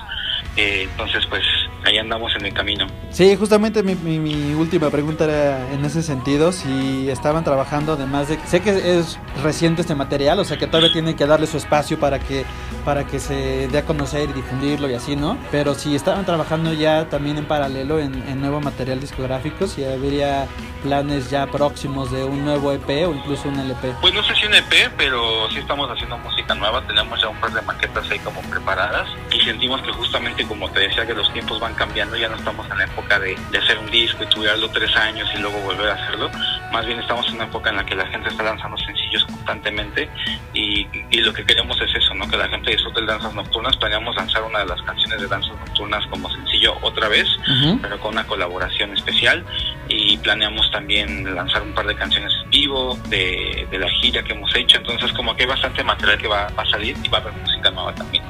eh, 0.57 0.87
entonces 0.89 1.25
pues 1.27 1.43
ahí 1.85 1.97
andamos 1.97 2.35
en 2.35 2.45
el 2.45 2.53
camino. 2.53 2.87
Sí 3.11 3.35
justamente 3.35 3.83
mi, 3.83 3.95
mi, 3.95 4.19
mi, 4.19 4.53
última 4.53 4.89
pregunta 4.89 5.25
era 5.25 5.71
en 5.71 5.85
ese 5.85 6.01
sentido 6.03 6.51
si 6.51 7.09
estaban 7.09 7.43
trabajando 7.43 7.93
además 7.93 8.27
de 8.27 8.39
sé 8.47 8.61
que 8.61 8.97
es 8.97 9.19
reciente 9.43 9.81
este 9.81 9.95
material 9.95 10.39
o 10.39 10.43
sea 10.43 10.57
que 10.57 10.67
todavía 10.67 10.91
tienen 10.91 11.15
que 11.15 11.25
darle 11.25 11.47
su 11.47 11.57
espacio 11.57 11.99
para 11.99 12.19
que 12.19 12.43
para 12.83 13.05
que 13.05 13.19
se 13.19 13.67
dé 13.67 13.77
a 13.77 13.85
conocer 13.85 14.29
y 14.29 14.33
difundirlo 14.33 14.89
y 14.89 14.95
así 14.95 15.15
no 15.15 15.37
pero 15.51 15.75
si 15.75 15.95
estaban 15.95 16.25
trabajando 16.25 16.73
ya 16.73 17.07
también 17.09 17.37
en 17.37 17.45
paralelo 17.45 17.99
en, 17.99 18.27
en 18.27 18.41
nuevo 18.41 18.59
material 18.59 18.99
discográfico 18.99 19.67
si 19.67 19.83
habría 19.83 20.47
planes 20.81 21.29
ya 21.29 21.47
próximos 21.47 22.11
de 22.11 22.23
un 22.23 22.43
nuevo 22.43 22.71
EP 22.71 23.07
o 23.07 23.13
incluso 23.13 23.49
un 23.49 23.59
LP 23.59 23.93
pues 24.01 24.13
no 24.13 24.23
sé 24.23 24.33
si 24.35 24.45
un 24.45 24.55
EP 24.55 24.91
pero 24.97 25.49
sí 25.51 25.59
estamos 25.59 25.89
haciendo 25.89 26.17
música 26.17 26.55
nueva. 26.55 26.81
Tenemos 26.85 27.21
ya 27.21 27.29
un 27.29 27.37
par 27.37 27.51
de 27.51 27.61
maquetas 27.61 28.09
ahí 28.09 28.19
como 28.19 28.41
preparadas 28.41 29.07
y 29.31 29.39
sentimos 29.41 29.81
que 29.81 29.91
justamente 29.91 30.43
como 30.47 30.69
te 30.71 30.81
decía 30.81 31.05
que 31.05 31.13
los 31.13 31.31
tiempos 31.33 31.59
van 31.59 31.73
cambiando, 31.75 32.15
ya 32.15 32.29
no 32.29 32.35
estamos 32.35 32.69
en 32.69 32.77
la 32.77 32.85
época 32.85 33.19
de, 33.19 33.37
de 33.51 33.57
hacer 33.57 33.77
un 33.77 33.89
disco 33.91 34.23
y 34.23 34.27
tuviarlo 34.27 34.69
tres 34.69 34.95
años 34.95 35.29
y 35.35 35.39
luego 35.39 35.59
volver 35.59 35.89
a 35.89 35.93
hacerlo, 35.93 36.29
más 36.71 36.85
bien 36.85 36.99
estamos 36.99 37.27
en 37.27 37.35
una 37.35 37.45
época 37.45 37.69
en 37.69 37.77
la 37.77 37.85
que 37.85 37.95
la 37.95 38.05
gente 38.07 38.29
está 38.29 38.43
lanzando 38.43 38.77
sencillos 38.77 39.25
constantemente 39.25 40.09
y, 40.53 40.87
y 41.09 41.21
lo 41.21 41.33
que 41.33 41.45
queremos 41.45 41.79
es 41.81 41.93
eso, 41.95 42.13
¿no? 42.13 42.27
que 42.29 42.37
la 42.37 42.47
gente 42.49 42.71
disfrute 42.71 43.01
de 43.01 43.07
danzas 43.07 43.33
nocturnas, 43.33 43.77
planeamos 43.77 44.15
lanzar 44.15 44.43
una 44.43 44.59
de 44.59 44.65
las 44.65 44.81
canciones 44.81 45.21
de 45.21 45.27
danzas 45.27 45.55
nocturnas 45.59 46.05
como 46.07 46.29
sencillo 46.29 46.77
otra 46.81 47.07
vez, 47.07 47.27
uh 47.27 47.51
-huh. 47.51 47.81
pero 47.81 47.99
con 47.99 48.13
una 48.13 48.25
colaboración 48.25 48.93
especial 48.93 49.45
y 49.89 50.17
planeamos 50.17 50.69
también 50.71 51.33
lanzar 51.35 51.61
un 51.63 51.73
par 51.73 51.85
de 51.87 51.95
canciones 51.95 52.31
en 52.43 52.49
vivo 52.49 52.97
de, 53.09 53.67
de 53.71 53.79
la 53.79 53.89
gira 53.89 54.23
que 54.23 54.33
hemos 54.33 54.53
hecho. 54.55 54.77
Entonces, 54.77 55.11
como 55.13 55.35
que 55.35 55.43
hay 55.43 55.49
bastante 55.49 55.83
material 55.83 56.17
que 56.17 56.27
va, 56.27 56.47
va 56.57 56.63
a 56.63 56.69
salir 56.69 56.95
y 57.03 57.07
va 57.09 57.19
a 57.19 57.21
haber 57.21 57.33
música 57.33 57.71
nueva 57.71 57.93
también. 57.95 58.23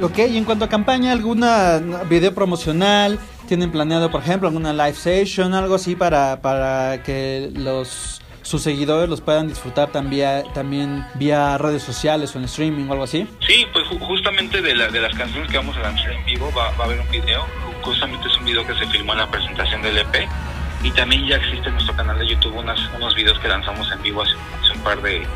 Ok, 0.00 0.18
y 0.30 0.36
en 0.36 0.44
cuanto 0.44 0.64
a 0.64 0.68
campaña, 0.68 1.12
¿alguna 1.12 1.78
video 2.08 2.34
promocional? 2.34 3.18
¿Tienen 3.46 3.70
planeado, 3.70 4.10
por 4.10 4.22
ejemplo, 4.22 4.48
alguna 4.48 4.72
live 4.72 4.94
session, 4.94 5.54
algo 5.54 5.74
así 5.76 5.96
para, 5.96 6.40
para 6.42 7.02
que 7.02 7.50
los 7.54 8.20
sus 8.42 8.62
seguidores 8.62 9.10
los 9.10 9.20
puedan 9.20 9.46
disfrutar 9.46 9.90
también, 9.92 10.42
también 10.54 11.04
vía 11.16 11.58
redes 11.58 11.82
sociales 11.82 12.34
o 12.34 12.38
en 12.38 12.44
streaming 12.44 12.88
o 12.88 12.92
algo 12.92 13.04
así? 13.04 13.26
Sí, 13.46 13.66
pues 13.74 13.84
ju- 13.86 13.98
justamente 14.00 14.62
de, 14.62 14.74
la- 14.74 14.88
de 14.88 15.00
las 15.02 15.14
canciones 15.14 15.50
que 15.50 15.58
vamos 15.58 15.76
a 15.76 15.80
lanzar 15.80 16.10
en 16.12 16.24
vivo 16.24 16.50
va, 16.56 16.70
va 16.72 16.84
a 16.84 16.86
haber 16.86 16.98
un 17.00 17.10
video. 17.10 17.44
Justamente 17.82 18.26
es 18.26 18.36
un 18.38 18.44
video 18.46 18.66
que 18.66 18.74
se 18.74 18.86
filmó 18.86 19.12
en 19.12 19.18
la 19.18 19.30
presentación 19.30 19.82
del 19.82 19.98
EP. 19.98 20.26
Y 20.82 20.90
también 20.92 21.26
ya 21.26 21.36
existe 21.36 21.68
en 21.68 21.74
nuestro 21.74 21.94
canal 21.96 22.18
de 22.18 22.26
YouTube 22.26 22.54
unas, 22.56 22.78
unos 22.94 23.14
videos 23.14 23.38
que 23.40 23.48
lanzamos 23.48 23.90
en 23.92 24.02
vivo 24.02 24.22
hace, 24.22 24.34
hace 24.62 24.72
un 24.72 24.84
par 24.84 25.02
de 25.02 25.26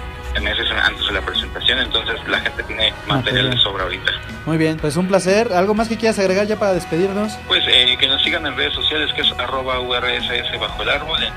meses 0.41 0.67
antes 0.71 1.07
de 1.07 1.13
la 1.13 1.21
presentación. 1.21 1.79
Entonces 1.79 2.17
la 2.27 2.41
gente 2.41 2.63
tiene 2.63 2.93
material 3.07 3.51
de 3.51 3.57
sobra 3.59 3.85
ahorita. 3.85 4.13
Muy 4.47 4.57
bien, 4.57 4.77
pues 4.79 4.97
un 4.97 5.07
placer. 5.09 5.53
¿Algo 5.53 5.75
más 5.75 5.89
que 5.89 5.97
quieras 5.97 6.19
agregar 6.19 6.47
ya 6.47 6.59
para 6.59 6.73
despedirnos? 6.73 7.35
Pues 7.47 7.63
eh, 7.69 7.97
que 7.99 8.07
nos 8.09 8.23
sigan 8.23 8.47
en 8.47 8.57
redes 8.57 8.75
sociales 8.75 9.13
que 9.15 9.23
es 9.23 9.33
arroba 9.39 9.81
URSS 9.81 10.59
bajo 10.59 10.83
el 10.83 10.89
árbol. 10.89 11.23
En 11.23 11.33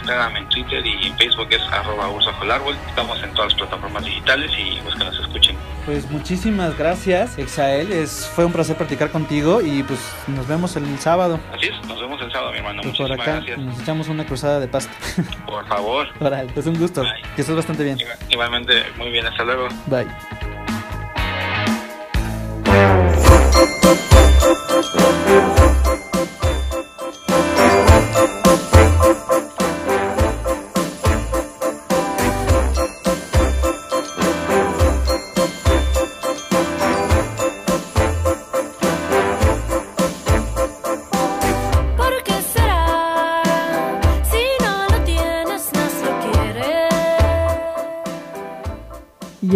Instagram, 0.00 0.36
en 0.36 0.48
Twitter 0.48 0.86
y 0.86 1.06
en 1.06 1.16
Facebook 1.16 1.48
es 1.50 1.62
arroba 1.72 2.08
el 2.42 2.50
árbol. 2.50 2.76
Estamos 2.88 3.22
en 3.22 3.30
todas 3.32 3.52
las 3.52 3.60
plataformas 3.60 4.04
digitales 4.04 4.50
y 4.58 4.80
pues 4.80 4.94
que 4.96 5.04
nos 5.04 5.18
escuchen. 5.20 5.56
Pues 5.86 6.10
muchísimas 6.10 6.76
gracias, 6.76 7.38
Exael. 7.38 7.92
Es, 7.92 8.30
fue 8.34 8.44
un 8.44 8.52
placer 8.52 8.76
platicar 8.76 9.10
contigo 9.10 9.60
y 9.60 9.82
pues 9.82 10.00
nos 10.28 10.46
vemos 10.46 10.76
el 10.76 10.98
sábado. 10.98 11.38
Así 11.54 11.66
es, 11.66 11.86
nos 11.86 12.00
vemos 12.00 12.20
el 12.22 12.30
sábado, 12.32 12.52
mi 12.52 12.58
hermano. 12.58 12.82
Pues 12.82 12.96
por 12.96 13.08
Muchísimas 13.08 13.28
acá 13.28 13.36
gracias. 13.46 13.58
nos 13.58 13.80
echamos 13.80 14.08
una 14.08 14.26
cruzada 14.26 14.60
de 14.60 14.68
pasta. 14.68 14.92
Por 15.46 15.66
favor. 15.66 16.08
Órale, 16.20 16.50
pues 16.52 16.66
un 16.66 16.78
gusto. 16.78 17.02
Que 17.34 17.42
estés 17.42 17.56
bastante 17.56 17.84
bien. 17.84 17.98
Igualmente, 18.28 18.84
muy 18.96 19.10
bien, 19.10 19.26
hasta 19.26 19.44
luego. 19.44 19.68
Bye. 19.86 20.06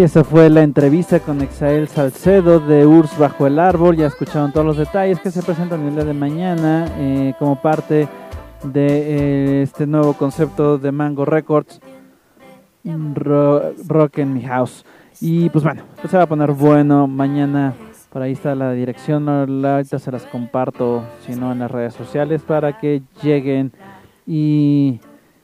Esa 0.04 0.22
fue 0.22 0.50
la 0.50 0.62
entrevista 0.62 1.20
con 1.20 1.40
Exael 1.40 1.88
Salcedo 1.88 2.60
de 2.60 2.86
URSS 2.86 3.18
Bajo 3.18 3.46
el 3.46 3.58
Árbol. 3.58 3.96
Ya 3.96 4.06
escucharon 4.06 4.52
todos 4.52 4.66
los 4.66 4.76
detalles 4.76 5.18
que 5.20 5.30
se 5.30 5.42
presentan 5.42 5.82
el 5.86 5.94
día 5.94 6.04
de 6.04 6.12
mañana 6.14 6.86
eh, 6.98 7.34
como 7.38 7.60
parte 7.60 8.06
de 8.64 8.86
eh, 8.86 9.62
este 9.62 9.86
nuevo 9.86 10.12
concepto 10.12 10.78
de 10.78 10.92
Mango 10.92 11.24
Records, 11.24 11.80
Ro- 13.14 13.72
Rock 13.88 14.18
en 14.18 14.34
mi 14.34 14.42
house. 14.42 14.84
Y 15.20 15.48
pues 15.48 15.64
bueno, 15.64 15.82
pues 16.00 16.10
se 16.10 16.16
va 16.18 16.24
a 16.24 16.28
poner 16.28 16.52
bueno 16.52 17.06
mañana. 17.06 17.72
Por 18.12 18.22
ahí 18.22 18.32
está 18.32 18.54
la 18.54 18.72
dirección. 18.72 19.28
Ahorita 19.28 19.98
se 19.98 20.12
las 20.12 20.26
comparto, 20.26 21.02
si 21.26 21.34
no 21.34 21.50
en 21.52 21.60
las 21.60 21.70
redes 21.70 21.94
sociales, 21.94 22.42
para 22.42 22.78
que 22.78 23.02
lleguen 23.22 23.72
y 24.26 25.00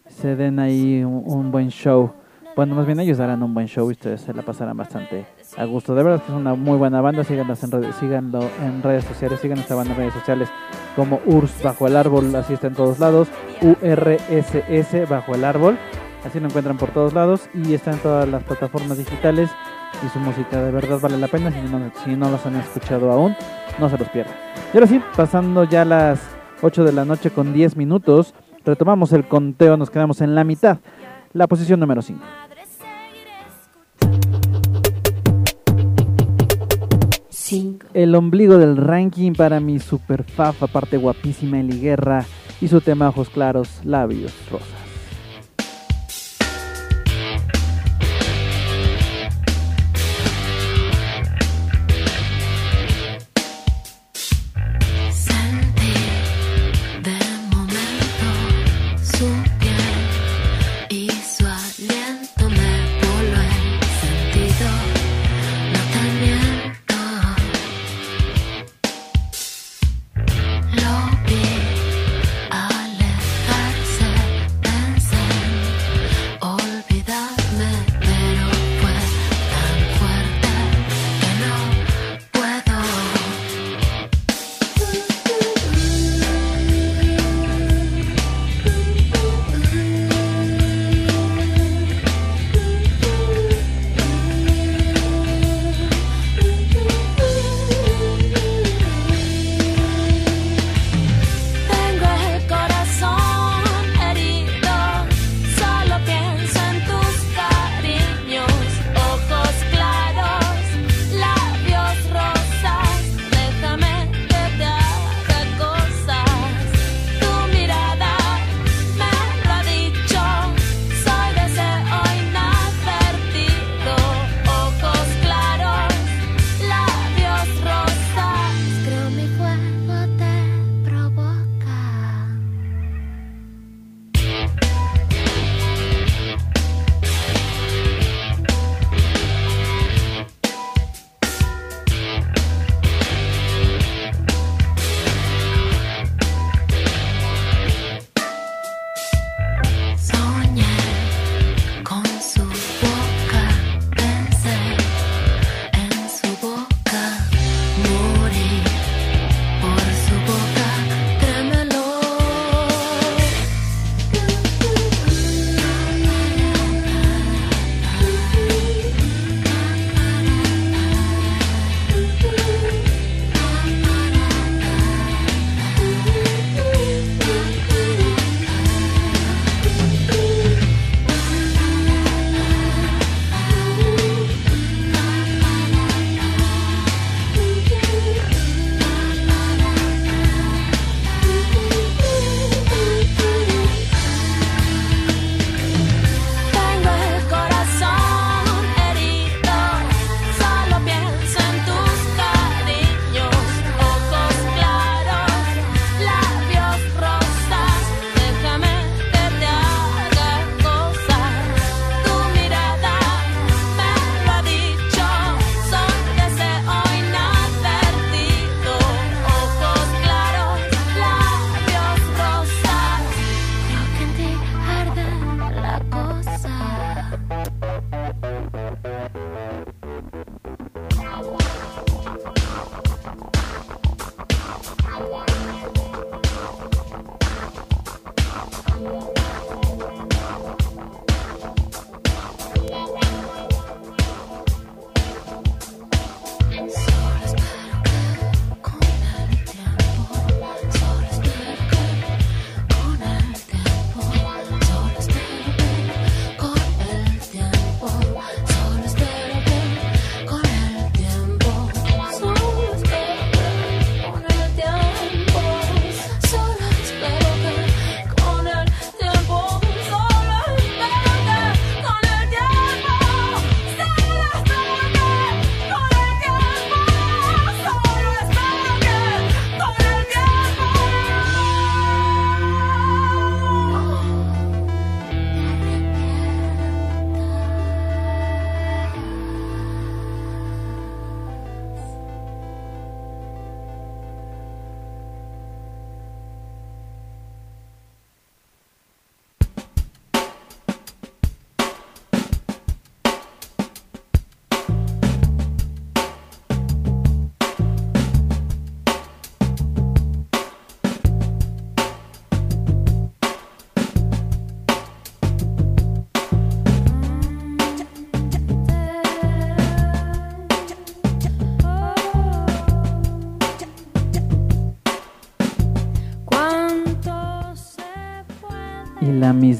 se 0.08 0.36
den 0.36 0.58
ahí 0.58 1.02
un 1.02 1.50
buen 1.50 1.70
show. 1.70 2.12
Bueno, 2.57 2.74
más 2.74 2.84
bien 2.84 2.98
ellos 3.01 3.18
darán 3.18 3.42
un 3.42 3.55
buen 3.55 3.68
show 3.68 3.88
y 3.90 3.92
ustedes 3.92 4.22
se 4.22 4.34
la 4.34 4.42
pasarán 4.42 4.76
bastante 4.76 5.24
a 5.57 5.64
gusto. 5.64 5.94
De 5.94 6.03
verdad 6.03 6.20
que 6.20 6.32
es 6.32 6.36
una 6.36 6.55
muy 6.55 6.76
buena 6.76 7.01
banda. 7.01 7.22
Síganlas 7.24 7.62
en 7.62 7.70
redes, 7.70 7.94
síganlo 7.96 8.40
en 8.62 8.82
redes 8.82 9.05
sociales. 9.05 9.40
Sigan 9.40 9.59
esta 9.59 9.74
banda 9.74 9.92
en 9.92 9.98
redes 9.98 10.14
sociales 10.14 10.48
como 10.96 11.20
URSS 11.26 11.62
Bajo 11.62 11.86
el 11.86 11.96
Árbol. 11.96 12.34
Así 12.34 12.55
está 12.55 12.66
en 12.66 12.74
todos 12.74 12.98
lados. 12.98 13.28
URSS 13.62 15.09
Bajo 15.09 15.34
el 15.34 15.44
Árbol. 15.44 15.78
Así 16.24 16.40
lo 16.40 16.48
encuentran 16.48 16.76
por 16.76 16.90
todos 16.90 17.14
lados 17.14 17.48
y 17.55 17.72
está 17.72 17.92
en 17.92 17.98
todas 17.98 18.28
las 18.28 18.42
plataformas 18.42 18.98
digitales. 18.98 19.48
Y 20.05 20.09
su 20.09 20.18
música 20.18 20.61
de 20.61 20.72
verdad 20.72 20.98
vale 21.01 21.18
la 21.18 21.28
pena. 21.28 21.51
Si 21.51 21.61
no, 21.61 21.90
si 22.05 22.16
no 22.16 22.30
los 22.30 22.44
han 22.44 22.57
escuchado 22.57 23.11
aún, 23.12 23.34
no 23.78 23.88
se 23.88 23.96
los 23.96 24.09
pierdan. 24.09 24.34
Y 24.74 24.76
ahora 24.76 24.86
sí, 24.86 25.01
pasando 25.16 25.64
ya 25.64 25.84
las 25.84 26.20
8 26.62 26.84
de 26.84 26.92
la 26.92 27.05
noche 27.05 27.30
con 27.30 27.53
10 27.53 27.76
minutos, 27.76 28.34
retomamos 28.64 29.12
el 29.12 29.26
conteo. 29.26 29.76
Nos 29.76 29.90
quedamos 29.90 30.20
en 30.20 30.34
la 30.34 30.44
mitad. 30.44 30.78
La 31.32 31.46
posición 31.46 31.78
número 31.78 32.02
5. 32.02 32.20
El 37.94 38.14
ombligo 38.14 38.58
del 38.58 38.76
ranking 38.76 39.32
para 39.34 39.60
mi 39.60 39.78
super 39.78 40.24
faf, 40.24 40.62
aparte 40.62 40.96
guapísima 40.96 41.60
Eli 41.60 41.80
Guerra 41.80 42.24
y 42.60 42.68
su 42.68 42.80
tema 42.80 43.08
ojos 43.08 43.28
claros, 43.28 43.80
labios 43.84 44.32
rosas. 44.50 44.79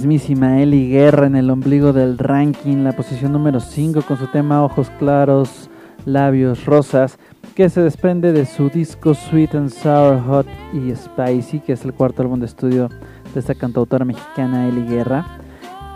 Mismísima 0.01 0.63
Eli 0.63 0.89
Guerra 0.89 1.27
en 1.27 1.37
el 1.37 1.51
ombligo 1.51 1.93
del 1.93 2.17
ranking, 2.17 2.79
la 2.79 2.93
posición 2.93 3.33
número 3.33 3.61
5 3.61 4.01
con 4.01 4.17
su 4.17 4.29
tema 4.29 4.65
Ojos 4.65 4.89
Claros, 4.99 5.69
Labios 6.07 6.65
Rosas, 6.65 7.19
que 7.55 7.69
se 7.69 7.83
desprende 7.83 8.33
de 8.33 8.47
su 8.47 8.71
disco 8.71 9.13
Sweet 9.13 9.55
and 9.57 9.69
Sour, 9.69 10.19
Hot 10.23 10.47
y 10.73 10.97
Spicy, 10.97 11.61
que 11.61 11.75
es 11.75 11.85
el 11.85 11.93
cuarto 11.93 12.23
álbum 12.23 12.41
de 12.41 12.47
estudio 12.47 12.89
de 13.35 13.41
esta 13.41 13.55
cantautora 13.55 14.07
mexicana 14.07 14.69
Eli 14.69 14.87
Guerra, 14.87 15.27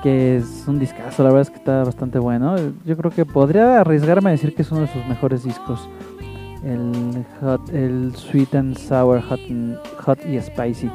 que 0.02 0.36
es 0.36 0.64
un 0.66 0.78
discazo, 0.78 1.22
la 1.22 1.31
verdad 1.31 1.43
es 1.43 1.51
que 1.51 1.56
está 1.56 1.82
bastante 1.82 2.18
bueno. 2.18 2.56
Yo 2.85 2.98
creo 2.98 3.10
que 3.10 3.24
podría 3.24 3.81
arriesgarme 3.81 4.28
a 4.28 4.32
decir 4.32 4.55
que 4.55 4.60
es 4.60 4.70
uno 4.70 4.82
de 4.82 4.89
sus 4.89 5.06
mejores 5.06 5.44
discos. 5.44 5.89
El, 6.62 7.24
hot, 7.40 7.70
el 7.70 8.14
Sweet 8.14 8.55
and 8.55 8.76
Sour, 8.76 9.22
Hot, 9.22 9.40
hot 10.05 10.18
y 10.26 10.39
Spicy. 10.39 10.90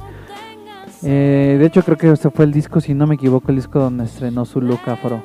Eh, 1.04 1.58
de 1.60 1.66
hecho, 1.66 1.84
creo 1.84 1.98
que 1.98 2.12
este 2.12 2.30
fue 2.30 2.46
el 2.46 2.52
disco, 2.52 2.82
si 2.82 2.94
no 2.94 3.08
me 3.08 3.16
equivoco, 3.16 3.50
el 3.50 3.56
disco 3.56 3.80
donde 3.80 4.06
estrenó 4.06 4.46
su 4.46 4.62
look 4.62 4.82
afro, 4.88 5.22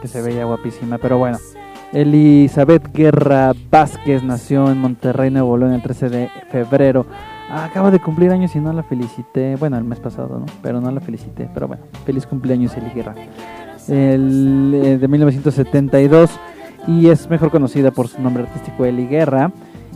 que 0.00 0.08
se 0.08 0.22
veía 0.22 0.44
guapísima. 0.44 0.98
Pero 0.98 1.18
bueno, 1.18 1.38
Elizabeth 1.92 2.90
Guerra 2.94 3.52
Vázquez 3.70 4.22
nació 4.22 4.70
en 4.70 4.78
Monterrey, 4.78 5.30
Nuevo 5.30 5.56
León, 5.56 5.72
el 5.72 5.82
13 5.82 6.08
de 6.08 6.30
febrero. 6.50 7.06
Ah, 7.50 7.64
acaba 7.64 7.90
de 7.90 8.00
cumplir 8.00 8.30
años 8.30 8.56
y 8.56 8.60
no 8.60 8.72
la 8.72 8.82
felicité. 8.82 9.56
Bueno, 9.56 9.76
el 9.76 9.84
mes 9.84 10.00
pasado, 10.00 10.38
¿no? 10.38 10.46
Pero 10.62 10.80
no 10.80 10.90
la 10.90 11.00
felicité. 11.00 11.50
Pero 11.52 11.68
bueno, 11.68 11.82
feliz 12.06 12.26
cumpleaños, 12.26 12.74
Eli 12.76 12.90
Guerra. 12.94 13.14
El, 13.88 14.72
eh, 14.74 14.98
de 14.98 15.08
1972 15.08 16.30
y 16.86 17.08
es 17.08 17.28
mejor 17.28 17.50
conocida 17.50 17.90
por 17.90 18.08
su 18.08 18.20
nombre 18.22 18.44
artístico 18.44 18.84
Eli 18.84 19.06
Guerra 19.06 19.52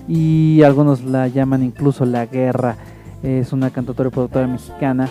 y 0.08 0.62
algunos 0.62 1.02
la 1.02 1.28
llaman 1.28 1.62
incluso 1.62 2.04
La 2.04 2.26
Guerra. 2.26 2.76
Es 3.22 3.52
una 3.52 3.70
cantautora 3.70 4.08
y 4.08 4.12
productora 4.12 4.46
mexicana. 4.46 5.08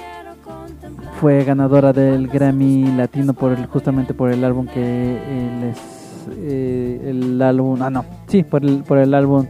Fue 1.19 1.43
ganadora 1.43 1.93
del 1.93 2.27
Grammy 2.27 2.95
Latino 2.95 3.33
por 3.33 3.51
el, 3.53 3.65
justamente 3.67 4.13
por 4.13 4.31
el 4.31 4.43
álbum 4.43 4.67
que 4.67 4.73
eh, 4.75 5.59
les, 5.61 6.27
eh, 6.37 7.09
el 7.09 7.41
álbum, 7.41 7.81
ah 7.81 7.89
no, 7.89 8.05
sí, 8.27 8.43
por 8.43 8.63
el, 8.63 8.83
por 8.83 8.97
el 8.97 9.13
álbum 9.13 9.45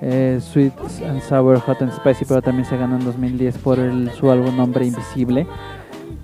eh, 0.00 0.40
Sweet 0.40 0.72
and 1.06 1.20
Sour, 1.22 1.60
Hot 1.60 1.82
and 1.82 1.92
Spicy, 1.92 2.24
pero 2.24 2.40
también 2.40 2.64
se 2.64 2.76
ganó 2.76 2.96
en 2.96 3.04
2010 3.04 3.58
por 3.58 3.78
el, 3.78 4.10
su 4.12 4.30
álbum 4.30 4.56
Nombre 4.56 4.86
Invisible 4.86 5.46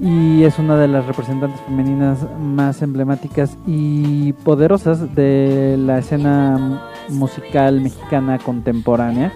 y 0.00 0.44
es 0.44 0.59
una 0.59 0.76
de 0.76 0.86
las 0.88 1.06
representantes 1.06 1.60
femeninas 1.62 2.18
más 2.38 2.82
emblemáticas 2.82 3.56
y 3.66 4.32
poderosas 4.32 5.14
de 5.14 5.76
la 5.78 5.98
escena 5.98 6.82
musical 7.09 7.80
mexicana 7.80 8.38
contemporánea 8.38 9.32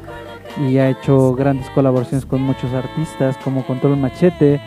y 0.61 0.79
ha 0.79 0.91
hecho 0.91 1.35
grandes 1.35 1.69
colaboraciones 1.70 2.27
con 2.27 2.43
muchos 2.43 2.73
artistas 2.73 3.37
como 3.39 3.65
Control 3.66 3.97
Machete, 3.97 4.61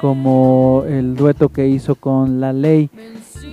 como 0.00 0.84
el 0.86 1.16
dueto 1.16 1.48
que 1.48 1.68
hizo 1.68 1.94
con 1.94 2.40
La 2.40 2.52
Ley 2.52 2.90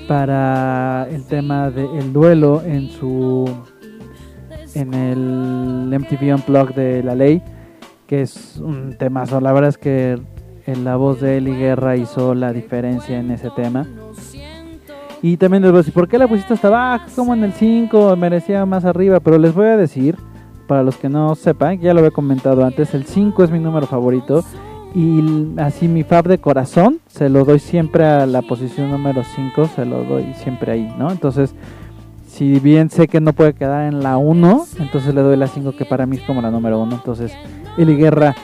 para 0.07 1.07
el 1.09 1.25
tema 1.25 1.69
del 1.71 2.13
duelo 2.13 2.61
en 2.63 2.89
su 2.89 3.49
en 4.75 4.93
el 4.93 5.99
MTV 5.99 6.35
Unplugged 6.35 6.75
de 6.75 7.03
La 7.03 7.15
Ley, 7.15 7.41
que 8.07 8.21
es 8.21 8.57
un 8.57 8.95
temazo. 8.97 9.39
La 9.39 9.53
verdad 9.53 9.69
es 9.69 9.77
que 9.77 10.19
en 10.65 10.83
la 10.83 10.97
voz 10.97 11.21
de 11.21 11.37
Eli 11.37 11.55
Guerra 11.55 11.95
hizo 11.95 12.35
la 12.35 12.51
diferencia 12.51 13.17
en 13.19 13.31
ese 13.31 13.49
tema. 13.51 13.87
Y 15.21 15.37
también 15.37 15.63
les 15.63 15.71
voy 15.71 15.77
a 15.77 15.81
decir, 15.81 15.93
¿por 15.93 16.07
qué 16.07 16.17
la 16.17 16.27
pusiste 16.27 16.53
hasta 16.53 16.67
abajo? 16.67 17.05
Como 17.15 17.33
en 17.33 17.43
el 17.43 17.53
5, 17.53 18.15
merecía 18.15 18.65
más 18.65 18.85
arriba. 18.85 19.19
Pero 19.19 19.37
les 19.37 19.53
voy 19.53 19.67
a 19.67 19.77
decir, 19.77 20.17
para 20.67 20.83
los 20.83 20.97
que 20.97 21.09
no 21.09 21.35
sepan, 21.35 21.79
ya 21.79 21.93
lo 21.93 21.99
había 21.99 22.11
comentado 22.11 22.65
antes, 22.65 22.93
el 22.93 23.05
5 23.05 23.43
es 23.43 23.51
mi 23.51 23.59
número 23.59 23.87
favorito. 23.87 24.43
Y 24.93 25.21
así 25.57 25.89
mi 25.89 26.03
fab 26.03 26.25
de 26.25 26.37
corazón 26.37 26.99
se 27.07 27.27
lo 27.27 27.43
doy 27.43 27.59
siempre 27.59 28.05
a 28.05 28.25
la 28.25 28.41
posición 28.41 28.91
número 28.91 29.23
5, 29.23 29.67
se 29.75 29.85
lo 29.85 30.05
doy 30.05 30.33
siempre 30.35 30.71
ahí, 30.71 30.95
¿no? 30.97 31.11
Entonces, 31.11 31.53
si 32.27 32.59
bien 32.59 32.89
sé 32.89 33.09
que 33.09 33.19
no 33.19 33.33
puede 33.33 33.53
quedar 33.53 33.87
en 33.87 34.01
la 34.01 34.15
1, 34.15 34.65
entonces 34.79 35.13
le 35.13 35.21
doy 35.21 35.35
la 35.35 35.47
5 35.47 35.73
que 35.75 35.83
para 35.83 36.05
mí 36.05 36.15
es 36.15 36.23
como 36.23 36.41
la 36.41 36.49
número 36.49 36.79
1. 36.79 36.95
Entonces, 36.95 37.33
Eli 37.77 37.97
Guerra, 37.97 38.35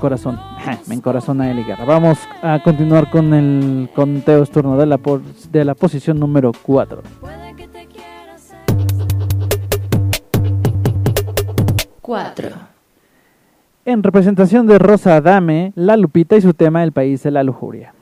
corazón, 0.00 0.40
me 0.86 0.94
encorazona 0.94 1.50
Eli 1.50 1.64
Guerra. 1.64 1.84
Vamos 1.84 2.18
a 2.42 2.62
continuar 2.62 3.10
con 3.10 3.34
el 3.34 3.90
conteo 3.94 4.42
es 4.42 4.50
turno 4.50 4.78
de 4.78 4.86
la, 4.86 4.98
de 5.52 5.64
la 5.66 5.74
posición 5.74 6.18
número 6.18 6.52
4. 6.62 7.02
Cuatro. 12.04 12.50
En 13.86 14.02
representación 14.02 14.66
de 14.66 14.78
Rosa 14.78 15.16
Adame, 15.16 15.72
La 15.74 15.96
Lupita 15.96 16.36
y 16.36 16.42
su 16.42 16.52
tema 16.52 16.84
El 16.84 16.92
País 16.92 17.22
de 17.22 17.30
la 17.30 17.42
Lujuria. 17.42 17.94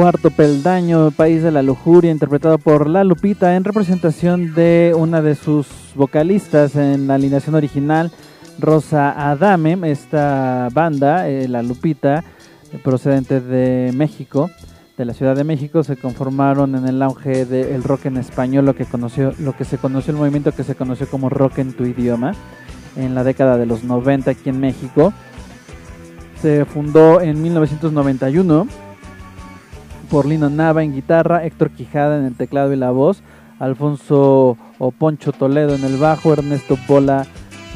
Cuarto 0.00 0.30
peldaño, 0.30 1.10
País 1.10 1.42
de 1.42 1.50
la 1.50 1.60
Lujuria, 1.60 2.10
interpretado 2.10 2.56
por 2.56 2.88
La 2.88 3.04
Lupita 3.04 3.54
en 3.54 3.64
representación 3.64 4.54
de 4.54 4.94
una 4.96 5.20
de 5.20 5.34
sus 5.34 5.66
vocalistas 5.94 6.74
en 6.74 7.06
la 7.06 7.16
alineación 7.16 7.54
original, 7.54 8.10
Rosa 8.58 9.30
Adame. 9.30 9.78
Esta 9.90 10.68
banda, 10.72 11.28
eh, 11.28 11.48
La 11.48 11.62
Lupita, 11.62 12.24
procedente 12.82 13.42
de 13.42 13.92
México, 13.92 14.50
de 14.96 15.04
la 15.04 15.12
Ciudad 15.12 15.36
de 15.36 15.44
México, 15.44 15.84
se 15.84 15.98
conformaron 15.98 16.76
en 16.76 16.88
el 16.88 17.02
auge 17.02 17.44
del 17.44 17.82
rock 17.84 18.06
en 18.06 18.16
español, 18.16 18.64
lo 18.64 18.74
que, 18.74 18.86
conoció, 18.86 19.34
lo 19.38 19.54
que 19.54 19.66
se 19.66 19.76
conoció, 19.76 20.12
el 20.12 20.18
movimiento 20.18 20.52
que 20.52 20.64
se 20.64 20.76
conoció 20.76 21.10
como 21.10 21.28
rock 21.28 21.58
en 21.58 21.74
tu 21.74 21.84
idioma, 21.84 22.32
en 22.96 23.14
la 23.14 23.22
década 23.22 23.58
de 23.58 23.66
los 23.66 23.84
90 23.84 24.30
aquí 24.30 24.48
en 24.48 24.60
México. 24.60 25.12
Se 26.40 26.64
fundó 26.64 27.20
en 27.20 27.42
1991 27.42 28.66
por 30.10 30.26
Lino 30.26 30.50
Nava 30.50 30.82
en 30.82 30.92
guitarra, 30.92 31.44
Héctor 31.44 31.70
Quijada 31.70 32.18
en 32.18 32.24
el 32.24 32.34
teclado 32.34 32.72
y 32.72 32.76
la 32.76 32.90
voz, 32.90 33.22
Alfonso 33.58 34.58
o 34.78 34.90
Poncho 34.90 35.32
Toledo 35.32 35.74
en 35.74 35.84
el 35.84 35.96
bajo, 35.96 36.32
Ernesto 36.32 36.76
Pola 36.86 37.26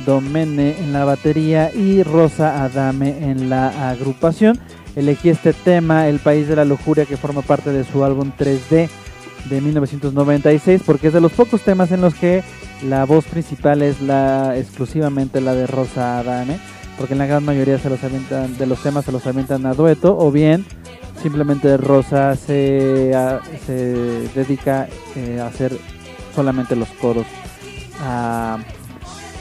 Domene 0.05 0.77
en 0.81 0.93
la 0.93 1.05
batería 1.05 1.73
y 1.73 2.02
Rosa 2.02 2.65
Adame 2.65 3.31
en 3.31 3.48
la 3.48 3.90
agrupación. 3.90 4.59
Elegí 4.97 5.28
este 5.28 5.52
tema, 5.52 6.09
El 6.09 6.19
País 6.19 6.48
de 6.48 6.56
la 6.56 6.65
Lujuria, 6.65 7.06
que 7.06 7.16
forma 7.16 7.43
parte 7.43 7.70
de 7.70 7.85
su 7.85 8.05
álbum 8.05 8.32
3D 8.36 8.89
de 9.48 9.61
1996, 9.61 10.82
porque 10.85 11.09
es 11.09 11.12
de 11.12 11.20
los 11.20 11.32
pocos 11.32 11.62
temas 11.62 11.93
en 11.93 12.01
los 12.01 12.15
que 12.15 12.43
la 12.82 13.05
voz 13.05 13.24
principal 13.27 13.82
es 13.82 14.01
la 14.01 14.56
exclusivamente 14.59 15.40
la 15.40 15.55
de 15.55 15.66
Rosa 15.66 16.19
Adame, 16.19 16.59
porque 16.98 17.15
en 17.15 17.19
la 17.19 17.27
gran 17.27 17.44
mayoría 17.44 17.78
se 17.78 17.90
los 17.90 18.01
de 18.01 18.66
los 18.66 18.82
temas 18.82 19.05
se 19.05 19.12
los 19.12 19.27
avientan 19.27 19.66
a 19.66 19.74
dueto, 19.74 20.16
o 20.19 20.31
bien 20.31 20.65
simplemente 21.24 21.78
Rosa 21.78 22.36
se, 22.36 23.10
se 23.64 23.74
dedica 24.34 24.86
eh, 25.16 25.40
a 25.40 25.46
hacer 25.46 25.72
solamente 26.34 26.76
los 26.76 26.90
coros 27.01 27.24
a, 28.02 28.59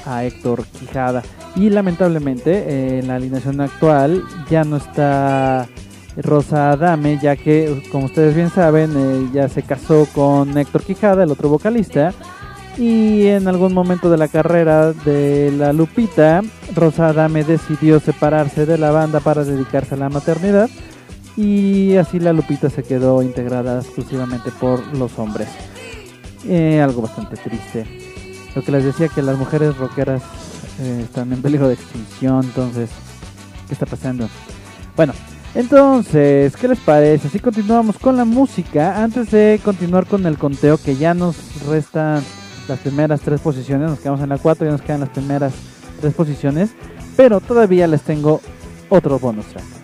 a 0.05 0.23
Héctor 0.23 0.63
Quijada. 0.79 1.23
Y 1.57 1.69
lamentablemente 1.69 2.51
eh, 2.51 2.99
en 2.99 3.07
la 3.09 3.15
alineación 3.15 3.59
actual 3.59 4.23
ya 4.49 4.63
no 4.63 4.77
está 4.77 5.67
Rosa 6.15 6.71
Adame, 6.71 7.19
ya 7.21 7.35
que 7.35 7.83
como 7.91 8.05
ustedes 8.05 8.33
bien 8.33 8.49
saben 8.49 8.91
eh, 8.95 9.29
ya 9.33 9.49
se 9.49 9.61
casó 9.61 10.07
con 10.15 10.57
Héctor 10.57 10.83
Quijada, 10.83 11.25
el 11.25 11.31
otro 11.31 11.49
vocalista. 11.49 12.13
Y 12.77 13.27
en 13.27 13.49
algún 13.49 13.73
momento 13.73 14.09
de 14.09 14.17
la 14.17 14.29
carrera 14.29 14.93
de 14.93 15.51
la 15.51 15.73
Lupita, 15.73 16.43
Rosa 16.73 17.09
Adame 17.09 17.43
decidió 17.43 17.99
separarse 17.99 18.65
de 18.65 18.77
la 18.77 18.91
banda 18.91 19.19
para 19.19 19.43
dedicarse 19.43 19.95
a 19.95 19.97
la 19.97 20.07
maternidad 20.07 20.69
y 21.35 21.95
así 21.95 22.19
la 22.19 22.33
Lupita 22.33 22.69
se 22.69 22.83
quedó 22.83 23.21
integrada 23.23 23.79
exclusivamente 23.79 24.51
por 24.51 24.85
los 24.95 25.17
hombres. 25.17 25.47
Eh, 26.47 26.81
algo 26.81 27.01
bastante 27.01 27.37
triste. 27.37 27.85
Lo 28.55 28.61
que 28.61 28.71
les 28.71 28.83
decía 28.83 29.07
que 29.07 29.21
las 29.21 29.37
mujeres 29.37 29.77
rockeras 29.77 30.21
eh, 30.79 31.01
están 31.03 31.31
en 31.33 31.41
peligro 31.41 31.67
de 31.67 31.73
extinción, 31.73 32.43
entonces, 32.43 32.89
¿qué 33.67 33.73
está 33.73 33.85
pasando? 33.85 34.27
Bueno, 34.95 35.13
entonces, 35.55 36.55
¿qué 36.57 36.67
les 36.67 36.79
parece? 36.79 37.29
Si 37.29 37.39
continuamos 37.39 37.97
con 37.97 38.17
la 38.17 38.25
música, 38.25 39.03
antes 39.03 39.31
de 39.31 39.59
continuar 39.63 40.05
con 40.05 40.25
el 40.25 40.37
conteo, 40.37 40.77
que 40.77 40.95
ya 40.95 41.13
nos 41.13 41.35
restan 41.67 42.23
las 42.67 42.79
primeras 42.79 43.21
tres 43.21 43.41
posiciones, 43.41 43.89
nos 43.89 43.99
quedamos 43.99 44.21
en 44.21 44.29
la 44.29 44.37
4 44.37 44.67
y 44.67 44.71
nos 44.71 44.81
quedan 44.81 45.01
las 45.01 45.09
primeras 45.09 45.53
tres 45.99 46.13
posiciones, 46.13 46.71
pero 47.15 47.39
todavía 47.39 47.87
les 47.87 48.01
tengo 48.01 48.41
otro 48.89 49.19
bonus 49.19 49.45
track. 49.47 49.82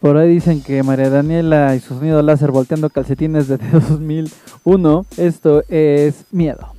Por 0.00 0.16
ahí 0.16 0.30
dicen 0.32 0.62
que 0.62 0.82
María 0.82 1.10
Daniela 1.10 1.76
y 1.76 1.80
su 1.80 1.94
sonido 1.94 2.22
láser 2.22 2.50
volteando 2.50 2.88
calcetines 2.88 3.48
desde 3.48 3.68
2001. 3.72 5.06
Esto 5.18 5.62
es. 5.68 6.24
Miedo, 6.30 6.72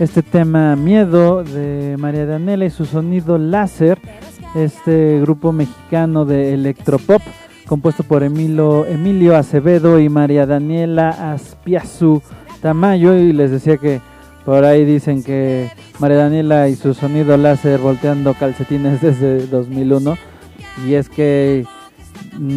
este 0.00 0.22
tema 0.22 0.76
Miedo 0.76 1.44
de 1.44 1.96
María 1.98 2.24
Daniela 2.24 2.64
y 2.64 2.70
su 2.70 2.86
sonido 2.86 3.36
láser, 3.36 3.98
este 4.54 5.20
grupo 5.20 5.52
mexicano 5.52 6.24
de 6.24 6.54
electropop 6.54 7.20
compuesto 7.66 8.02
por 8.02 8.22
Emilio, 8.22 8.86
Emilio 8.86 9.36
Acevedo 9.36 10.00
y 10.00 10.08
María 10.08 10.46
Daniela 10.46 11.32
Aspiazu 11.32 12.22
Tamayo 12.62 13.14
y 13.14 13.32
les 13.32 13.50
decía 13.50 13.76
que 13.76 14.00
por 14.44 14.64
ahí 14.64 14.86
dicen 14.86 15.22
que 15.22 15.70
María 15.98 16.16
Daniela 16.16 16.68
y 16.68 16.76
su 16.76 16.94
sonido 16.94 17.36
láser 17.36 17.78
volteando 17.78 18.32
calcetines 18.32 19.02
desde 19.02 19.46
2001 19.46 20.16
y 20.88 20.94
es 20.94 21.10
que 21.10 21.66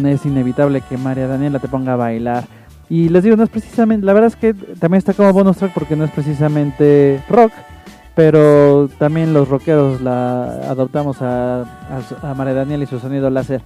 es 0.04 0.26
inevitable 0.26 0.80
que 0.80 0.96
María 0.96 1.28
Daniela 1.28 1.58
te 1.58 1.68
ponga 1.68 1.92
a 1.92 1.96
bailar. 1.96 2.44
Y 2.88 3.08
les 3.08 3.24
digo, 3.24 3.36
no 3.36 3.44
es 3.44 3.50
precisamente, 3.50 4.04
la 4.04 4.12
verdad 4.12 4.28
es 4.28 4.36
que 4.36 4.54
también 4.54 4.98
está 4.98 5.14
como 5.14 5.32
bonus 5.32 5.56
track 5.56 5.72
porque 5.72 5.96
no 5.96 6.04
es 6.04 6.10
precisamente 6.10 7.22
rock, 7.28 7.52
pero 8.14 8.88
también 8.98 9.32
los 9.32 9.48
rockeros 9.48 10.00
la 10.00 10.44
adoptamos 10.68 11.20
a, 11.22 11.62
a, 12.22 12.34
María 12.34 12.54
Daniela 12.54 12.84
y 12.84 12.86
su 12.86 13.00
sonido 13.00 13.30
láser 13.30 13.62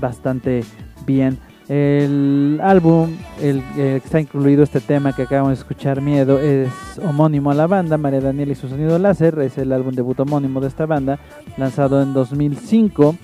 bastante 0.00 0.62
bien. 1.04 1.38
El 1.68 2.58
álbum, 2.64 3.16
el, 3.40 3.62
que 3.74 3.96
está 3.96 4.20
incluido 4.20 4.64
este 4.64 4.80
tema 4.80 5.12
que 5.12 5.22
acabamos 5.22 5.50
de 5.50 5.60
escuchar, 5.60 6.00
Miedo, 6.00 6.40
es 6.40 6.68
homónimo 7.04 7.50
a 7.50 7.54
la 7.54 7.68
banda, 7.68 7.96
María 7.96 8.20
Daniela 8.20 8.52
y 8.52 8.56
su 8.56 8.68
sonido 8.68 8.98
láser, 8.98 9.38
es 9.40 9.56
el 9.58 9.72
álbum 9.72 9.94
debut 9.94 10.18
homónimo 10.18 10.60
de 10.60 10.68
esta 10.68 10.86
banda, 10.86 11.20
lanzado 11.56 12.02
en 12.02 12.12
2005 12.12 13.14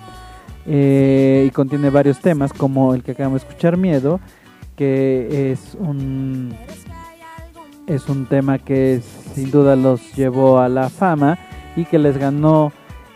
eh, 0.67 1.45
y 1.49 1.51
contiene 1.51 1.91
varios 1.91 2.21
temas 2.21 2.53
como 2.53 2.95
el 2.95 3.03
que 3.03 3.13
acabamos 3.13 3.43
de 3.43 3.49
escuchar, 3.49 3.77
Miedo, 3.77 4.21
que 4.77 5.51
es 5.53 5.77
un 5.79 6.55
es 7.87 8.09
un 8.09 8.27
tema 8.27 8.59
que 8.59 9.01
sin 9.35 9.51
duda 9.51 9.77
los 9.77 10.15
llevó 10.15 10.59
a 10.59 10.69
la 10.69 10.91
fama 10.91 11.39
y 11.77 11.85
que 11.85 11.99
les 11.99 12.19
ganó 12.19 12.73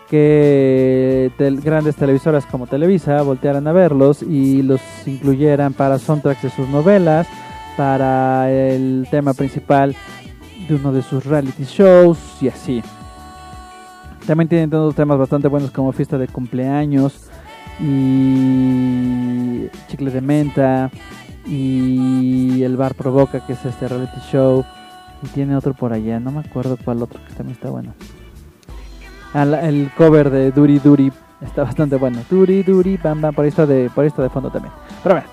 que 0.09 1.31
grandes 1.39 1.95
televisoras 1.97 2.45
como 2.47 2.67
Televisa 2.67 3.23
voltearan 3.23 3.67
a 3.69 3.73
verlos 3.73 4.23
y 4.23 4.63
los 4.63 4.81
incluyeran 5.07 5.73
para 5.73 5.99
soundtracks 5.99 6.43
de 6.43 6.51
sus 6.51 6.69
novelas, 6.69 7.29
para 7.77 8.51
el 8.51 9.07
tema 9.11 9.35
principal 9.35 9.95
de 10.69 10.75
uno 10.75 10.93
de 10.93 11.03
sus 11.03 11.25
reality 11.25 11.65
shows 11.65 12.19
y 12.41 12.49
así. 12.49 12.83
También 14.27 14.49
tienen 14.49 14.69
otros 14.75 14.95
temas 14.97 15.19
bastante 15.19 15.49
buenos 15.49 15.71
como 15.71 15.93
Fiesta 15.93 16.19
de 16.19 16.27
Cumpleaños 16.29 17.31
y 17.81 19.69
Chicle 19.89 20.11
de 20.11 20.21
Menta 20.21 20.91
y 21.47 22.63
El 22.63 22.77
Bar 22.77 22.95
Provoca, 22.95 23.45
que 23.47 23.55
es 23.55 23.65
este 23.65 23.89
reality 23.89 24.21
show. 24.31 24.65
Y 25.23 25.29
tiene 25.29 25.55
otro 25.57 25.75
por 25.75 25.93
allá, 25.93 26.19
no 26.19 26.31
me 26.31 26.41
acuerdo 26.41 26.79
cuál 26.83 27.03
otro, 27.03 27.21
que 27.27 27.35
también 27.35 27.57
está 27.57 27.71
bueno. 27.71 27.93
Ah, 29.35 29.45
el 29.45 29.91
cover 29.97 30.31
de 30.31 30.51
Duri 30.51 30.79
Duri 30.79 31.13
está 31.41 31.63
bastante 31.63 31.97
bueno. 31.97 32.21
Duri 32.29 32.63
Duri, 32.63 32.97
bam 32.97 33.21
bam, 33.21 33.35
por 33.35 33.45
está 33.45 33.67
de, 33.67 33.91
por 33.95 34.05
está 34.05 34.23
de 34.23 34.31
fondo 34.31 34.51
también. 34.51 34.73
Pero 35.03 35.15
bueno, 35.17 35.29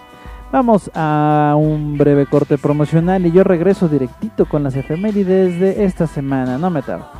vamos 0.52 0.92
a 0.94 1.56
un 1.58 1.98
breve 1.98 2.26
corte 2.26 2.58
promocional 2.58 3.26
y 3.26 3.32
yo 3.32 3.44
regreso 3.44 3.88
directito 3.88 4.46
con 4.46 4.64
las 4.64 4.76
efemérides 4.76 5.60
de 5.60 5.86
esta 5.86 6.06
semana, 6.06 6.58
no 6.58 6.70
me 6.70 6.82
tardo. 6.82 7.17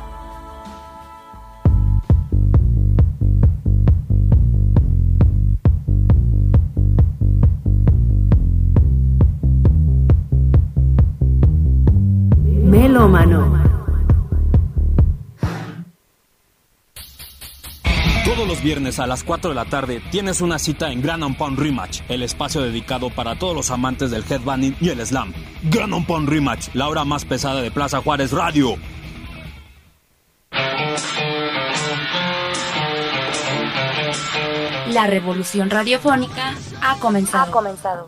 Viernes 18.68 18.98
a 18.98 19.06
las 19.06 19.24
4 19.24 19.48
de 19.48 19.54
la 19.54 19.64
tarde 19.64 20.02
tienes 20.10 20.42
una 20.42 20.58
cita 20.58 20.92
en 20.92 21.00
Grand 21.00 21.38
Pound 21.38 21.58
Rematch, 21.58 22.02
el 22.10 22.22
espacio 22.22 22.60
dedicado 22.60 23.08
para 23.08 23.34
todos 23.38 23.56
los 23.56 23.70
amantes 23.70 24.10
del 24.10 24.22
headbanging 24.28 24.76
y 24.78 24.90
el 24.90 25.06
slam. 25.06 25.32
Grand 25.62 26.06
Pound 26.06 26.28
Rematch, 26.28 26.74
la 26.74 26.86
hora 26.86 27.06
más 27.06 27.24
pesada 27.24 27.62
de 27.62 27.70
Plaza 27.70 28.02
Juárez 28.02 28.30
Radio. 28.30 28.76
La 34.92 35.06
revolución 35.06 35.70
radiofónica 35.70 36.54
ha 36.82 36.96
comenzado. 36.98 38.04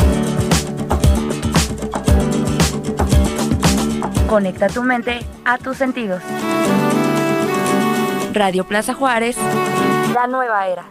Conecta 4.28 4.68
tu 4.68 4.82
mente 4.82 5.20
a 5.46 5.56
tus 5.56 5.78
sentidos. 5.78 6.22
Radio 8.34 8.64
Plaza 8.64 8.92
Juárez, 8.92 9.36
la 10.14 10.26
nueva 10.26 10.66
era. 10.66 10.86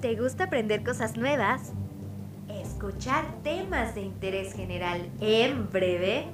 ¿Te 0.00 0.14
gusta 0.16 0.44
aprender 0.44 0.84
cosas 0.84 1.16
nuevas? 1.16 1.72
¿Escuchar 2.48 3.24
temas 3.42 3.94
de 3.94 4.02
interés 4.02 4.54
general 4.54 5.10
en 5.20 5.70
breve? 5.70 6.26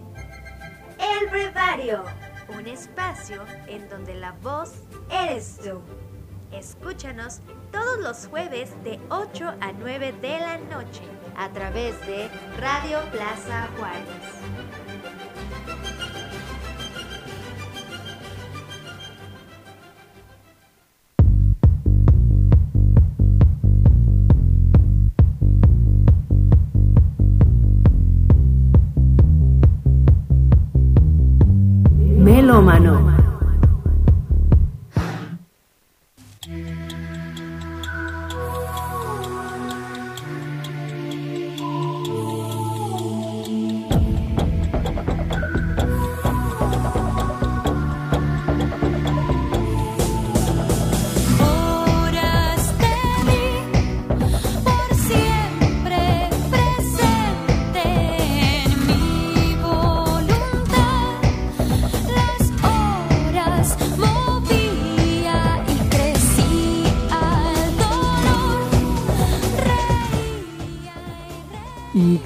El 0.98 1.30
Brevario, 1.30 2.04
un 2.48 2.66
espacio 2.66 3.42
en 3.66 3.88
donde 3.88 4.14
la 4.14 4.32
voz 4.42 4.72
eres 5.10 5.58
tú. 5.62 5.80
Escúchanos 6.52 7.40
todos 7.70 8.00
los 8.00 8.26
jueves 8.26 8.70
de 8.82 8.98
8 9.08 9.54
a 9.60 9.72
9 9.72 10.14
de 10.20 10.40
la 10.40 10.58
noche 10.58 11.02
a 11.36 11.48
través 11.50 11.98
de 12.06 12.28
Radio 12.58 12.98
Plaza 13.12 13.68
Juárez. 13.78 14.59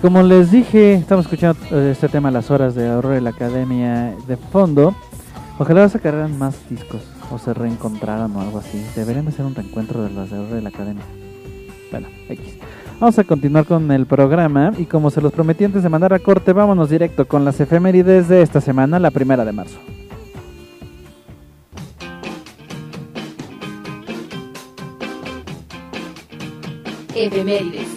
Como 0.05 0.22
les 0.22 0.51
dije, 0.51 0.93
estamos 0.93 1.24
escuchando 1.24 1.59
eh, 1.70 1.93
este 1.93 2.10
tema 2.10 2.31
Las 2.31 2.51
horas 2.51 2.74
de 2.74 2.90
Aurora 2.90 3.14
de 3.14 3.22
la 3.22 3.31
Academia 3.31 4.14
de 4.28 4.36
fondo. 4.36 4.94
Ojalá 5.59 5.89
sacaran 5.89 6.39
más 6.39 6.56
discos 6.68 7.01
o 7.31 7.39
se 7.39 7.55
reencontraran 7.55 8.36
o 8.36 8.43
algo 8.43 8.59
así. 8.59 8.85
Deberían 8.94 9.24
de 9.24 9.31
hacer 9.31 9.47
un 9.47 9.55
reencuentro 9.55 10.02
de 10.02 10.10
las 10.10 10.28
de 10.28 10.36
Aurora 10.36 10.56
de 10.56 10.60
la 10.60 10.68
Academia. 10.68 11.05
Bueno, 11.90 12.09
X. 12.28 12.59
Vamos 13.01 13.18
a 13.18 13.24
continuar 13.24 13.64
con 13.64 13.90
el 13.93 14.05
programa 14.05 14.74
y 14.76 14.85
como 14.85 15.09
se 15.09 15.22
los 15.22 15.32
prometí 15.32 15.64
antes 15.64 15.82
de 15.82 15.89
mandar 15.89 16.12
a 16.12 16.18
corte, 16.18 16.52
vámonos 16.52 16.90
directo 16.90 17.26
con 17.26 17.47
las 17.47 17.59
efemérides 17.59 18.28
de 18.28 18.43
esta 18.43 18.60
semana, 18.60 18.98
la 18.98 19.10
primera 19.10 19.43
de 19.47 19.52
marzo. 19.52 19.78
Efemérides. 27.14 27.89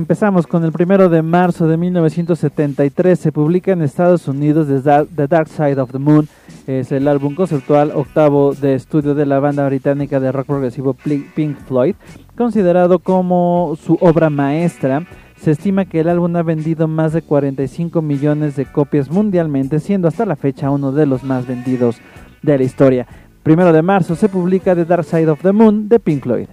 Empezamos 0.00 0.46
con 0.46 0.64
el 0.64 0.72
primero 0.72 1.10
de 1.10 1.20
marzo 1.20 1.68
de 1.68 1.76
1973. 1.76 3.20
Se 3.20 3.32
publica 3.32 3.72
en 3.72 3.82
Estados 3.82 4.26
Unidos 4.28 4.66
The 4.66 5.26
Dark, 5.26 5.48
Side 5.48 5.78
of 5.78 5.92
the 5.92 5.98
Moon. 5.98 6.26
Es 6.66 6.90
el 6.90 7.06
álbum 7.06 7.34
conceptual 7.34 7.92
octavo 7.94 8.54
de 8.54 8.76
estudio 8.76 9.14
de 9.14 9.26
la 9.26 9.40
banda 9.40 9.66
británica 9.66 10.18
de 10.18 10.32
rock 10.32 10.46
progresivo 10.46 10.94
Pink 10.94 11.58
Floyd, 11.68 11.96
considerado 12.34 13.00
como 13.00 13.76
su 13.78 13.98
obra 14.00 14.30
maestra. 14.30 15.06
Se 15.36 15.50
estima 15.50 15.84
que 15.84 16.00
el 16.00 16.08
álbum 16.08 16.34
ha 16.36 16.42
vendido 16.42 16.88
más 16.88 17.12
de 17.12 17.20
45 17.20 18.00
millones 18.00 18.56
de 18.56 18.64
copias 18.64 19.10
mundialmente, 19.10 19.80
siendo 19.80 20.08
hasta 20.08 20.24
la 20.24 20.36
fecha 20.36 20.70
uno 20.70 20.92
de 20.92 21.04
los 21.04 21.24
más 21.24 21.46
vendidos 21.46 21.98
de 22.40 22.56
la 22.56 22.64
historia. 22.64 23.06
Primero 23.42 23.70
de 23.70 23.82
marzo 23.82 24.16
se 24.16 24.30
publica 24.30 24.74
The 24.74 24.86
Dark 24.86 25.04
Side 25.04 25.28
of 25.28 25.42
the 25.42 25.52
Moon 25.52 25.90
de 25.90 26.00
Pink 26.00 26.22
Floyd. 26.22 26.46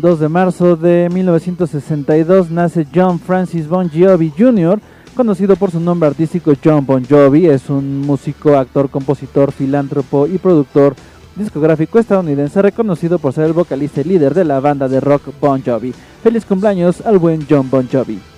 2 0.00 0.20
de 0.20 0.28
marzo 0.28 0.76
de 0.76 1.08
1962 1.12 2.50
nace 2.50 2.86
John 2.94 3.18
Francis 3.18 3.68
Bon 3.68 3.88
Jovi 3.88 4.32
Jr., 4.36 4.80
conocido 5.14 5.56
por 5.56 5.70
su 5.70 5.80
nombre 5.80 6.08
artístico 6.08 6.52
John 6.62 6.84
Bon 6.84 7.04
Jovi. 7.04 7.46
Es 7.46 7.70
un 7.70 8.00
músico, 8.00 8.56
actor, 8.56 8.90
compositor, 8.90 9.52
filántropo 9.52 10.26
y 10.26 10.38
productor 10.38 10.94
discográfico 11.34 11.98
estadounidense 11.98 12.62
reconocido 12.62 13.18
por 13.18 13.32
ser 13.32 13.44
el 13.44 13.52
vocalista 13.52 14.00
y 14.00 14.04
líder 14.04 14.34
de 14.34 14.44
la 14.44 14.60
banda 14.60 14.88
de 14.88 15.00
rock 15.00 15.28
Bon 15.40 15.62
Jovi. 15.62 15.94
Feliz 16.22 16.44
cumpleaños 16.44 17.00
al 17.00 17.18
buen 17.18 17.46
John 17.48 17.70
Bon 17.70 17.88
Jovi. 17.90 18.35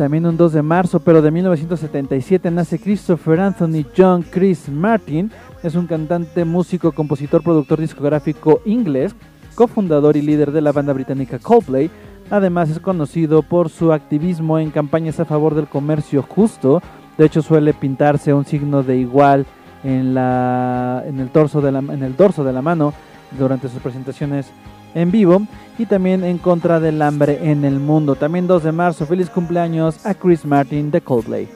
También 0.00 0.24
un 0.24 0.38
2 0.38 0.54
de 0.54 0.62
marzo, 0.62 1.00
pero 1.00 1.20
de 1.20 1.30
1977, 1.30 2.50
nace 2.50 2.78
Christopher 2.78 3.38
Anthony 3.38 3.84
John 3.94 4.22
Chris 4.22 4.70
Martin. 4.70 5.30
Es 5.62 5.74
un 5.74 5.86
cantante, 5.86 6.46
músico, 6.46 6.92
compositor, 6.92 7.42
productor 7.42 7.80
discográfico 7.80 8.62
inglés, 8.64 9.14
cofundador 9.54 10.16
y 10.16 10.22
líder 10.22 10.52
de 10.52 10.62
la 10.62 10.72
banda 10.72 10.94
británica 10.94 11.38
Coldplay. 11.38 11.90
Además 12.30 12.70
es 12.70 12.78
conocido 12.78 13.42
por 13.42 13.68
su 13.68 13.92
activismo 13.92 14.58
en 14.58 14.70
campañas 14.70 15.20
a 15.20 15.26
favor 15.26 15.54
del 15.54 15.66
comercio 15.66 16.22
justo. 16.22 16.80
De 17.18 17.26
hecho 17.26 17.42
suele 17.42 17.74
pintarse 17.74 18.32
un 18.32 18.46
signo 18.46 18.82
de 18.82 18.96
igual 18.96 19.44
en, 19.84 20.14
la, 20.14 21.04
en, 21.06 21.20
el, 21.20 21.28
torso 21.28 21.60
de 21.60 21.72
la, 21.72 21.80
en 21.80 22.02
el 22.02 22.16
dorso 22.16 22.42
de 22.42 22.54
la 22.54 22.62
mano 22.62 22.94
durante 23.38 23.68
sus 23.68 23.82
presentaciones 23.82 24.50
en 24.94 25.10
vivo 25.10 25.42
y 25.78 25.86
también 25.86 26.24
en 26.24 26.38
contra 26.38 26.80
del 26.80 27.00
hambre 27.02 27.50
en 27.50 27.64
el 27.64 27.78
mundo. 27.80 28.14
También 28.14 28.46
2 28.46 28.64
de 28.64 28.72
marzo, 28.72 29.06
feliz 29.06 29.30
cumpleaños 29.30 30.04
a 30.04 30.14
Chris 30.14 30.44
Martin 30.44 30.90
de 30.90 31.00
Coldplay. 31.00 31.48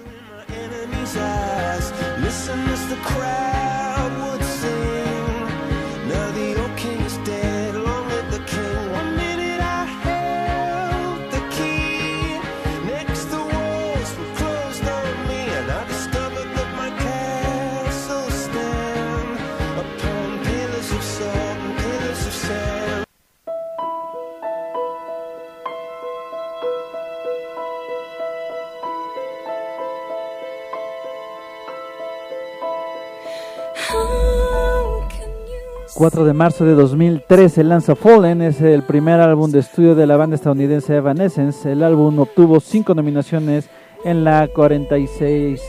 4 35.95 36.25
de 36.25 36.33
marzo 36.33 36.65
de 36.65 36.75
2013 36.75 37.63
lanza 37.63 37.95
Fallen, 37.95 38.43
es 38.43 38.61
el 38.61 38.83
primer 38.83 39.21
álbum 39.21 39.51
de 39.53 39.61
estudio 39.61 39.95
de 39.95 40.09
la 40.09 40.17
banda 40.17 40.35
estadounidense 40.35 40.97
Evanescence. 40.97 41.71
El 41.71 41.85
álbum 41.85 42.19
obtuvo 42.19 42.59
5 42.59 42.95
nominaciones 42.95 43.69
en 44.05 44.25
la 44.25 44.49
46 44.49 45.61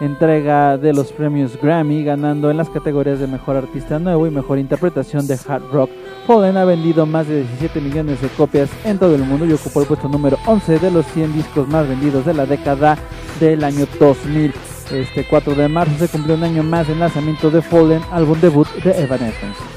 entrega 0.00 0.78
de 0.78 0.94
los 0.94 1.12
premios 1.12 1.60
Grammy, 1.60 2.04
ganando 2.04 2.50
en 2.50 2.56
las 2.56 2.70
categorías 2.70 3.20
de 3.20 3.26
Mejor 3.26 3.56
Artista 3.56 3.98
Nuevo 3.98 4.26
y 4.26 4.30
Mejor 4.30 4.58
Interpretación 4.58 5.26
de 5.26 5.38
Hard 5.46 5.70
Rock. 5.70 5.90
Fallen 6.26 6.56
ha 6.56 6.64
vendido 6.64 7.04
más 7.04 7.28
de 7.28 7.40
17 7.42 7.82
millones 7.82 8.22
de 8.22 8.28
copias 8.28 8.70
en 8.84 8.98
todo 8.98 9.14
el 9.14 9.24
mundo 9.24 9.44
y 9.44 9.52
ocupó 9.52 9.82
el 9.82 9.86
puesto 9.86 10.08
número 10.08 10.38
11 10.46 10.78
de 10.78 10.90
los 10.90 11.06
100 11.08 11.34
discos 11.34 11.68
más 11.68 11.86
vendidos 11.86 12.24
de 12.24 12.32
la 12.32 12.46
década 12.46 12.96
del 13.40 13.62
año 13.62 13.86
2000. 14.00 14.73
Este 14.90 15.24
4 15.24 15.54
de 15.54 15.68
marzo 15.68 15.98
se 15.98 16.08
cumplió 16.08 16.36
un 16.36 16.44
año 16.44 16.62
más 16.62 16.86
del 16.86 17.00
lanzamiento 17.00 17.50
de 17.50 17.62
Fallen, 17.62 18.02
álbum 18.10 18.40
debut 18.40 18.68
de 18.82 19.02
Evanescence. 19.02 19.73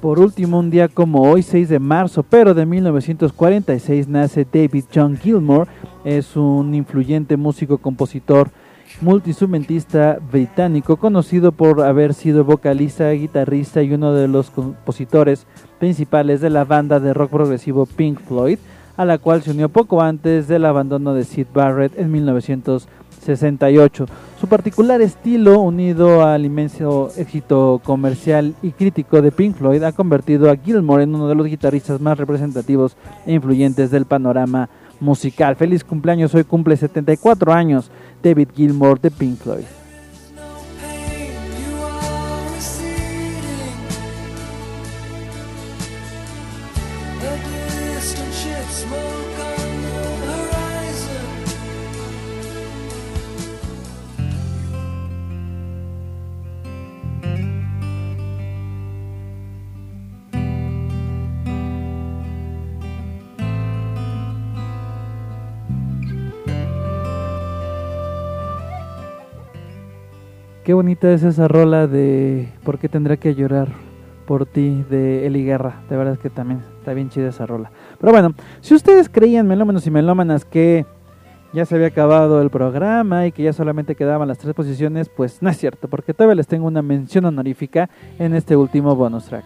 Por 0.00 0.18
último, 0.18 0.58
un 0.58 0.70
día 0.70 0.88
como 0.88 1.30
hoy, 1.30 1.42
6 1.42 1.68
de 1.68 1.78
marzo, 1.78 2.22
pero 2.22 2.54
de 2.54 2.64
1946, 2.64 4.08
nace 4.08 4.46
David 4.50 4.84
John 4.94 5.18
Gilmour. 5.18 5.68
Es 6.04 6.36
un 6.36 6.74
influyente 6.74 7.36
músico, 7.36 7.76
compositor, 7.76 8.48
multiinstrumentista 9.02 10.18
británico, 10.32 10.96
conocido 10.96 11.52
por 11.52 11.82
haber 11.82 12.14
sido 12.14 12.44
vocalista, 12.44 13.10
guitarrista 13.10 13.82
y 13.82 13.92
uno 13.92 14.14
de 14.14 14.26
los 14.26 14.48
compositores 14.48 15.46
principales 15.78 16.40
de 16.40 16.48
la 16.48 16.64
banda 16.64 16.98
de 16.98 17.12
rock 17.12 17.32
progresivo 17.32 17.84
Pink 17.84 18.20
Floyd, 18.20 18.58
a 18.96 19.04
la 19.04 19.18
cual 19.18 19.42
se 19.42 19.50
unió 19.50 19.68
poco 19.68 20.00
antes 20.00 20.48
del 20.48 20.64
abandono 20.64 21.12
de 21.12 21.24
Sid 21.24 21.48
Barrett 21.52 21.98
en 21.98 22.10
1960. 22.10 22.99
68. 23.20 24.06
Su 24.40 24.46
particular 24.48 25.00
estilo, 25.00 25.60
unido 25.60 26.26
al 26.26 26.44
inmenso 26.44 27.10
éxito 27.16 27.80
comercial 27.84 28.54
y 28.62 28.70
crítico 28.72 29.20
de 29.22 29.32
Pink 29.32 29.56
Floyd, 29.56 29.82
ha 29.82 29.92
convertido 29.92 30.50
a 30.50 30.56
Gilmour 30.56 31.02
en 31.02 31.14
uno 31.14 31.28
de 31.28 31.34
los 31.34 31.46
guitarristas 31.46 32.00
más 32.00 32.18
representativos 32.18 32.96
e 33.26 33.32
influyentes 33.32 33.90
del 33.90 34.06
panorama 34.06 34.68
musical. 35.00 35.56
Feliz 35.56 35.84
cumpleaños, 35.84 36.34
hoy 36.34 36.44
cumple 36.44 36.76
74 36.76 37.52
años 37.52 37.90
David 38.22 38.48
Gilmour 38.54 39.00
de 39.00 39.10
Pink 39.10 39.38
Floyd. 39.38 39.79
Qué 70.70 70.74
bonita 70.74 71.12
es 71.12 71.24
esa 71.24 71.48
rola 71.48 71.88
de 71.88 72.48
¿Por 72.62 72.78
qué 72.78 72.88
tendrá 72.88 73.16
que 73.16 73.34
llorar 73.34 73.66
por 74.24 74.46
ti? 74.46 74.84
de 74.88 75.26
Eli 75.26 75.44
Guerra. 75.44 75.82
De 75.90 75.96
verdad 75.96 76.14
es 76.14 76.20
que 76.20 76.30
también 76.30 76.62
está 76.78 76.94
bien 76.94 77.10
chida 77.10 77.30
esa 77.30 77.44
rola. 77.44 77.72
Pero 77.98 78.12
bueno, 78.12 78.34
si 78.60 78.76
ustedes 78.76 79.08
creían, 79.08 79.48
melómanos 79.48 79.84
y 79.88 79.90
melómanas, 79.90 80.44
que 80.44 80.86
ya 81.52 81.64
se 81.64 81.74
había 81.74 81.88
acabado 81.88 82.40
el 82.40 82.50
programa 82.50 83.26
y 83.26 83.32
que 83.32 83.42
ya 83.42 83.52
solamente 83.52 83.96
quedaban 83.96 84.28
las 84.28 84.38
tres 84.38 84.54
posiciones, 84.54 85.08
pues 85.08 85.42
no 85.42 85.50
es 85.50 85.58
cierto, 85.58 85.88
porque 85.88 86.14
todavía 86.14 86.36
les 86.36 86.46
tengo 86.46 86.68
una 86.68 86.82
mención 86.82 87.24
honorífica 87.24 87.90
en 88.20 88.36
este 88.36 88.54
último 88.54 88.94
bonus 88.94 89.24
track. 89.24 89.44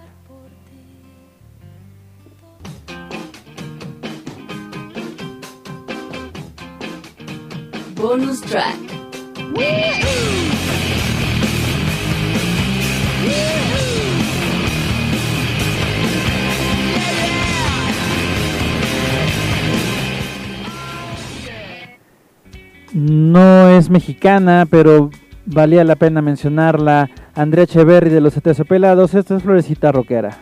Bonus 7.96 8.42
track. 8.42 8.76
No 22.94 23.70
es 23.70 23.90
mexicana, 23.90 24.66
pero 24.70 25.10
valía 25.46 25.82
la 25.82 25.96
pena 25.96 26.22
mencionarla. 26.22 27.10
Andrea 27.34 27.64
Echeverry 27.64 28.08
de 28.08 28.20
los 28.20 28.34
Pelados, 28.68 29.14
esta 29.14 29.36
es 29.36 29.42
Florecita 29.42 29.90
Roquera. 29.90 30.38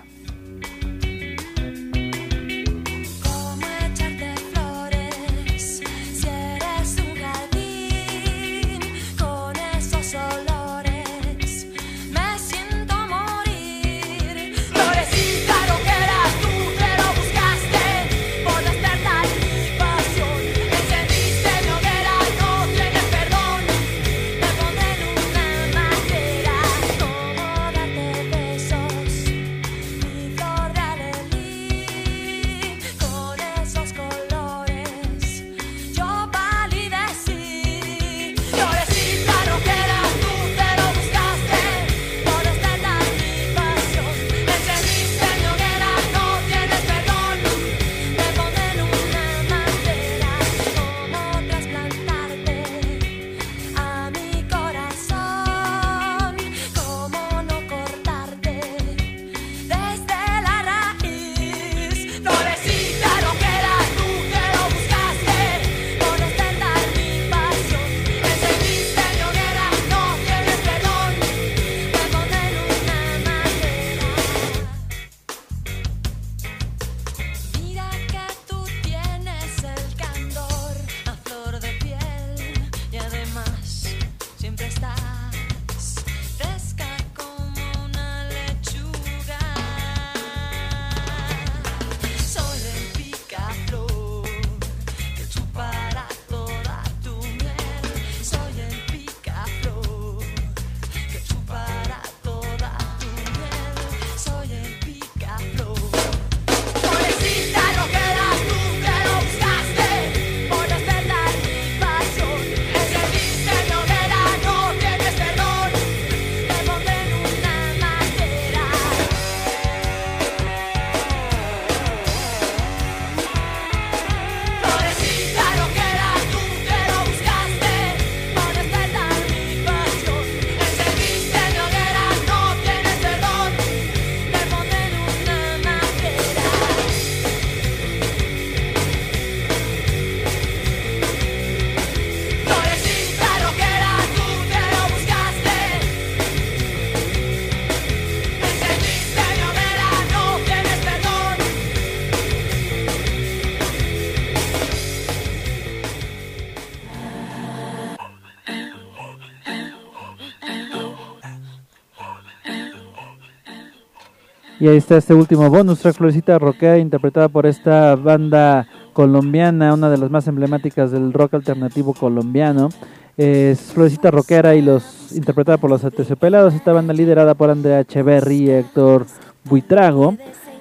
Y 164.63 164.69
ahí 164.69 164.77
está 164.77 164.97
este 164.97 165.13
último 165.13 165.51
bonus 165.51 165.81
track, 165.81 165.97
Florecita 165.97 166.39
Roquera, 166.39 166.79
interpretada 166.79 167.29
por 167.29 167.47
esta 167.47 167.97
banda 167.97 168.69
colombiana, 168.93 169.75
una 169.75 169.91
de 169.91 169.99
las 169.99 170.09
más 170.09 170.29
emblemáticas 170.29 170.93
del 170.93 171.13
rock 171.13 171.35
alternativo 171.35 171.95
colombiano. 171.95 172.69
Es 173.17 173.59
Florecita 173.73 174.13
Roquera 174.13 174.55
y 174.55 174.63
los 174.63 175.11
interpretada 175.17 175.59
por 175.59 175.69
los 175.69 175.85
Aterciopelados, 175.85 176.55
esta 176.55 176.73
banda 176.73 176.95
liderada 176.95 177.35
por 177.35 177.51
Andrea 177.51 177.81
Echeverry 177.81 178.37
y 178.37 178.51
Héctor 178.51 179.07
Buitrago, 179.47 180.15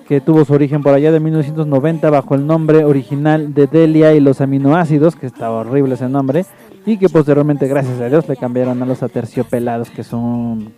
que 0.08 0.20
tuvo 0.20 0.46
su 0.46 0.54
origen 0.54 0.82
por 0.82 0.96
allá 0.96 1.12
de 1.12 1.20
1990 1.20 2.10
bajo 2.10 2.34
el 2.34 2.48
nombre 2.48 2.84
original 2.84 3.54
de 3.54 3.68
Delia 3.68 4.16
y 4.16 4.20
los 4.20 4.42
aminoácidos, 4.42 5.16
que 5.16 5.28
estaba 5.28 5.60
horrible 5.60 5.94
ese 5.94 6.10
nombre, 6.10 6.48
y 6.88 6.98
que 6.98 7.08
posteriormente, 7.08 7.68
gracias 7.68 8.02
a 8.02 8.10
Dios, 8.10 8.28
le 8.28 8.36
cambiaron 8.36 8.82
a 8.82 8.86
los 8.88 9.04
Aterciopelados, 9.04 9.92
que 9.92 10.04
son 10.04 10.74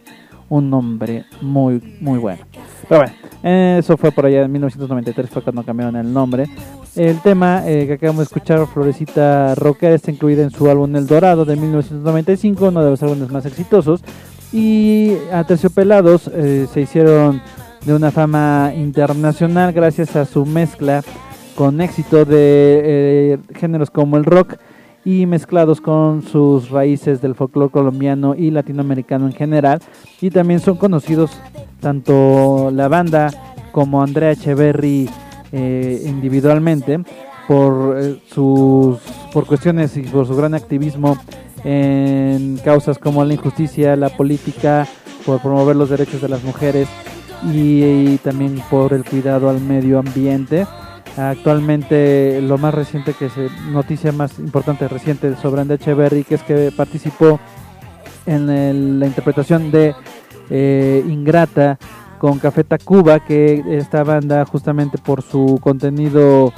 un 0.49 0.69
nombre 0.69 1.25
muy, 1.41 1.97
muy 1.99 2.19
bueno. 2.19 2.43
Pero 2.87 3.01
bueno, 3.01 3.13
eso 3.77 3.97
fue 3.97 4.11
por 4.11 4.25
allá 4.25 4.43
en 4.43 4.51
1993, 4.51 5.29
fue 5.29 5.41
cuando 5.41 5.63
cambiaron 5.63 5.95
el 5.95 6.11
nombre. 6.11 6.47
El 6.95 7.19
tema 7.21 7.63
eh, 7.65 7.87
que 7.87 7.93
acabamos 7.93 8.19
de 8.19 8.23
escuchar, 8.25 8.67
Florecita 8.67 9.55
Rockera, 9.55 9.95
está 9.95 10.11
incluida 10.11 10.43
en 10.43 10.51
su 10.51 10.69
álbum 10.69 10.95
El 10.95 11.07
Dorado 11.07 11.43
de 11.43 11.55
1995, 11.55 12.67
uno 12.67 12.83
de 12.83 12.91
los 12.91 13.01
álbumes 13.01 13.31
más 13.31 13.45
exitosos. 13.45 14.01
Y 14.51 15.13
a 15.31 15.43
Terciopelados 15.43 16.29
eh, 16.31 16.67
se 16.71 16.81
hicieron 16.81 17.41
de 17.83 17.95
una 17.95 18.11
fama 18.11 18.71
internacional 18.75 19.73
gracias 19.73 20.15
a 20.15 20.25
su 20.25 20.45
mezcla 20.45 21.01
con 21.55 21.81
éxito 21.81 22.25
de 22.25 22.81
eh, 22.85 23.39
géneros 23.55 23.89
como 23.89 24.17
el 24.17 24.25
rock 24.25 24.57
y 25.05 25.25
mezclados 25.25 25.81
con 25.81 26.21
sus 26.21 26.69
raíces 26.69 27.21
del 27.21 27.35
folclore 27.35 27.71
colombiano 27.71 28.35
y 28.35 28.51
latinoamericano 28.51 29.27
en 29.27 29.33
general. 29.33 29.79
Y 30.21 30.29
también 30.29 30.59
son 30.59 30.77
conocidos 30.77 31.31
tanto 31.81 32.71
la 32.71 32.87
banda 32.87 33.29
como 33.71 34.01
Andrea 34.01 34.31
Echeverry 34.31 35.09
eh, 35.51 36.03
individualmente 36.05 37.03
por 37.47 37.97
eh, 37.99 38.19
sus 38.31 38.99
por 39.33 39.45
cuestiones 39.45 39.97
y 39.97 40.03
por 40.03 40.25
su 40.27 40.35
gran 40.35 40.53
activismo 40.53 41.17
en 41.63 42.57
causas 42.63 42.97
como 42.97 43.23
la 43.25 43.33
injusticia, 43.33 43.95
la 43.95 44.09
política, 44.09 44.87
por 45.25 45.41
promover 45.41 45.75
los 45.75 45.89
derechos 45.89 46.21
de 46.21 46.29
las 46.29 46.43
mujeres 46.43 46.87
y, 47.51 47.83
y 47.83 48.19
también 48.23 48.61
por 48.69 48.93
el 48.93 49.03
cuidado 49.03 49.49
al 49.49 49.59
medio 49.59 49.99
ambiente. 49.99 50.65
Actualmente 51.15 52.41
lo 52.41 52.57
más 52.57 52.73
reciente 52.73 53.13
que 53.13 53.29
se 53.29 53.49
noticia 53.69 54.11
más 54.11 54.39
importante 54.39 54.87
reciente 54.87 55.35
sobre 55.35 55.61
Andrea 55.61 55.77
Echeverry 55.79 56.23
que 56.23 56.35
es 56.35 56.41
que 56.41 56.71
participó 56.75 57.39
en 58.25 58.99
la 58.99 59.05
interpretación 59.05 59.69
de 59.69 59.93
eh, 60.49 61.03
Ingrata 61.07 61.77
con 62.17 62.39
Café 62.39 62.63
Tacuba, 62.63 63.19
que 63.19 63.63
esta 63.77 64.03
banda 64.03 64.45
justamente 64.45 64.97
por 64.97 65.21
su 65.21 65.59
contenido 65.61 66.53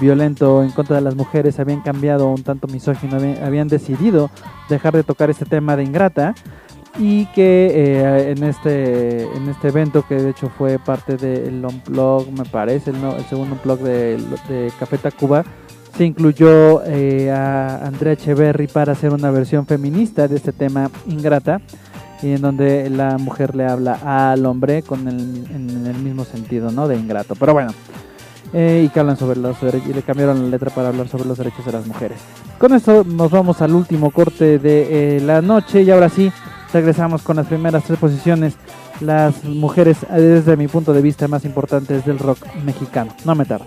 violento 0.00 0.62
en 0.62 0.70
contra 0.70 0.96
de 0.96 1.02
las 1.02 1.14
mujeres 1.14 1.60
habían 1.60 1.82
cambiado 1.82 2.28
un 2.28 2.42
tanto 2.42 2.66
misógino, 2.66 3.16
habían, 3.16 3.44
habían 3.44 3.68
decidido 3.68 4.30
dejar 4.70 4.94
de 4.94 5.04
tocar 5.04 5.28
este 5.28 5.44
tema 5.44 5.76
de 5.76 5.84
Ingrata 5.84 6.34
y 6.98 7.24
que 7.26 7.70
eh, 7.74 8.30
en 8.36 8.42
este 8.44 9.22
en 9.22 9.48
este 9.48 9.68
evento 9.68 10.04
que 10.06 10.16
de 10.16 10.30
hecho 10.30 10.50
fue 10.58 10.78
parte 10.78 11.16
del 11.16 11.64
Unplug 11.64 12.30
me 12.32 12.44
parece 12.44 12.90
el, 12.90 13.00
no- 13.00 13.16
el 13.16 13.24
segundo 13.24 13.54
Unplug 13.54 13.78
de, 13.80 14.18
de 14.48 14.70
Café 14.78 14.98
Tacuba 14.98 15.42
se 15.96 16.04
incluyó 16.04 16.82
eh, 16.84 17.30
a 17.30 17.86
Andrea 17.86 18.12
Echeverry 18.14 18.66
para 18.66 18.92
hacer 18.92 19.12
una 19.12 19.30
versión 19.30 19.66
feminista 19.66 20.28
de 20.28 20.36
este 20.36 20.52
tema 20.52 20.90
Ingrata 21.06 21.60
y 22.22 22.32
en 22.34 22.40
donde 22.42 22.88
la 22.90 23.18
mujer 23.18 23.54
le 23.56 23.66
habla 23.66 23.98
al 24.30 24.44
hombre 24.46 24.82
con 24.82 25.08
el, 25.08 25.46
en 25.50 25.86
el 25.86 25.96
mismo 25.96 26.24
sentido 26.24 26.70
no 26.70 26.88
de 26.88 26.96
ingrato. 26.96 27.34
Pero 27.36 27.52
bueno 27.54 27.72
eh, 28.54 28.84
y 28.86 28.88
que 28.90 29.00
hablan 29.00 29.16
sobre 29.16 29.40
los 29.40 29.58
derechos 29.60 29.88
y 29.88 29.94
le 29.94 30.02
cambiaron 30.02 30.42
la 30.42 30.48
letra 30.48 30.70
para 30.70 30.88
hablar 30.88 31.08
sobre 31.08 31.24
los 31.24 31.38
derechos 31.38 31.64
de 31.64 31.72
las 31.72 31.86
mujeres. 31.86 32.18
Con 32.58 32.74
esto 32.74 33.02
nos 33.04 33.30
vamos 33.30 33.60
al 33.62 33.74
último 33.74 34.10
corte 34.10 34.58
de 34.58 35.16
eh, 35.16 35.20
la 35.20 35.40
noche 35.42 35.82
y 35.82 35.90
ahora 35.90 36.08
sí 36.10 36.30
regresamos 36.72 37.22
con 37.22 37.36
las 37.36 37.46
primeras 37.46 37.84
tres 37.84 37.98
posiciones. 37.98 38.54
Las 39.00 39.44
mujeres 39.44 39.98
desde 40.10 40.56
mi 40.56 40.68
punto 40.68 40.92
de 40.92 41.02
vista 41.02 41.26
más 41.28 41.44
importantes 41.44 42.04
del 42.04 42.18
rock 42.18 42.38
mexicano. 42.64 43.14
No 43.24 43.34
me 43.34 43.44
tardo 43.44 43.66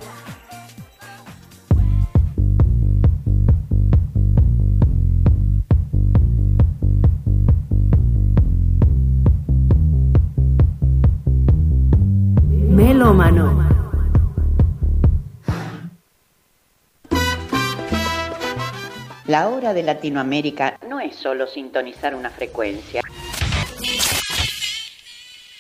La 19.28 19.50
hora 19.50 19.74
de 19.74 19.82
Latinoamérica 19.84 20.78
no 20.88 21.00
es 21.00 21.16
solo 21.16 21.48
sintonizar 21.48 22.14
una 22.16 22.30
frecuencia. 22.30 23.02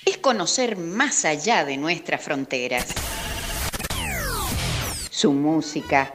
Es 0.05 0.17
conocer 0.19 0.77
más 0.77 1.25
allá 1.25 1.65
de 1.65 1.77
nuestras 1.77 2.21
fronteras. 2.21 2.93
Su 5.09 5.31
música, 5.33 6.11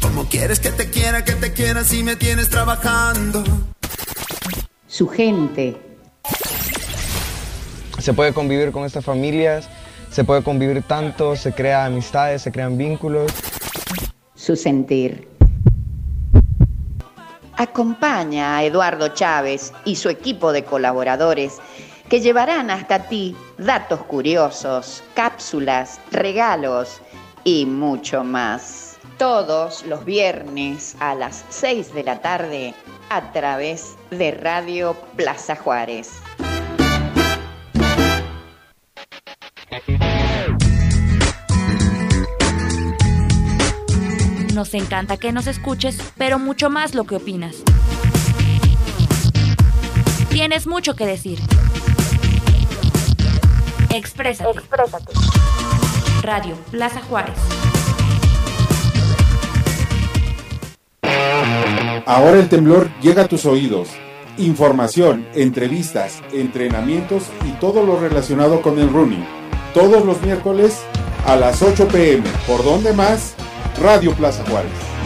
¿Cómo 0.00 0.24
quieres 0.28 0.60
que 0.60 0.70
te 0.70 0.90
quiera, 0.90 1.24
que 1.24 1.32
te 1.32 1.52
quiera 1.52 1.84
si 1.84 2.02
me 2.02 2.16
tienes 2.16 2.48
trabajando? 2.48 3.44
su 4.88 5.08
gente, 5.08 5.76
Se 7.98 8.14
puede 8.14 8.32
convivir 8.32 8.72
con 8.72 8.84
estas 8.86 9.04
familias, 9.04 9.68
se 10.10 10.24
puede 10.24 10.42
convivir 10.42 10.82
tanto, 10.82 11.36
se 11.36 11.52
crean 11.52 11.92
amistades, 11.92 12.40
se 12.42 12.50
crean 12.50 12.78
vínculos. 12.78 13.30
su 14.34 14.56
sentir. 14.56 15.35
Acompaña 17.58 18.58
a 18.58 18.64
Eduardo 18.64 19.08
Chávez 19.08 19.72
y 19.86 19.96
su 19.96 20.10
equipo 20.10 20.52
de 20.52 20.64
colaboradores 20.64 21.58
que 22.10 22.20
llevarán 22.20 22.70
hasta 22.70 23.08
ti 23.08 23.34
datos 23.56 24.02
curiosos, 24.02 25.02
cápsulas, 25.14 25.98
regalos 26.10 27.00
y 27.44 27.64
mucho 27.64 28.22
más. 28.22 28.98
Todos 29.16 29.86
los 29.86 30.04
viernes 30.04 30.96
a 31.00 31.14
las 31.14 31.46
6 31.48 31.94
de 31.94 32.04
la 32.04 32.20
tarde 32.20 32.74
a 33.08 33.32
través 33.32 33.96
de 34.10 34.32
Radio 34.32 34.94
Plaza 35.16 35.56
Juárez. 35.56 36.20
Nos 44.56 44.72
encanta 44.72 45.18
que 45.18 45.32
nos 45.32 45.48
escuches, 45.48 45.98
pero 46.16 46.38
mucho 46.38 46.70
más 46.70 46.94
lo 46.94 47.04
que 47.04 47.16
opinas. 47.16 47.56
Tienes 50.30 50.66
mucho 50.66 50.96
que 50.96 51.04
decir. 51.04 51.38
Exprésate. 53.94 54.58
Radio 56.22 56.56
Plaza 56.70 57.02
Juárez. 57.02 57.36
Ahora 62.06 62.38
el 62.38 62.48
temblor 62.48 62.88
llega 63.02 63.24
a 63.24 63.28
tus 63.28 63.44
oídos. 63.44 63.90
Información, 64.38 65.28
entrevistas, 65.34 66.22
entrenamientos 66.32 67.24
y 67.44 67.50
todo 67.60 67.84
lo 67.84 68.00
relacionado 68.00 68.62
con 68.62 68.78
el 68.78 68.88
running. 68.88 69.26
Todos 69.74 70.02
los 70.06 70.22
miércoles 70.22 70.80
a 71.26 71.36
las 71.36 71.60
8 71.60 71.88
pm. 71.88 72.26
¿Por 72.46 72.64
dónde 72.64 72.94
más? 72.94 73.36
Radio 73.78 74.12
Plaza 74.14 74.42
Juárez. 74.48 75.05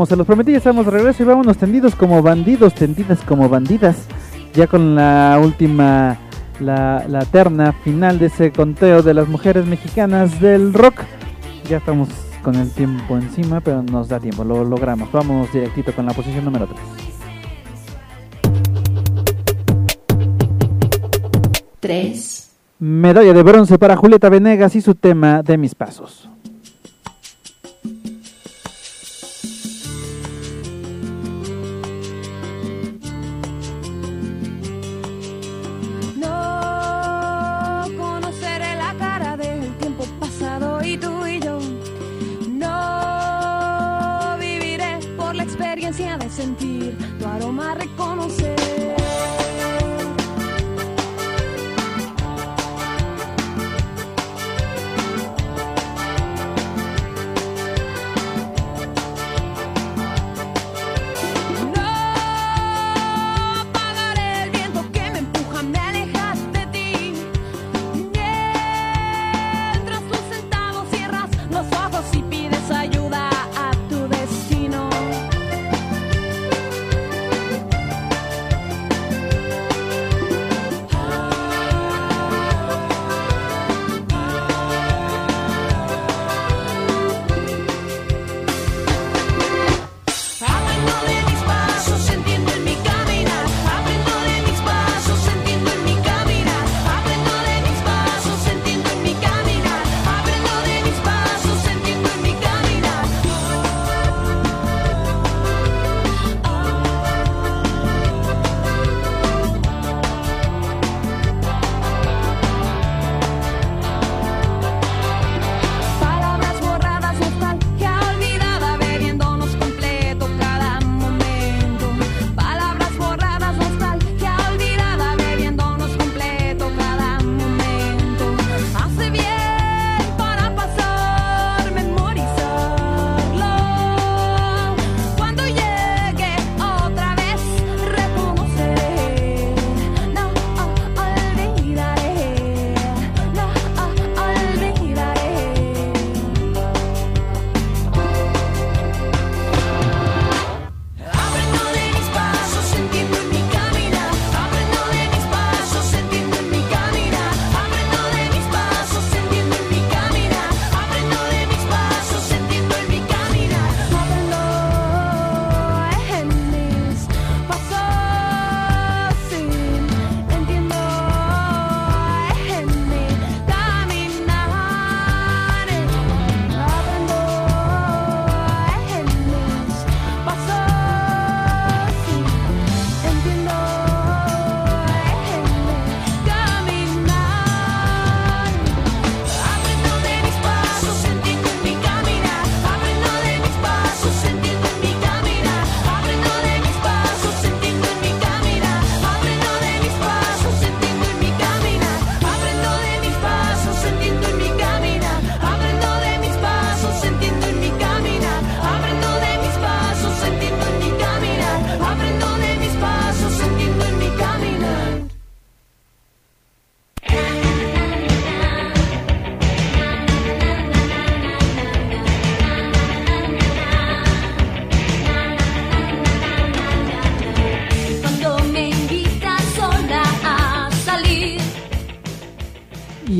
Como 0.00 0.06
se 0.06 0.16
los 0.16 0.26
prometí, 0.26 0.52
ya 0.52 0.56
estamos 0.56 0.86
de 0.86 0.92
regreso 0.92 1.22
y 1.22 1.26
vámonos 1.26 1.58
tendidos 1.58 1.94
como 1.94 2.22
bandidos, 2.22 2.72
tendidas 2.74 3.20
como 3.20 3.50
bandidas. 3.50 4.06
Ya 4.54 4.66
con 4.66 4.94
la 4.94 5.38
última, 5.44 6.16
la, 6.58 7.04
la 7.06 7.26
terna 7.26 7.74
final 7.84 8.18
de 8.18 8.28
ese 8.28 8.50
conteo 8.50 9.02
de 9.02 9.12
las 9.12 9.28
mujeres 9.28 9.66
mexicanas 9.66 10.40
del 10.40 10.72
rock. 10.72 11.02
Ya 11.68 11.76
estamos 11.76 12.08
con 12.42 12.54
el 12.54 12.70
tiempo 12.70 13.18
encima, 13.18 13.60
pero 13.60 13.82
nos 13.82 14.08
da 14.08 14.18
tiempo, 14.18 14.42
lo 14.42 14.64
logramos. 14.64 15.12
Vamos 15.12 15.52
directito 15.52 15.92
con 15.92 16.06
la 16.06 16.14
posición 16.14 16.46
número 16.46 16.66
3. 16.66 16.78
Tres. 21.78 22.50
Medalla 22.78 23.34
de 23.34 23.42
bronce 23.42 23.78
para 23.78 23.96
Julieta 23.96 24.30
Venegas 24.30 24.74
y 24.76 24.80
su 24.80 24.94
tema 24.94 25.42
de 25.42 25.58
mis 25.58 25.74
pasos. 25.74 26.30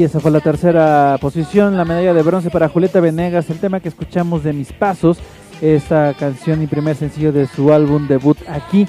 Esa 0.05 0.19
fue 0.19 0.31
la 0.31 0.41
tercera 0.41 1.19
posición, 1.21 1.77
la 1.77 1.85
medalla 1.85 2.15
de 2.15 2.23
bronce 2.23 2.49
para 2.49 2.71
Julieta 2.71 3.01
Venegas, 3.01 3.51
el 3.51 3.59
tema 3.59 3.81
que 3.81 3.91
escuchamos 3.91 4.43
de 4.43 4.55
Mis 4.55 4.73
Pasos, 4.73 5.19
esta 5.61 6.15
canción 6.15 6.63
y 6.63 6.67
primer 6.67 6.97
sencillo 6.97 7.33
de 7.33 7.47
su 7.47 7.71
álbum 7.73 8.09
debut 8.09 8.39
aquí 8.49 8.87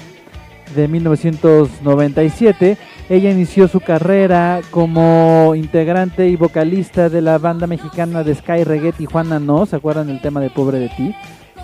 de 0.74 0.88
1997. 0.88 2.78
Ella 3.10 3.30
inició 3.30 3.68
su 3.68 3.80
carrera 3.80 4.62
como 4.70 5.54
integrante 5.54 6.28
y 6.28 6.36
vocalista 6.36 7.10
de 7.10 7.20
la 7.20 7.36
banda 7.36 7.66
mexicana 7.66 8.24
de 8.24 8.34
Sky 8.34 8.64
Reggae 8.64 8.92
Tijuana 8.92 9.38
No, 9.38 9.66
¿se 9.66 9.76
acuerdan 9.76 10.06
del 10.06 10.22
tema 10.22 10.40
de 10.40 10.48
Pobre 10.48 10.78
de 10.78 10.88
ti? 10.88 11.14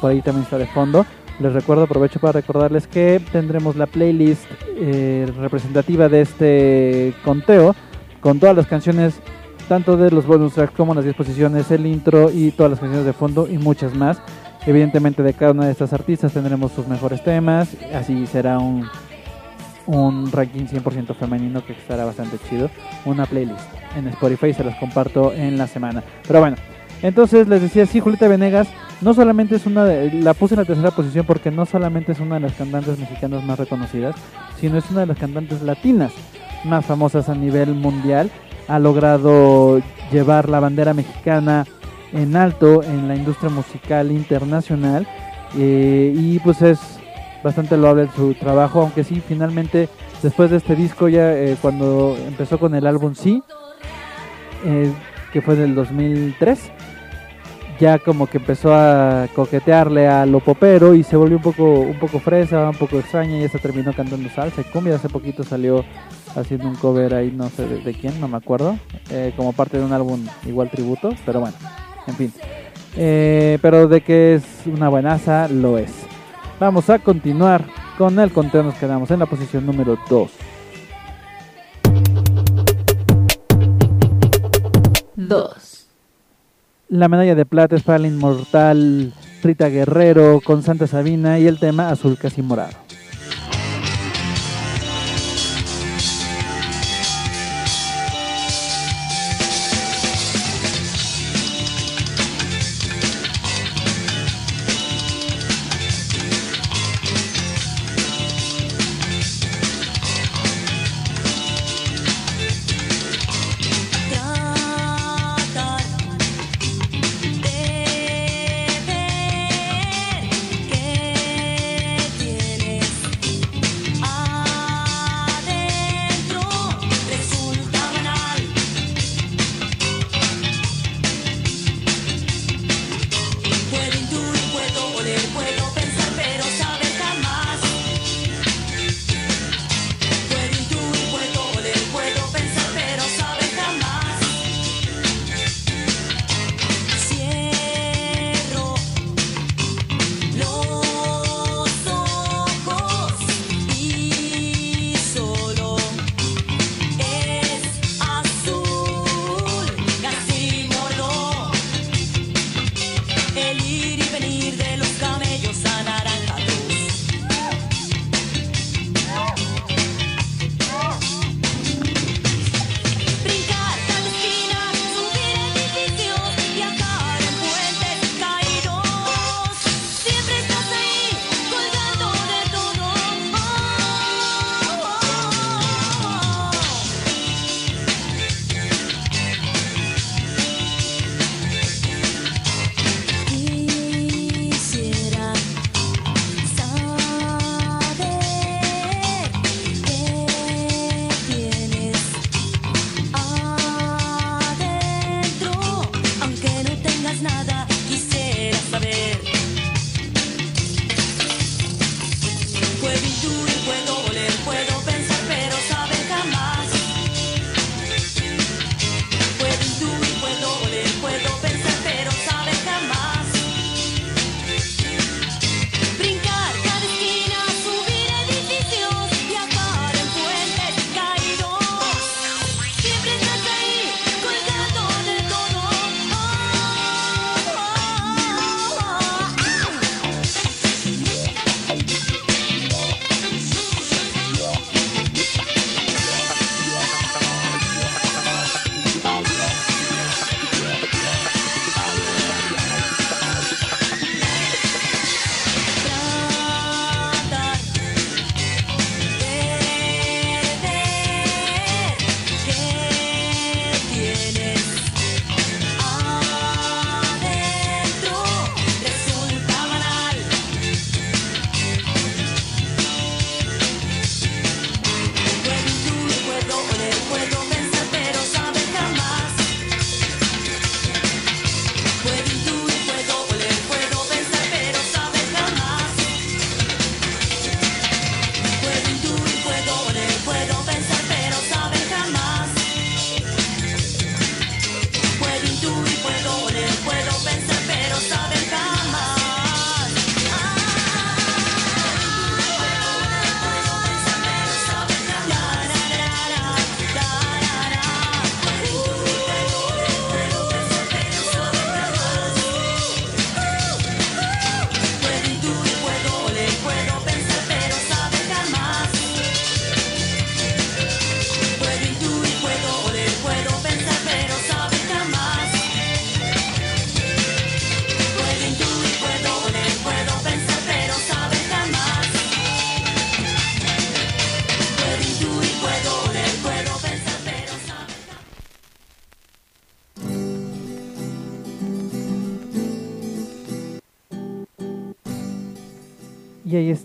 Por 0.01 0.11
ahí 0.11 0.21
también 0.21 0.45
está 0.45 0.59
de 0.59 0.67
fondo. 0.67 1.07
Les 1.41 1.53
recuerdo, 1.55 1.85
aprovecho 1.85 2.21
para 2.21 2.33
recordarles 2.33 2.87
que 2.87 3.21
tendremos 3.33 3.77
la 3.77 3.87
playlist 3.87 4.45
eh, 4.77 5.27
representativa 5.39 6.09
de 6.09 6.21
este 6.21 7.15
conteo 7.25 7.75
con 8.21 8.41
todas 8.41 8.57
las 8.57 8.67
canciones, 8.67 9.21
tanto 9.69 9.97
de 9.97 10.11
los 10.11 10.27
bonus 10.27 10.55
tracks 10.55 10.75
como 10.75 10.95
las 10.95 11.05
disposiciones, 11.05 11.71
el 11.71 11.87
intro 11.87 12.31
y 12.31 12.51
todas 12.51 12.71
las 12.71 12.81
canciones 12.81 13.07
de 13.07 13.13
fondo 13.13 13.47
y 13.47 13.59
muchas 13.59 13.95
más. 13.95 14.21
Evidentemente 14.67 15.23
de 15.23 15.35
cada 15.35 15.53
una 15.53 15.67
de 15.67 15.73
estas 15.73 15.93
artistas 15.93 16.33
tendremos 16.33 16.73
sus 16.73 16.89
mejores 16.89 17.23
temas, 17.23 17.77
así 17.95 18.27
será 18.27 18.59
un, 18.59 18.89
un 19.87 20.31
ranking 20.33 20.65
100% 20.65 21.15
femenino 21.15 21.65
que 21.65 21.73
estará 21.73 22.05
bastante 22.05 22.39
chido, 22.49 22.71
una 23.05 23.27
playlist 23.27 23.61
en 23.97 24.09
Spotify, 24.09 24.53
se 24.53 24.65
las 24.65 24.77
comparto 24.77 25.33
en 25.33 25.57
la 25.57 25.67
semana. 25.67 26.03
Pero 26.27 26.41
bueno, 26.41 26.57
entonces 27.03 27.49
les 27.49 27.63
decía, 27.63 27.87
sí, 27.87 28.01
Julieta 28.01 28.29
Venegas 28.29 28.69
no 29.01 29.15
solamente 29.15 29.57
es 29.57 29.67
una 29.67 29.85
de, 29.85 30.13
la 30.13 30.35
puse 30.35 30.55
en 30.55 30.61
la 30.61 30.65
tercera 30.65 30.91
posición 30.91 31.25
porque 31.25 31.51
no 31.51 31.65
solamente 31.67 32.13
es 32.13 32.21
una 32.21 32.37
de 32.37 32.41
las 32.43 32.55
cantantes 32.55 32.99
mexicanas 32.99 33.45
más 33.45 33.59
reconocidas, 33.59 34.17
sino 34.61 34.79
es 34.79 34.91
una 34.91 35.01
de 35.01 35.07
las 35.07 35.19
cantantes 35.19 35.63
latinas 35.63 36.13
más 36.65 36.85
famosas 36.85 37.29
a 37.29 37.35
nivel 37.35 37.75
mundial. 37.75 38.31
Ha 38.69 38.79
logrado 38.79 39.81
llevar 40.13 40.49
la 40.49 40.61
bandera 40.61 40.95
mexicana 40.95 41.67
en 42.13 42.37
alto 42.37 42.83
en 42.83 43.09
la 43.09 43.17
industria 43.17 43.51
musical 43.51 44.11
internacional 44.11 45.07
eh, 45.57 46.13
y 46.15 46.39
pues 46.39 46.63
es 46.63 46.79
bastante 47.43 47.77
loable 47.77 48.09
su 48.15 48.35
trabajo, 48.35 48.83
aunque 48.83 49.05
sí, 49.05 49.23
finalmente 49.27 49.89
después 50.23 50.51
de 50.51 50.59
este 50.59 50.75
disco 50.75 51.09
ya 51.09 51.33
eh, 51.33 51.57
cuando 51.61 52.17
empezó 52.27 52.59
con 52.59 52.75
el 52.75 52.87
álbum 52.87 53.15
Sí, 53.15 53.43
eh, 54.65 54.93
que 55.33 55.43
fue 55.43 55.57
del 55.57 55.75
2003, 55.75 56.73
ya 57.79 57.99
como 57.99 58.27
que 58.27 58.39
empezó 58.39 58.75
a 58.75 59.29
coquetearle 59.35 60.09
a 60.09 60.27
lo 60.27 60.41
popero 60.41 60.95
y 60.95 61.03
se 61.03 61.17
volvió 61.17 61.37
un 61.37 61.43
poco 61.43 61.81
un 61.81 61.99
poco 61.99 62.19
fresa, 62.19 62.69
un 62.69 62.77
poco 62.77 62.99
extraña 62.99 63.39
y 63.39 63.49
se 63.49 63.59
terminó 63.59 63.93
cantando 63.93 64.29
salsa 64.31 64.61
y 64.61 64.65
cumbia. 64.65 64.97
Hace 64.97 65.09
poquito 65.09 65.45
salió 65.45 65.85
haciendo 66.35 66.69
un 66.69 66.75
cover 66.77 67.15
ahí, 67.15 67.33
no 67.35 67.49
sé 67.49 67.67
de, 67.67 67.81
de 67.81 67.95
quién, 67.95 68.21
no 68.21 68.29
me 68.29 68.37
acuerdo, 68.37 68.79
eh, 69.11 69.33
como 69.37 69.53
parte 69.53 69.79
de 69.79 69.85
un 69.85 69.93
álbum 69.93 70.25
igual 70.47 70.71
tributo, 70.71 71.11
pero 71.25 71.41
bueno, 71.41 71.57
en 72.07 72.15
fin. 72.15 72.33
Eh, 72.97 73.59
pero 73.63 73.87
de 73.87 74.01
que 74.01 74.35
es 74.35 74.45
una 74.67 74.89
buenaza, 74.89 75.49
lo 75.49 75.79
es. 75.79 75.93
Vamos 76.59 76.91
a 76.91 76.99
continuar 76.99 77.65
con 77.97 78.19
el 78.19 78.33
conteo, 78.33 78.63
nos 78.63 78.75
quedamos 78.75 79.11
en 79.11 79.21
la 79.21 79.27
posición 79.27 79.67
número 79.67 79.97
2. 80.09 80.31
2. 85.17 85.78
La 86.89 87.09
medalla 87.09 87.35
de 87.35 87.45
plata 87.45 87.77
es 87.77 87.83
para 87.83 87.99
la 87.99 88.09
inmortal 88.09 89.13
Rita 89.43 89.69
Guerrero 89.69 90.41
con 90.43 90.63
Santa 90.63 90.87
Sabina 90.87 91.39
y 91.39 91.47
el 91.47 91.59
tema 91.59 91.91
azul 91.91 92.17
casi 92.19 92.41
morado. 92.41 92.88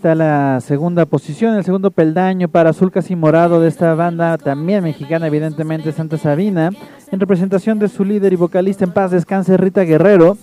Está 0.04 0.14
la 0.14 0.60
segunda 0.60 1.06
posición, 1.06 1.56
el 1.56 1.64
segundo 1.64 1.90
peldaño 1.90 2.48
para 2.48 2.68
Azul 2.68 2.92
Casi 2.92 3.16
Morado 3.16 3.58
de 3.58 3.68
esta 3.68 3.94
banda, 3.94 4.36
también 4.36 4.84
mexicana, 4.84 5.28
evidentemente, 5.28 5.92
Santa 5.92 6.18
Sabina, 6.18 6.68
en 7.10 7.20
representación 7.20 7.78
de 7.78 7.88
su 7.88 8.04
líder 8.04 8.34
y 8.34 8.36
vocalista 8.36 8.84
en 8.84 8.92
paz 8.92 9.12
descanse, 9.12 9.56
Rita 9.56 9.80
Guerrero. 9.80 10.36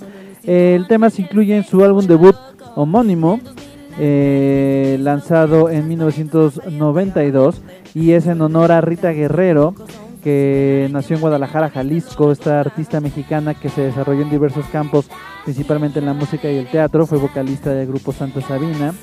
Eh, 0.45 0.73
el 0.75 0.87
tema 0.87 1.11
se 1.11 1.21
incluye 1.21 1.55
en 1.55 1.63
su 1.63 1.83
álbum 1.83 2.07
debut 2.07 2.35
homónimo, 2.75 3.39
eh, 3.99 4.97
lanzado 4.99 5.69
en 5.69 5.87
1992, 5.87 7.61
y 7.93 8.13
es 8.13 8.25
en 8.25 8.41
honor 8.41 8.71
a 8.71 8.81
Rita 8.81 9.11
Guerrero, 9.11 9.75
que 10.23 10.89
nació 10.91 11.17
en 11.17 11.21
Guadalajara, 11.21 11.69
Jalisco, 11.69 12.31
esta 12.31 12.61
artista 12.61 12.99
mexicana 12.99 13.53
que 13.53 13.69
se 13.69 13.81
desarrolló 13.81 14.23
en 14.23 14.31
diversos 14.31 14.65
campos, 14.71 15.07
principalmente 15.43 15.99
en 15.99 16.07
la 16.07 16.13
música 16.13 16.49
y 16.49 16.57
el 16.57 16.67
teatro, 16.67 17.05
fue 17.05 17.19
vocalista 17.19 17.69
del 17.69 17.87
grupo 17.87 18.11
Santa 18.11 18.41
Sabina, 18.41 18.93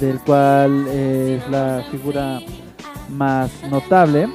del 0.00 0.18
cual 0.20 0.86
es 0.88 1.48
la 1.50 1.84
figura 1.90 2.40
más 3.08 3.50
notable. 3.70 4.28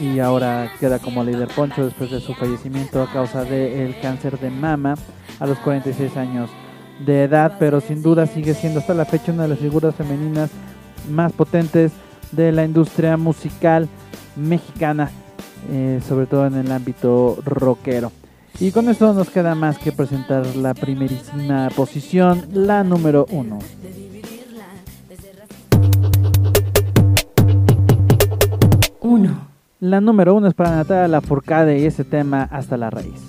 y 0.00 0.18
ahora 0.18 0.72
queda 0.80 0.98
como 0.98 1.22
líder 1.22 1.48
Poncho 1.48 1.84
después 1.84 2.10
de 2.10 2.20
su 2.20 2.32
fallecimiento 2.34 3.02
a 3.02 3.12
causa 3.12 3.44
del 3.44 3.98
cáncer 4.00 4.38
de 4.38 4.48
mama 4.48 4.94
a 5.38 5.46
los 5.46 5.58
46 5.58 6.16
años 6.16 6.50
de 7.04 7.24
edad, 7.24 7.56
pero 7.58 7.80
sin 7.80 8.02
duda 8.02 8.26
sigue 8.26 8.54
siendo 8.54 8.80
hasta 8.80 8.94
la 8.94 9.04
fecha 9.04 9.32
una 9.32 9.42
de 9.42 9.50
las 9.50 9.58
figuras 9.58 9.94
femeninas 9.94 10.50
más 11.10 11.32
potentes 11.32 11.92
de 12.32 12.52
la 12.52 12.64
industria 12.64 13.16
musical 13.16 13.88
mexicana, 14.36 15.10
eh, 15.70 16.00
sobre 16.06 16.26
todo 16.26 16.46
en 16.46 16.54
el 16.54 16.72
ámbito 16.72 17.38
rockero. 17.44 18.12
Y 18.58 18.72
con 18.72 18.88
esto 18.88 19.12
nos 19.14 19.30
queda 19.30 19.54
más 19.54 19.78
que 19.78 19.92
presentar 19.92 20.44
la 20.56 20.74
primerísima 20.74 21.68
posición, 21.74 22.46
la 22.52 22.84
número 22.84 23.26
uno. 23.30 23.58
Uno. 29.10 29.48
La 29.80 30.00
número 30.00 30.36
uno 30.36 30.46
es 30.46 30.54
para 30.54 30.70
Natalia 30.70 31.08
Lafourcade 31.08 31.80
y 31.80 31.84
ese 31.84 32.04
tema 32.04 32.44
hasta 32.44 32.76
la 32.76 32.90
raíz. 32.90 33.20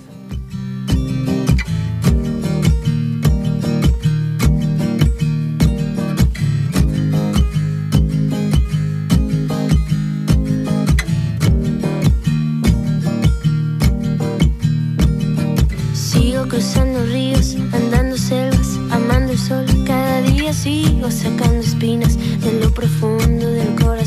Sigo 15.94 16.46
cruzando 16.46 17.04
ríos, 17.06 17.56
andando 17.72 18.16
selvas, 18.16 18.78
amando 18.92 19.32
el 19.32 19.38
sol. 19.38 19.66
Cada 19.84 20.22
día 20.22 20.52
sigo 20.52 21.10
sacando 21.10 21.58
espinas 21.58 22.16
de 22.16 22.60
lo 22.60 22.72
profundo 22.72 23.50
del 23.50 23.66
corazón. 23.66 23.81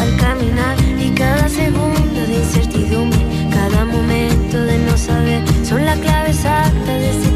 al 0.00 0.16
caminar 0.16 0.76
y 0.98 1.10
cada 1.10 1.48
segundo 1.48 2.20
de 2.26 2.34
incertidumbre, 2.34 3.20
cada 3.50 3.84
momento 3.84 4.56
de 4.58 4.78
no 4.78 4.96
saber, 4.96 5.42
son 5.62 5.84
la 5.84 5.94
clave 5.96 6.30
exacta 6.30 6.92
de 6.92 7.29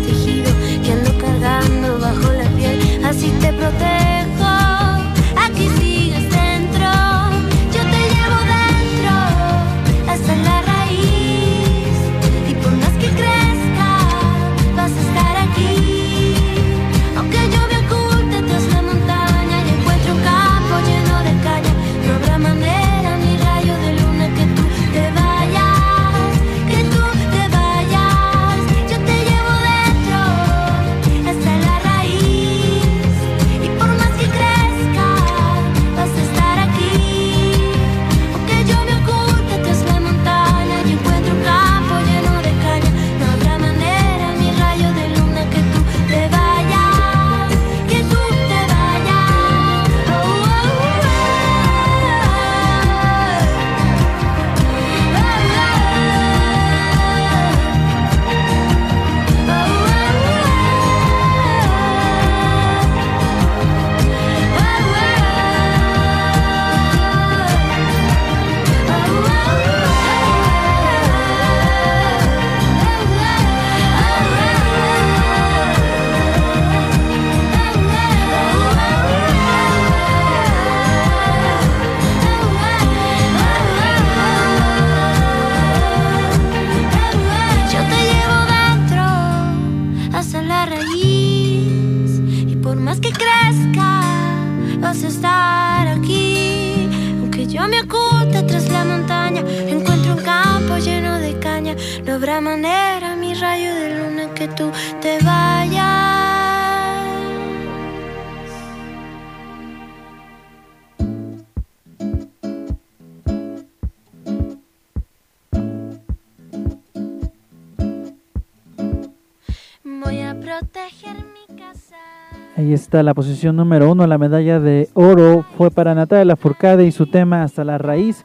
Ahí 122.64 122.72
está 122.72 123.02
la 123.02 123.12
posición 123.12 123.56
número 123.56 123.92
uno, 123.92 124.06
la 124.06 124.16
medalla 124.16 124.58
de 124.58 124.88
oro 124.94 125.44
fue 125.58 125.70
para 125.70 125.94
Natalia 125.94 126.24
Lafourcade 126.24 126.86
y 126.86 126.92
su 126.92 127.04
tema 127.06 127.42
Hasta 127.42 127.62
la 127.62 127.76
Raíz. 127.76 128.24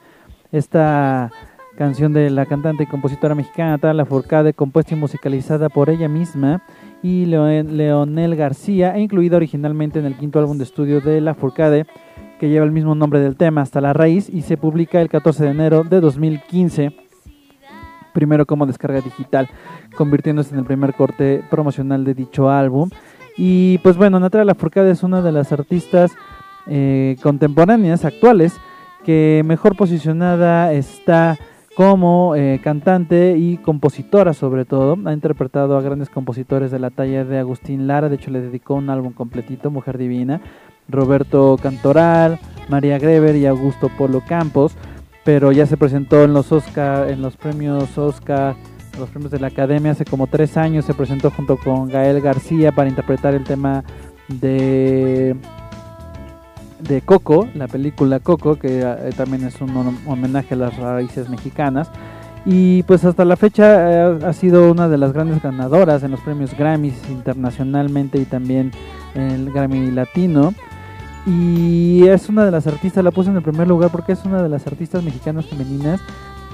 Esta 0.53 1.29
canción 1.77 2.13
de 2.13 2.29
la 2.29 2.45
cantante 2.45 2.83
y 2.83 2.85
compositora 2.85 3.35
mexicana 3.35 3.71
Natalia 3.71 3.95
Lafourcade, 3.95 4.53
compuesta 4.53 4.95
y 4.95 4.97
musicalizada 4.97 5.67
por 5.67 5.89
ella 5.89 6.07
misma 6.07 6.61
y 7.03 7.25
Leon- 7.25 7.71
Leonel 7.75 8.37
García, 8.37 8.95
e 8.95 9.01
incluida 9.01 9.35
originalmente 9.35 9.99
en 9.99 10.05
el 10.05 10.15
quinto 10.15 10.39
álbum 10.39 10.57
de 10.57 10.63
estudio 10.63 11.01
de 11.01 11.19
Lafourcade, 11.19 11.85
que 12.39 12.47
lleva 12.47 12.63
el 12.65 12.71
mismo 12.71 12.95
nombre 12.95 13.19
del 13.19 13.35
tema, 13.35 13.59
Hasta 13.59 13.81
la 13.81 13.91
Raíz, 13.91 14.29
y 14.29 14.43
se 14.43 14.55
publica 14.55 15.01
el 15.01 15.09
14 15.09 15.43
de 15.43 15.49
enero 15.49 15.83
de 15.83 15.99
2015 15.99 16.95
primero 18.13 18.45
como 18.45 18.65
descarga 18.65 19.01
digital, 19.01 19.49
convirtiéndose 19.95 20.53
en 20.53 20.59
el 20.59 20.65
primer 20.65 20.93
corte 20.93 21.43
promocional 21.49 22.03
de 22.03 22.13
dicho 22.15 22.49
álbum. 22.49 22.89
Y 23.41 23.77
pues 23.77 23.95
bueno, 23.95 24.19
Natalia 24.19 24.43
Lafourcade 24.43 24.91
es 24.91 25.01
una 25.01 25.21
de 25.21 25.31
las 25.31 25.53
artistas 25.53 26.11
eh, 26.67 27.15
contemporáneas, 27.23 28.03
actuales, 28.03 28.59
que 29.05 29.43
mejor 29.45 29.77
posicionada 29.77 30.73
está 30.73 31.37
como 31.73 32.35
eh, 32.35 32.59
cantante 32.61 33.37
y 33.37 33.55
compositora 33.55 34.33
sobre 34.33 34.65
todo. 34.65 34.97
Ha 35.05 35.13
interpretado 35.13 35.77
a 35.77 35.81
grandes 35.81 36.09
compositores 36.09 36.69
de 36.69 36.79
la 36.79 36.89
talla 36.89 37.23
de 37.23 37.39
Agustín 37.39 37.87
Lara, 37.87 38.09
de 38.09 38.15
hecho 38.15 38.29
le 38.29 38.41
dedicó 38.41 38.73
un 38.73 38.89
álbum 38.89 39.13
completito, 39.13 39.71
Mujer 39.71 39.97
Divina, 39.97 40.41
Roberto 40.89 41.57
Cantoral, 41.63 42.39
María 42.67 42.99
Greber 42.99 43.37
y 43.37 43.45
Augusto 43.45 43.89
Polo 43.97 44.21
Campos, 44.27 44.75
pero 45.23 45.53
ya 45.53 45.65
se 45.65 45.77
presentó 45.77 46.25
en 46.25 46.33
los 46.33 46.51
Oscar, 46.51 47.09
en 47.09 47.21
los 47.21 47.37
premios 47.37 47.97
Oscar, 47.97 48.57
los 48.97 49.09
premios 49.09 49.31
de 49.31 49.39
la 49.39 49.47
Academia 49.47 49.91
hace 49.91 50.05
como 50.05 50.27
tres 50.27 50.57
años, 50.57 50.85
se 50.85 50.93
presentó 50.93 51.31
junto 51.31 51.57
con 51.57 51.89
Gael 51.89 52.21
García 52.21 52.71
para 52.71 52.89
interpretar 52.89 53.33
el 53.33 53.43
tema 53.43 53.83
de 54.27 55.35
de 56.79 57.01
Coco, 57.01 57.47
la 57.55 57.67
película 57.67 58.19
Coco, 58.21 58.55
que 58.55 58.79
eh, 58.81 59.11
también 59.17 59.43
es 59.43 59.59
un 59.59 59.69
hom- 59.75 59.97
homenaje 60.07 60.53
a 60.53 60.57
las 60.57 60.77
raíces 60.77 61.29
mexicanas. 61.29 61.91
Y 62.45 62.83
pues 62.83 63.03
hasta 63.03 63.25
la 63.25 63.35
fecha 63.35 63.91
eh, 63.91 64.19
ha 64.25 64.31
sido 64.31 64.71
una 64.71 64.87
de 64.87 64.97
las 64.97 65.11
grandes 65.11 65.43
ganadoras 65.43 66.03
en 66.03 66.11
los 66.11 66.21
premios 66.21 66.57
Grammys 66.57 66.95
internacionalmente 67.09 68.17
y 68.17 68.23
también 68.23 68.71
el 69.13 69.51
Grammy 69.51 69.91
Latino. 69.91 70.53
Y 71.27 72.07
es 72.07 72.29
una 72.29 72.45
de 72.45 72.51
las 72.51 72.65
artistas, 72.65 73.03
la 73.03 73.11
puse 73.11 73.29
en 73.29 73.35
el 73.35 73.43
primer 73.43 73.67
lugar 73.67 73.91
porque 73.91 74.13
es 74.13 74.23
una 74.23 74.41
de 74.41 74.47
las 74.47 74.65
artistas 74.65 75.03
mexicanas 75.03 75.47
femeninas 75.47 75.99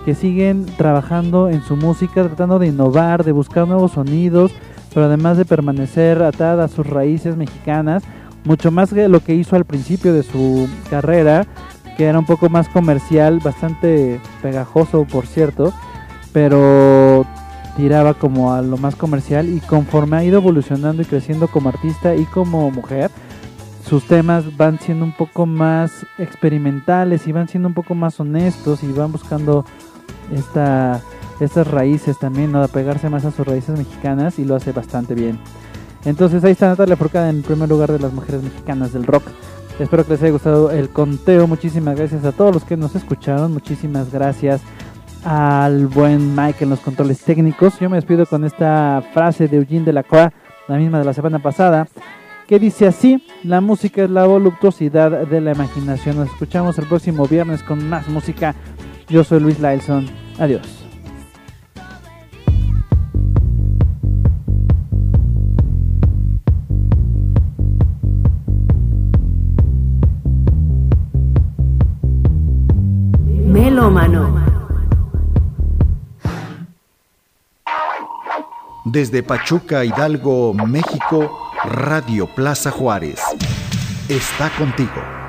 que 0.06 0.14
siguen 0.14 0.68
trabajando 0.78 1.50
en 1.50 1.64
su 1.64 1.76
música, 1.76 2.24
tratando 2.24 2.60
de 2.60 2.68
innovar, 2.68 3.24
de 3.24 3.32
buscar 3.32 3.68
nuevos 3.68 3.94
sonidos, 3.94 4.52
pero 4.94 5.08
además 5.08 5.38
de 5.38 5.46
permanecer 5.46 6.22
atada 6.22 6.66
a 6.66 6.68
sus 6.68 6.86
raíces 6.86 7.36
mexicanas, 7.36 8.04
mucho 8.44 8.70
más 8.70 8.94
que 8.94 9.08
lo 9.10 9.20
que 9.22 9.34
hizo 9.34 9.56
al 9.56 9.66
principio 9.66 10.14
de 10.14 10.22
su 10.22 10.70
carrera, 10.92 11.48
que 11.98 12.06
era 12.06 12.20
un 12.20 12.26
poco 12.28 12.50
más 12.50 12.70
comercial, 12.70 13.40
bastante 13.44 14.22
pegajoso 14.44 15.06
por 15.06 15.26
cierto, 15.26 15.74
pero 16.32 17.26
tiraba 17.76 18.14
como 18.14 18.54
a 18.54 18.62
lo 18.62 18.78
más 18.78 18.96
comercial 18.96 19.50
y 19.50 19.60
conforme 19.60 20.18
ha 20.18 20.24
ido 20.24 20.38
evolucionando 20.38 21.02
y 21.02 21.06
creciendo 21.06 21.48
como 21.48 21.70
artista 21.70 22.16
y 22.16 22.26
como 22.26 22.70
mujer, 22.70 23.10
sus 23.88 24.06
temas 24.06 24.56
van 24.56 24.80
siendo 24.80 25.04
un 25.06 25.12
poco 25.12 25.46
más 25.46 26.06
experimentales 26.18 27.28
y 27.28 27.32
van 27.32 27.48
siendo 27.48 27.68
un 27.68 27.74
poco 27.74 27.96
más 27.96 28.20
honestos 28.20 28.84
y 28.84 28.92
van 28.92 29.12
buscando 29.12 29.66
esta, 30.34 31.02
estas 31.40 31.68
raíces 31.68 32.18
también, 32.18 32.52
¿no? 32.52 32.64
apegarse 32.64 33.10
más 33.10 33.26
a 33.26 33.32
sus 33.32 33.46
raíces 33.46 33.78
mexicanas 33.78 34.40
y 34.40 34.46
lo 34.46 34.56
hace 34.56 34.72
bastante 34.72 35.16
bien. 35.16 35.40
Entonces 36.06 36.44
ahí 36.44 36.52
está 36.52 36.68
Natalia 36.68 36.96
Forcada 36.96 37.30
en 37.30 37.42
primer 37.42 37.68
lugar 37.68 37.92
de 37.92 38.00
las 38.00 38.14
mujeres 38.14 38.44
mexicanas 38.44 38.94
del 38.94 39.06
rock. 39.06 39.24
Espero 39.80 40.06
que 40.06 40.14
les 40.14 40.22
haya 40.22 40.32
gustado 40.32 40.72
el 40.72 40.90
conteo. 40.90 41.48
Muchísimas 41.48 41.98
gracias 41.98 42.24
a 42.24 42.32
todos 42.32 42.54
los 42.54 42.64
que 42.64 42.78
nos 42.78 42.96
escucharon. 42.96 43.52
Muchísimas 43.52 44.12
gracias 44.12 44.62
al 45.26 45.88
buen 45.88 46.36
Mike 46.36 46.64
en 46.64 46.70
los 46.70 46.80
controles 46.80 47.20
técnicos. 47.20 47.78
Yo 47.80 47.90
me 47.90 47.98
despido 47.98 48.26
con 48.26 48.46
esta 48.46 49.04
frase 49.14 49.48
de 49.48 49.58
Eugene 49.58 49.84
Delacroix, 49.84 50.32
la 50.68 50.78
misma 50.78 51.00
de 51.00 51.06
la 51.06 51.14
semana 51.14 51.40
pasada, 51.40 51.88
que 52.48 52.60
dice 52.60 52.88
así, 52.88 53.26
la 53.44 53.60
música 53.60 54.04
es 54.04 54.10
la 54.10 54.26
voluptuosidad 54.26 55.28
de 55.28 55.42
la 55.42 55.54
imaginación. 55.54 56.18
Nos 56.18 56.30
escuchamos 56.30 56.78
el 56.78 56.88
próximo 56.88 57.28
viernes 57.28 57.64
con 57.64 57.90
más 57.90 58.08
música. 58.08 58.56
Yo 59.08 59.24
soy 59.24 59.40
Luis 59.40 59.60
Lailson. 59.60 60.08
Adiós. 60.40 60.86
Melómano. 73.46 74.44
Desde 78.86 79.24
Pachuca, 79.24 79.84
Hidalgo, 79.84 80.54
México, 80.54 81.52
Radio 81.64 82.28
Plaza 82.28 82.72
Juárez. 82.72 83.20
Está 84.10 84.50
contigo. 84.52 85.25